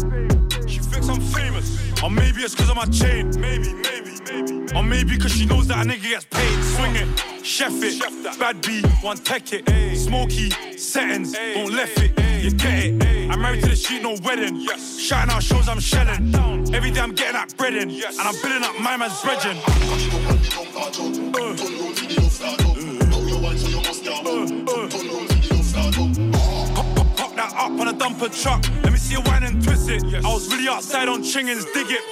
[0.68, 1.78] She thinks I'm famous.
[2.02, 3.30] Or maybe it's cause of my chain.
[3.40, 4.72] Maybe, maybe, maybe.
[4.74, 6.62] Or maybe cause she knows that a nigga gets paid.
[6.62, 7.08] Swing it,
[7.62, 9.96] chef it, bad B, one tech it.
[9.96, 12.10] Smoky, settings, don't left it.
[12.42, 13.30] You get it.
[13.30, 14.66] I'm married to the street, no wedding.
[14.98, 16.34] Shouting out shows I'm shelling.
[16.74, 17.90] Every day I'm getting that bread in.
[17.90, 19.56] And I'm building up my man's brethren.
[26.74, 28.64] Pop, pop, that up on a dumper truck.
[28.82, 30.02] Let me see you whine and twist it.
[30.02, 32.00] I was really outside on chingins, dig it,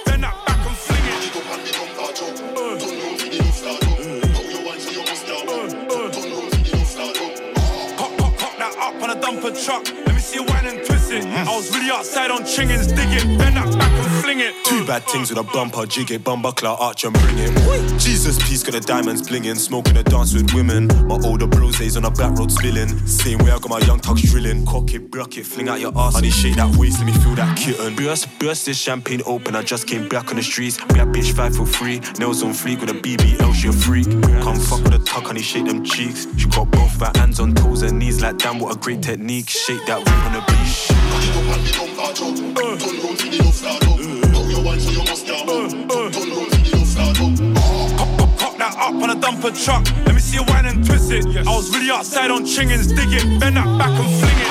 [9.65, 9.85] Truck.
[10.05, 11.25] Let me see you whine and twist it.
[11.25, 14.10] I was really outside on chingins, dig it, bend that back
[14.41, 14.65] it.
[14.65, 17.99] Two bad things with a bumper, jig it, bumper, clout, arch and bring it.
[17.99, 20.87] Jesus, peace, got the diamonds blinging, smoking a dance with women.
[21.07, 22.89] My older bros days on a back road spilling.
[23.07, 24.65] Same way I got my young tucks drilling.
[24.65, 26.15] Cock it, block it, fling out your ass.
[26.15, 27.95] Honey, shake that waist, let me feel that kitten.
[27.95, 29.55] Burst, burst this champagne open.
[29.55, 30.77] I just came back on the streets.
[30.77, 31.99] Grab bitch five for free.
[32.19, 34.09] Nails on fleek with a BBL, she a freak.
[34.41, 36.27] Come fuck with a tuck, honey, shake them cheeks.
[36.37, 39.49] She got both her hands on toes and knees like damn, what a great technique.
[39.49, 40.91] Shake that weight on the beach.
[44.71, 46.07] Uh, uh.
[48.37, 48.73] Cock that?
[48.77, 49.83] Up on a dumper truck.
[50.05, 51.25] Let me see you whine and twist it.
[51.25, 54.47] I was really outside on chingins, dig it, bend that back and fling it.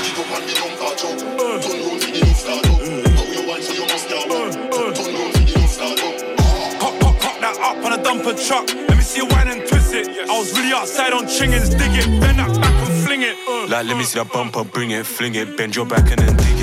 [6.81, 8.69] Cock, cock, cock that up on a dumper truck.
[8.89, 10.07] Let me see you whine and twist it.
[10.29, 13.37] I was really outside on chingins, dig it, bend that back and fling it.
[13.49, 13.69] Uh.
[13.69, 16.37] Like, let me see that bumper, bring it, fling it, bend your back and then
[16.37, 16.60] dig it.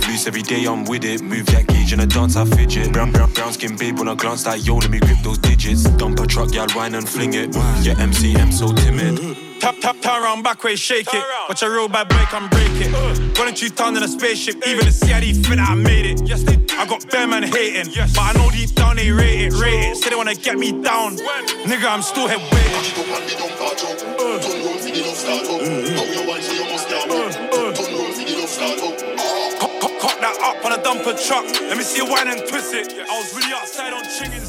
[0.00, 1.20] Don't move loose every day, I'm with it.
[1.20, 2.92] Move that gauge in a dance, I fidget.
[2.92, 5.82] Brown, brown, brown skin babe when I glance like yo, let me grip those digits.
[5.82, 7.54] Dump a truck, y'all whine and fling it.
[7.82, 9.36] Yeah, MCM so timid.
[9.60, 11.24] Tap, tap, turn around, back way, shake it.
[11.48, 13.38] Watch a real bad boy come break it.
[13.38, 16.22] Running two tons in a spaceship, even the CID fit I made it.
[16.26, 19.52] Yes, they I got bear man hating, but I know deep down they rate it,
[19.60, 19.96] rate it.
[19.96, 21.16] Say they wanna get me down.
[21.68, 22.94] Nigga, I'm still head waiting.
[22.94, 23.90] Cock, cock, cock
[30.20, 31.44] that up on a dumper truck.
[31.68, 32.92] Let me see you whine and twist it.
[32.92, 34.39] I was really outside on chickens.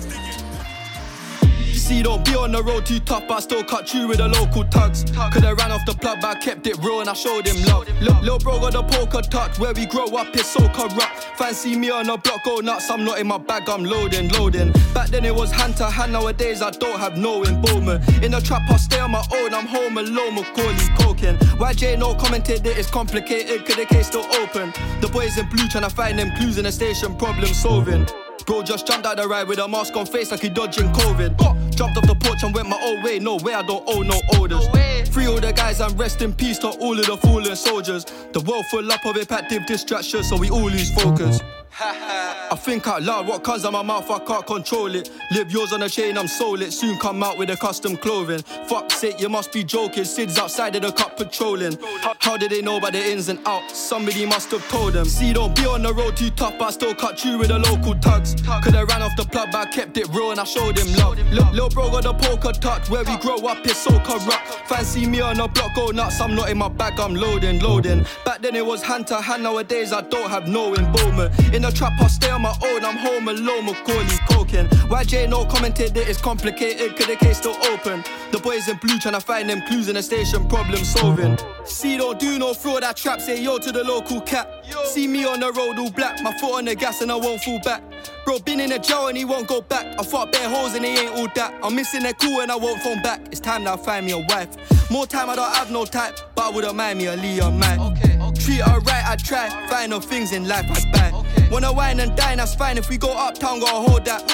[1.92, 4.28] See, don't be on the road too tough, but I still cut through with the
[4.30, 5.04] local tugs.
[5.34, 7.86] Coulda ran off the plug, but I kept it real and I showed him love.
[8.00, 11.38] Little bro got the poker touch, where we grow up is so corrupt.
[11.38, 14.72] Fancy me on a block, go nuts, I'm not in my bag, I'm loading, loading.
[14.94, 18.08] Back then it was hand to hand, nowadays I don't have no involvement.
[18.24, 21.38] In the trap, I stay on my own, I'm home alone, Macaulay Culkin.
[21.60, 24.72] YJ no commented it's complicated, could the case still open?
[25.02, 28.08] The boys in blue trying to find them clues in the station, problem solving.
[28.46, 31.38] Bro just jumped out the ride with a mask on face like he dodging COVID.
[31.76, 33.20] Jumped off the porch and went my own way.
[33.20, 34.68] No way, I don't owe no orders.
[35.10, 38.06] Free all the guys and rest in peace to all of the fallen soldiers.
[38.32, 41.42] The world full up of impactive distractions, so we all lose focus.
[41.84, 45.10] I think out loud what comes out my mouth, I can't control it.
[45.32, 46.72] Live yours on a chain, I'm sold it.
[46.74, 48.44] Soon come out with a custom clothing.
[48.68, 50.06] Fuck's sake, you must be joking.
[50.06, 51.78] Sid's outside of the cup patrolling.
[52.20, 53.80] How did they know about the ins and outs?
[53.80, 55.06] Somebody must have told them.
[55.06, 57.96] See, don't be on the road too tough, I still cut through with the local
[57.96, 58.36] tugs.
[58.64, 61.18] Coulda ran off the plug, but I kept it real and I showed him love.
[61.32, 62.90] Look, little bro got the poker touch.
[62.90, 64.68] Where we grow up is so corrupt.
[64.68, 66.22] Fancy me on a block, go nuts.
[66.22, 68.06] I'm not in my bag, I'm loading, loading.
[68.24, 71.34] Back then it was hand to hand, nowadays I don't have no involvement.
[71.54, 74.68] In trap, I stay on my own, I'm home alone, Macaulay Culkin.
[74.90, 78.04] YJ no commented that it's complicated, could the case still open?
[78.32, 81.38] The boys in blue trying to find them clues in the station, problem solving.
[81.66, 84.66] See, don't do no fraud, that trap, say yo to the local cat.
[84.86, 87.42] See me on the road all black, my foot on the gas and I won't
[87.42, 87.84] fall back.
[88.26, 90.00] Bro, been in a jail and he won't go back.
[90.00, 91.54] I fought bare holes and he ain't all that.
[91.64, 93.22] I'm missing their cool and I won't phone back.
[93.32, 94.50] It's time that I find me a wife.
[94.92, 98.11] More time, I don't have no type, but I wouldn't mind me a Leon man.
[98.36, 99.50] Treat her right, I try.
[99.68, 101.50] Find no things in life I buy.
[101.52, 102.78] Wanna wine and dine, that's fine.
[102.78, 104.32] If we go uptown, gotta hold that.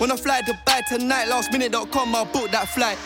[0.00, 2.98] Wanna fly Dubai tonight, lastminute.com, I'll book that flight.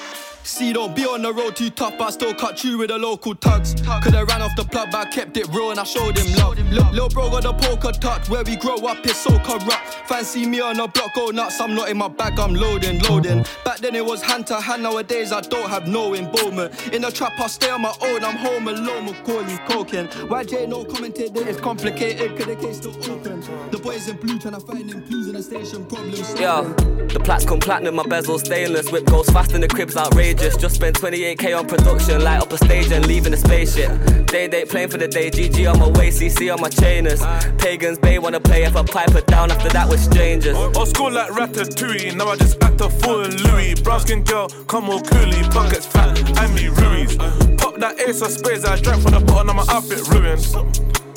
[0.42, 2.98] See, don't be on the road too tough, but I still cut you with the
[2.98, 3.74] local tugs.
[3.74, 6.58] Coulda ran off the plug, but I kept it real and I showed him love.
[6.92, 10.08] Little bro got the poker touch, where we grow up is so corrupt.
[10.08, 13.44] Fancy me on a block, go nuts, I'm not in my bag, I'm loading, loading.
[13.64, 16.92] Back then it was hand to hand, nowadays I don't have no involvement.
[16.92, 20.08] In the trap, I stay on my own, I'm home alone, Macaulay Culkin.
[20.08, 23.40] YJ no commented that it's complicated, could the case still open?
[23.70, 26.42] The boys in blue trying to find them clues in the station, problem solving.
[26.42, 26.72] Yo,
[27.08, 28.90] the plaques come platinum, my bezel stainless.
[28.90, 30.29] Whip goes fast and the crib's outrageous.
[30.34, 33.90] Just spent 28k on production, light up a stage and leaving the spaceship.
[34.26, 37.20] Day date playing for the day, GG on my waist, CC on my chainers.
[37.58, 40.56] Pagans, Bay wanna play if I pipe it down after that with strangers.
[40.56, 43.74] Old school like Ratatouille, now I just act a fool Louis.
[43.74, 47.16] Brown skin girl, come all coolie, buckets fat, I me Ruiz.
[47.56, 51.09] Pop that ace of spades, I drank from the bottom of my outfit ruined.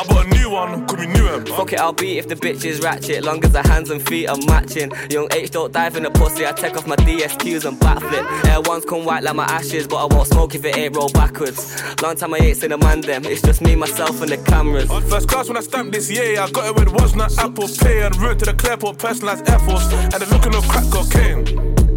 [0.00, 1.44] I bought a new one, could be new M.
[1.44, 3.22] Fuck it, I'll beat if the bitch is ratchet.
[3.22, 4.90] Long as the hands and feet are matching.
[5.10, 6.46] Young H don't dive in the pussy.
[6.46, 8.46] I take off my DSQs and backflip.
[8.48, 11.10] Air ones come white like my ashes, but I won't smoke if it ain't roll
[11.10, 11.82] backwards.
[12.00, 13.26] Long time I ain't seen a man them.
[13.26, 14.90] It's just me, myself, and the cameras.
[15.10, 18.00] First class when I stamped this year, I got it with was not Apple Pay
[18.00, 21.89] and route to the Clearport personalized Air Force and the looking of crack cocaine.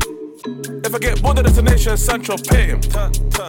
[0.46, 2.82] If I get bored of destination, Sancho pay him.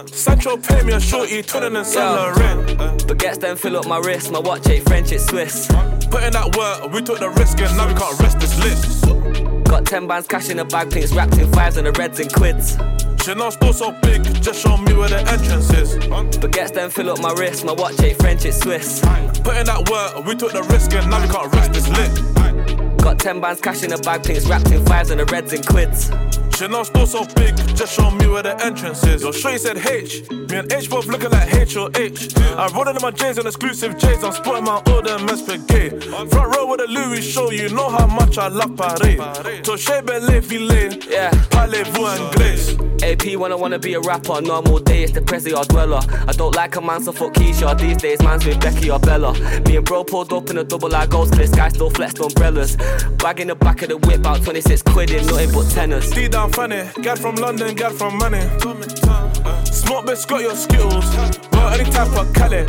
[0.07, 2.69] Sancho pay me a shorty, twinning and Saint Laurent.
[3.01, 4.31] Baguettes then fill up my wrist.
[4.31, 5.67] My watch ain't French, it's Swiss.
[6.09, 9.05] Put in that work, we took the risk and now we can't rest this list.
[9.65, 12.31] Got 10 bands cash in the bag, pinks wrapped in fives and the reds and
[12.31, 12.77] quids.
[13.21, 15.95] Chanel store so big, just show me where the entrance is.
[15.97, 17.65] Baguettes then fill up my wrist.
[17.65, 19.01] My watch ain't French, it's Swiss.
[19.43, 22.97] Put in that work, we took the risk and now we can't rest this lit.
[22.99, 25.61] Got 10 bands cash in a bag, pinks wrapped in fives and the reds in
[25.61, 26.09] quids.
[26.55, 29.23] Chanel store so big, just show me where the entrance is.
[29.23, 32.33] Your sure said H, me and H both looking like H or H.
[32.37, 35.99] I rolled in my J's on exclusive J's, I'm sporting my order and spaghetti.
[36.29, 39.19] Front row with a Louis show, you know how much I love Paris.
[39.63, 41.29] Touché belle filet, yeah.
[41.51, 42.84] parlez-vous anglais.
[43.03, 45.99] AP when I wanna be a rapper, normal day it's Prezi or dweller.
[46.27, 47.77] I don't like a man, so fuck Keisha.
[47.77, 49.33] These days, man's with Becky or Bella.
[49.61, 52.77] Me and bro pulled up in a double ghost, cause this guy still flexed umbrellas.
[53.17, 56.09] Bag in the back of the whip, about 26 quid in nothing but tenors.
[56.11, 58.41] D down funny, gal from London, gal from money.
[59.65, 61.05] Smoke bitch got your skills,
[61.51, 62.65] well, any type of Cali.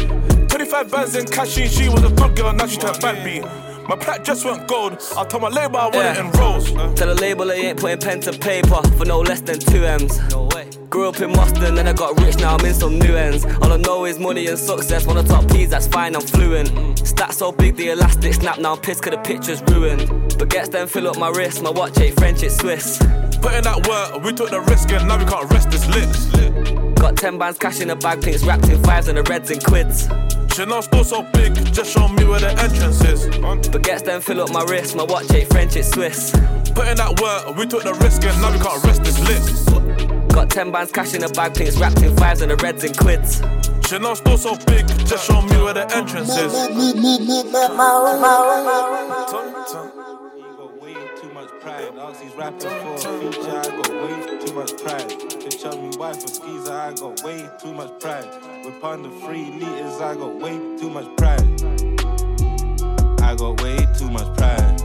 [0.48, 3.44] 25 bands in cash, she was a good girl, now she turned bad beat.
[3.89, 5.00] My plat just went gold.
[5.16, 6.73] I told my label I want it in rolls.
[6.98, 10.18] Tell the label they ain't putting pen to paper for no less than two M's.
[10.31, 10.68] No way.
[10.90, 13.44] Grew up in Boston, then I got rich, now I'm in some new ends.
[13.44, 15.06] All I know is money and success.
[15.06, 16.68] One of the top P's, that's fine, I'm fluent.
[16.98, 20.00] Stats so big, the elastic snap, now I'm pissed cause the picture's ruined.
[20.32, 22.98] Baguettes then fill up my wrist, my watch ain't French, it's Swiss.
[23.40, 26.97] Put in that work, we took the risk and now we can't rest this lit.
[26.97, 29.60] Got 10 bands cash in a bag, pinks wrapped in fives and the reds in
[29.60, 30.08] quids.
[30.56, 33.26] Chanel store so big, just show me where the entrance is.
[33.26, 36.30] Baguettes then fill up my wrist, my watch ain't French, it's Swiss.
[36.74, 40.30] Put in that work, we took the risk and now we can't rest this lit.
[40.30, 42.94] Got 10 bands cash in a bag, pinks wrapped in fives and the reds in
[42.94, 43.42] quids.
[43.86, 46.54] Chanel store so big, just show me where the entrance is.
[51.99, 55.08] Ask these rappers for a future, I got way too much pride.
[55.08, 58.28] They tell me wife for skeezer, I got way too much pride.
[58.66, 61.41] With under three liters, I got way too much pride.
[63.23, 64.83] I got way too much pride.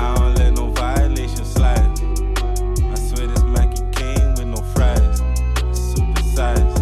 [0.00, 1.78] I don't let no violation slide.
[1.78, 5.22] I swear this Mackie came with no fries.
[5.68, 6.80] It's super size.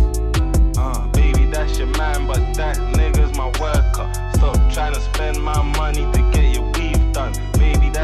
[0.79, 4.11] Uh, baby, that's your man, but that nigga's my worker.
[4.37, 6.11] Stop trying to spend my money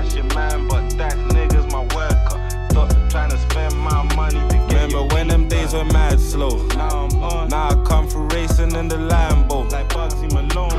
[0.09, 2.69] that's your man, but that nigga's my worker.
[2.71, 6.67] Stop trying to spend my money to get Remember when them days were mad slow?
[6.69, 7.49] Now I'm on.
[7.49, 9.71] Now I come for racing in the Lambo.
[9.71, 10.73] Like Bugsy Malone.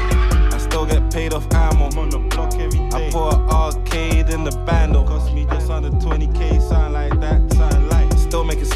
[0.51, 1.89] I still get paid off ammo.
[1.89, 3.07] I'm on the block every day.
[3.07, 4.88] I put an arcade in the bando.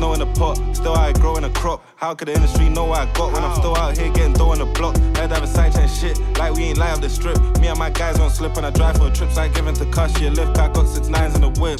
[0.04, 1.82] Snow in the pot, still out here growing a crop.
[1.96, 4.52] How could the industry know what I got when I'm still out here getting dough
[4.52, 4.98] on the block?
[5.16, 7.38] Head have a side chain shit, like we ain't live the strip.
[7.60, 10.20] Me and my guys won't slip when I drive for trips like giving to Cush.
[10.20, 11.80] Yeah, lift, I got six nines in the whip.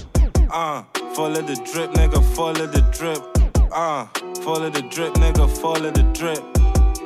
[0.50, 0.84] Uh,
[1.16, 3.22] follow the drip, nigga, follow the drip.
[3.74, 4.06] Uh,
[4.42, 6.44] follow the drip, nigga, follow the drip.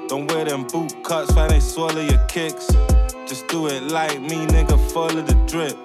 [0.10, 2.68] Don't wear them boot cuts, fam, they swallow your kicks.
[3.28, 5.78] Just do it like me, nigga, follow the drip.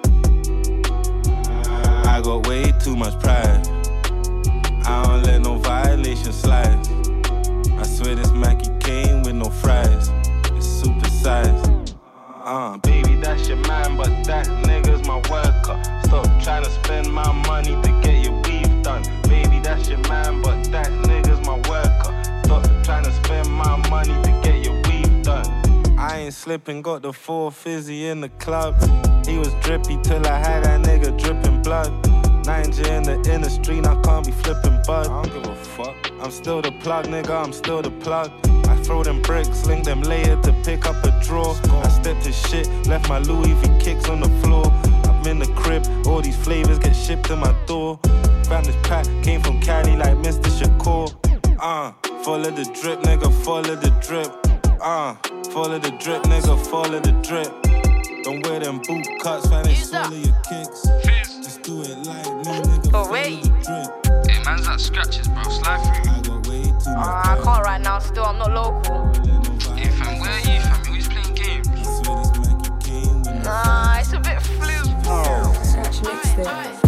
[2.07, 3.72] I got way too much pride.
[4.85, 6.79] I don't let no violation slide.
[7.79, 10.11] I swear this Mackie came with no fries.
[10.57, 11.71] It's super size.
[12.45, 15.81] Uh, baby, that's your man, but that nigga's my worker.
[16.05, 19.03] Stop trying to spend my money to get your weave done.
[19.29, 22.43] Baby, that's your man, but that nigga's my worker.
[22.45, 25.47] Stop trying to spend my money to get your weave done.
[25.97, 28.75] I ain't slipping, got the four fizzy in the club.
[29.25, 31.93] He was drippy till I had that nigga dripping blood.
[32.43, 35.07] Ninja in the inner street, I can't be flipping bud.
[35.07, 35.97] I don't give a fuck.
[36.21, 38.31] I'm still the plug, nigga, I'm still the plug.
[38.67, 41.55] I throw them bricks, link them later to pick up a draw.
[41.83, 44.67] I stepped to shit, left my Louis V kicks on the floor.
[45.05, 47.99] I'm in the crib, all these flavors get shipped to my door.
[48.45, 50.51] Found this pack, came from Cali like Mr.
[50.59, 51.15] Shakur.
[51.61, 54.31] Uh, follow the drip, nigga, follow the drip.
[54.81, 55.15] Uh,
[55.51, 57.53] follow the drip, nigga, follow the drip.
[58.25, 61.22] Don't wear them boot cuts, fam, they swallow your kicks.
[61.63, 63.43] Just do it like me, nigga, Oh, follow wait.
[63.43, 64.27] the drip.
[64.31, 65.43] Hey, man's like scratches, bro.
[65.45, 66.13] Slide through.
[66.13, 69.13] I got way too much Uh, I can't right now, still, I'm not local.
[69.77, 70.83] Hey, fam, where are you, fam?
[70.85, 71.69] You always playing games.
[73.45, 74.69] Nah, it's a bit flu.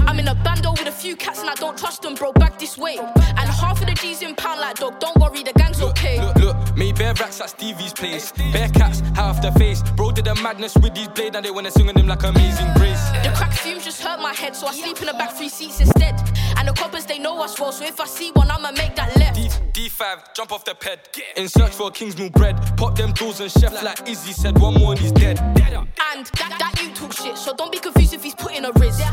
[0.07, 2.33] I'm in a bando with a few cats and I don't trust them, bro.
[2.33, 2.99] Back this way.
[2.99, 4.99] And half of the G's in pound like dog.
[5.01, 6.20] Don't worry, the gang's okay.
[6.20, 8.33] Look, look, me bare racks at Stevie's place.
[8.53, 9.83] Bare cats, half the face.
[9.97, 12.73] Bro did a madness with these blades and they wanna sing on him like amazing
[12.75, 13.03] grace.
[13.25, 15.81] The crack fumes just hurt my head, so I sleep in the back three seats
[15.81, 16.15] instead.
[16.57, 19.17] And the coppers they know us well, so if I see one, I'ma make that
[19.17, 19.36] left.
[19.73, 21.18] D, D5, jump off the ped.
[21.36, 22.57] In search for a king's new bread.
[22.76, 25.39] Pop them doors and chef like Izzy said, one more and he's dead.
[25.41, 28.99] And that, that you talk shit, so don't be confused if he's putting a riz.
[28.99, 29.12] They're,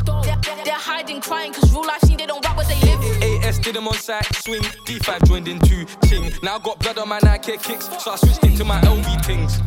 [0.66, 3.44] they're, hiding, crying, cause real life scene they don't rap what they live.
[3.44, 4.62] AS did him on side swing.
[4.86, 6.32] D5 joined in two ching.
[6.44, 9.60] Now I got blood on my Nike kicks, so I switched into my LV things.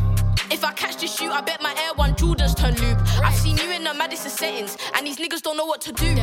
[0.51, 2.99] If I catch this shoot, I bet my Air One Jordans turn loop.
[3.23, 6.15] I've seen you in the Madison settings, and these niggas don't know what to do.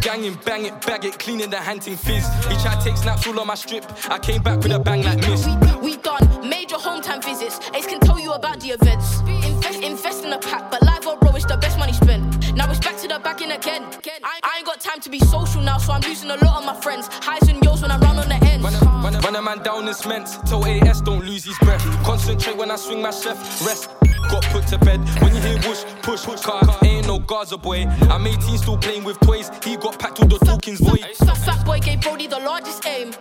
[0.00, 2.26] Ganging, bang it, bag it, cleaning the hunting fizz.
[2.46, 3.84] He tried to take snaps all on my strip.
[4.10, 5.46] I came back with a bang like miss.
[5.82, 7.60] We done major hometown visits.
[7.74, 9.20] Ace can tell you about the events.
[9.20, 12.54] Invest, invest in a pack, but live or bro, it's the best money spent.
[12.54, 13.84] Now it's back to the back in again.
[14.24, 16.64] I, I ain't got time to be social now, so I'm losing a lot of
[16.64, 17.08] my friends.
[17.08, 18.64] Highs and yours when I run on the ends.
[18.64, 20.26] Run a, run, a, run a man down in cement.
[20.46, 21.82] Tell AS don't lose his breath.
[22.04, 23.36] Concentrate when I swing my chef.
[23.64, 23.90] Rest.
[24.30, 25.00] Got put to bed.
[25.20, 26.62] When you hear whoosh, push, push, car.
[26.82, 27.84] Ain't no Gaza boy.
[28.08, 29.50] I'm 18 still playing with toys.
[29.64, 31.00] He got packed with the Dawkins void.
[31.16, 33.12] Fat, fat boy gave Brody the largest aim.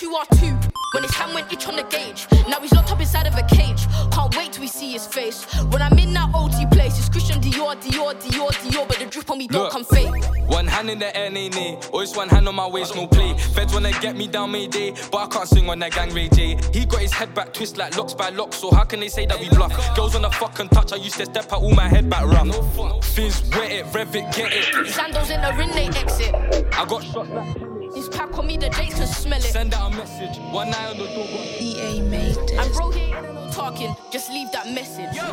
[0.00, 0.72] L2R2.
[0.92, 2.26] When his hand went itch on the gauge.
[2.48, 3.86] Now he's locked up inside of a cage.
[4.10, 5.44] Can't wait till we see his face.
[5.70, 8.88] When I'm in that OT place, it's Christian Dior, Dior, Dior, Dior.
[8.88, 10.10] But the drip on me don't come fake.
[10.48, 11.78] One hand in the air, nay, nay.
[11.92, 13.36] Always one hand on my waist, no play.
[13.54, 16.58] Feds wanna get me down Mayday, but I can't sing on that gang Ray J.
[16.72, 19.26] He got his head back twist like locks by locks, so how can they say
[19.26, 19.72] that we bluff?
[19.94, 23.04] Girls on the fucking touch, I used to step out all my head back rough.
[23.04, 24.88] Fizz, wet it, rev it, get it.
[24.88, 26.34] Sandals in the ring, they exit.
[26.72, 29.42] I got shot This pack on me, the Jakes can smell it.
[29.42, 31.26] Send out a message, one eye on the door.
[31.58, 32.52] EA made it.
[32.52, 35.12] And bro, he ain't no talking, just leave that message.
[35.14, 35.24] Yo.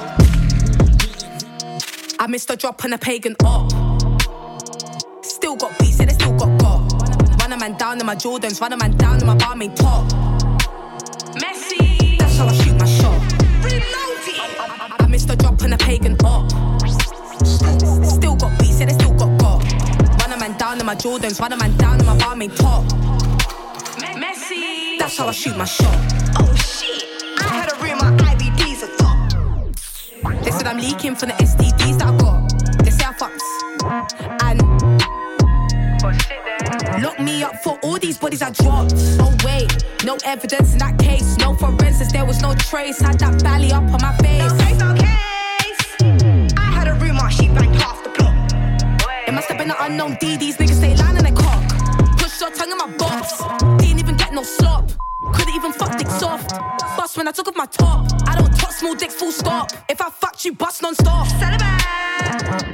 [2.19, 3.71] I missed a drop on a pagan up.
[5.23, 7.41] Still got beats, and I still got got.
[7.41, 10.05] Run a man down in my Jordans, run a man down in my barmaid top.
[11.37, 13.21] Messi, that's how I shoot my shot.
[13.69, 16.49] I, I missed a drop on a pagan up.
[18.03, 19.46] Still got beats, and I still got got.
[20.47, 22.85] A man down in my Jordans, run a man down in my barmaid top.
[24.15, 25.93] Messi, that's how I shoot my shot.
[26.39, 27.03] Oh shit,
[27.37, 30.43] I had a my IBDs are top.
[30.45, 32.49] They said I'm leaking from the STDs that I got.
[32.81, 33.43] They say I fucks.
[34.43, 34.61] And
[36.05, 36.11] oh,
[37.01, 38.93] look me up for all these bodies I dropped.
[39.19, 41.35] Oh wait, no evidence in that case.
[41.39, 43.01] No forensics, there was no trace.
[43.01, 44.53] Had that belly up on my face.
[44.79, 45.06] No case,
[49.71, 50.37] an unknown D.
[50.37, 51.63] These niggas stay lying in their cock.
[52.17, 53.41] Push your tongue in my box.
[53.81, 54.91] Didn't even get no slop.
[55.33, 56.49] Couldn't even fuck dick soft.
[56.97, 58.07] Bust when I took off my top.
[58.27, 59.71] I don't talk small dicks, full stop.
[59.89, 61.27] If I fucked you, bust non stop.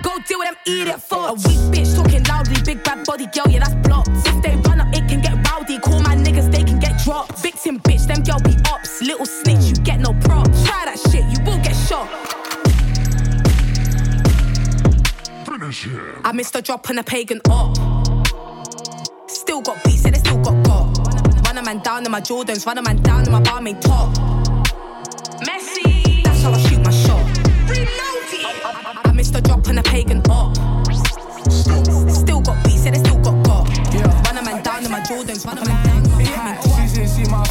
[0.04, 1.30] Go deal with them idiot fucks.
[1.30, 4.10] A weak bitch talking loudly, big bad body girl, yeah, that's blocked.
[4.26, 5.80] If they run up, it can get rowdy.
[5.80, 7.40] Call my niggas, they can get dropped.
[7.40, 9.02] Victim bitch, them girl be ops.
[9.02, 10.64] Little snitch, you get no props.
[10.66, 12.43] Try that shit, you will get shot.
[15.64, 16.22] Finish him.
[16.26, 17.78] I missed a drop on a pagan up.
[19.30, 21.46] Still got beats, and I still got got.
[21.48, 24.14] Run a man down in my Jordans, run a man down in my barmaid top.
[25.48, 27.24] Messi, that's how I shoot my shot.
[27.70, 30.54] I, I missed a drop on a pagan up.
[31.50, 33.70] Still got beats, and I still got got.
[34.28, 35.93] Run a man down in my Jordans, run a man down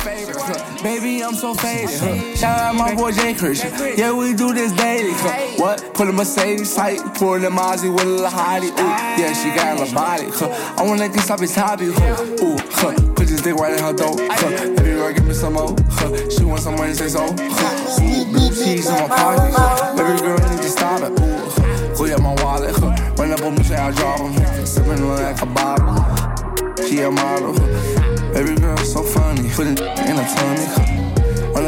[0.02, 0.36] favorite.
[0.38, 0.82] huh.
[0.82, 1.98] Baby, I'm so faded.
[1.98, 2.36] huh.
[2.36, 3.72] Shout out my boy Jay Christian.
[3.96, 5.12] Yeah, we do this daily.
[5.14, 5.62] huh.
[5.62, 5.94] What?
[5.94, 8.70] Pull a Mercedes tight, pouring the Mozzie with a little hottie.
[8.72, 10.28] Ooh, yeah, she got a body.
[10.30, 10.48] Huh.
[10.76, 11.92] I wanna let this up his hobby.
[11.92, 12.22] Huh.
[12.42, 12.92] Ooh, huh.
[13.14, 14.18] Put this dick right in her throat.
[14.20, 14.48] Huh.
[14.76, 15.74] Baby girl, give me some more.
[15.90, 16.30] Huh.
[16.30, 17.20] She want some money, say so.
[17.38, 18.02] Huh.
[18.02, 19.54] Ooh, blue cheese in my pocket.
[19.54, 19.96] Huh.
[19.96, 21.10] Baby girl, need to stop it.
[21.12, 21.94] Ooh, huh.
[21.96, 22.74] Go get my wallet.
[22.76, 23.14] Huh.
[23.16, 24.32] Run up on me, say I drop him.
[24.34, 24.64] Huh.
[24.64, 26.86] Sipping like a bottle.
[26.88, 28.11] She a model.
[28.32, 29.48] Baby girl, so funny.
[29.50, 30.92] Put it in her tummy.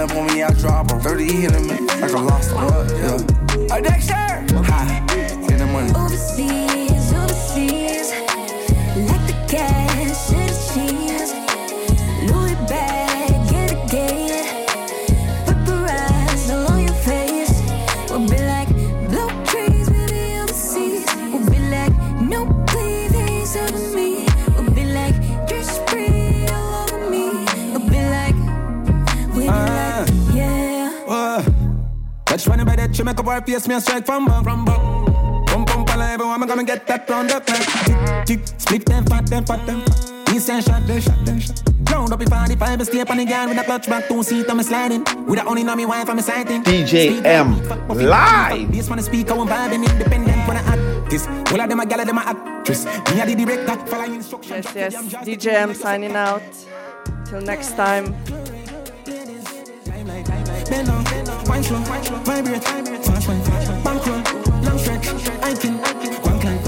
[0.05, 1.01] On me, I drop her.
[1.01, 3.77] 30 hitting me like I lost a rut, yeah.
[3.77, 4.15] A Dexter!
[4.15, 5.03] Hi.
[5.49, 5.91] Get the money.
[5.95, 6.74] Overseas,
[32.95, 34.45] Touch funny by that, you make up our face, me a strike from bum.
[34.45, 35.45] From bum.
[35.47, 37.45] Bum bum pala, everyone, I'm gonna get that round up.
[37.47, 40.33] Tick, tick, split them fat, them fat, them fat.
[40.33, 41.63] Me say shot, them shot, them shot.
[41.91, 44.23] Round up in 45, and stay up on the ground with a clutch back, two
[44.23, 45.05] seat, I'm sliding.
[45.27, 46.63] With a only know me wife, I'm sighting.
[46.63, 48.71] DJ M live.
[48.73, 51.27] This one speak, I'm vibing independent when I act this.
[51.27, 52.85] All of them a gal, them a actress.
[52.85, 54.67] Me a the director, follow instructions.
[54.75, 55.27] Yes, yes.
[55.27, 56.43] DJ M signing out.
[57.27, 58.15] Till next time.
[60.69, 61.05] Bend down,
[61.47, 61.79] wine slow,
[62.25, 62.65] vibrate,
[63.05, 63.41] fast wine,
[63.85, 64.23] bank roll,
[64.63, 65.07] long stretch,
[65.43, 65.77] hiking,
[66.23, 66.59] one climb,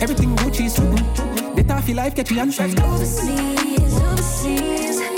[0.00, 1.56] everything Gucci so good.
[1.56, 2.78] The taffy life get you and shine.
[2.78, 5.15] Overseas, overseas,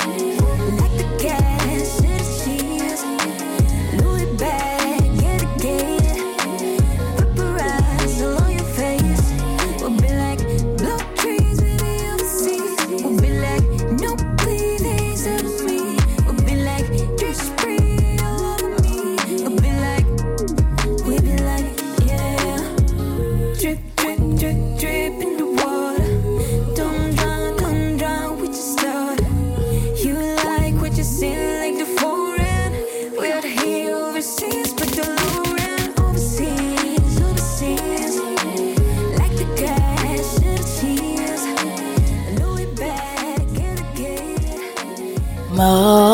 [45.69, 46.08] more.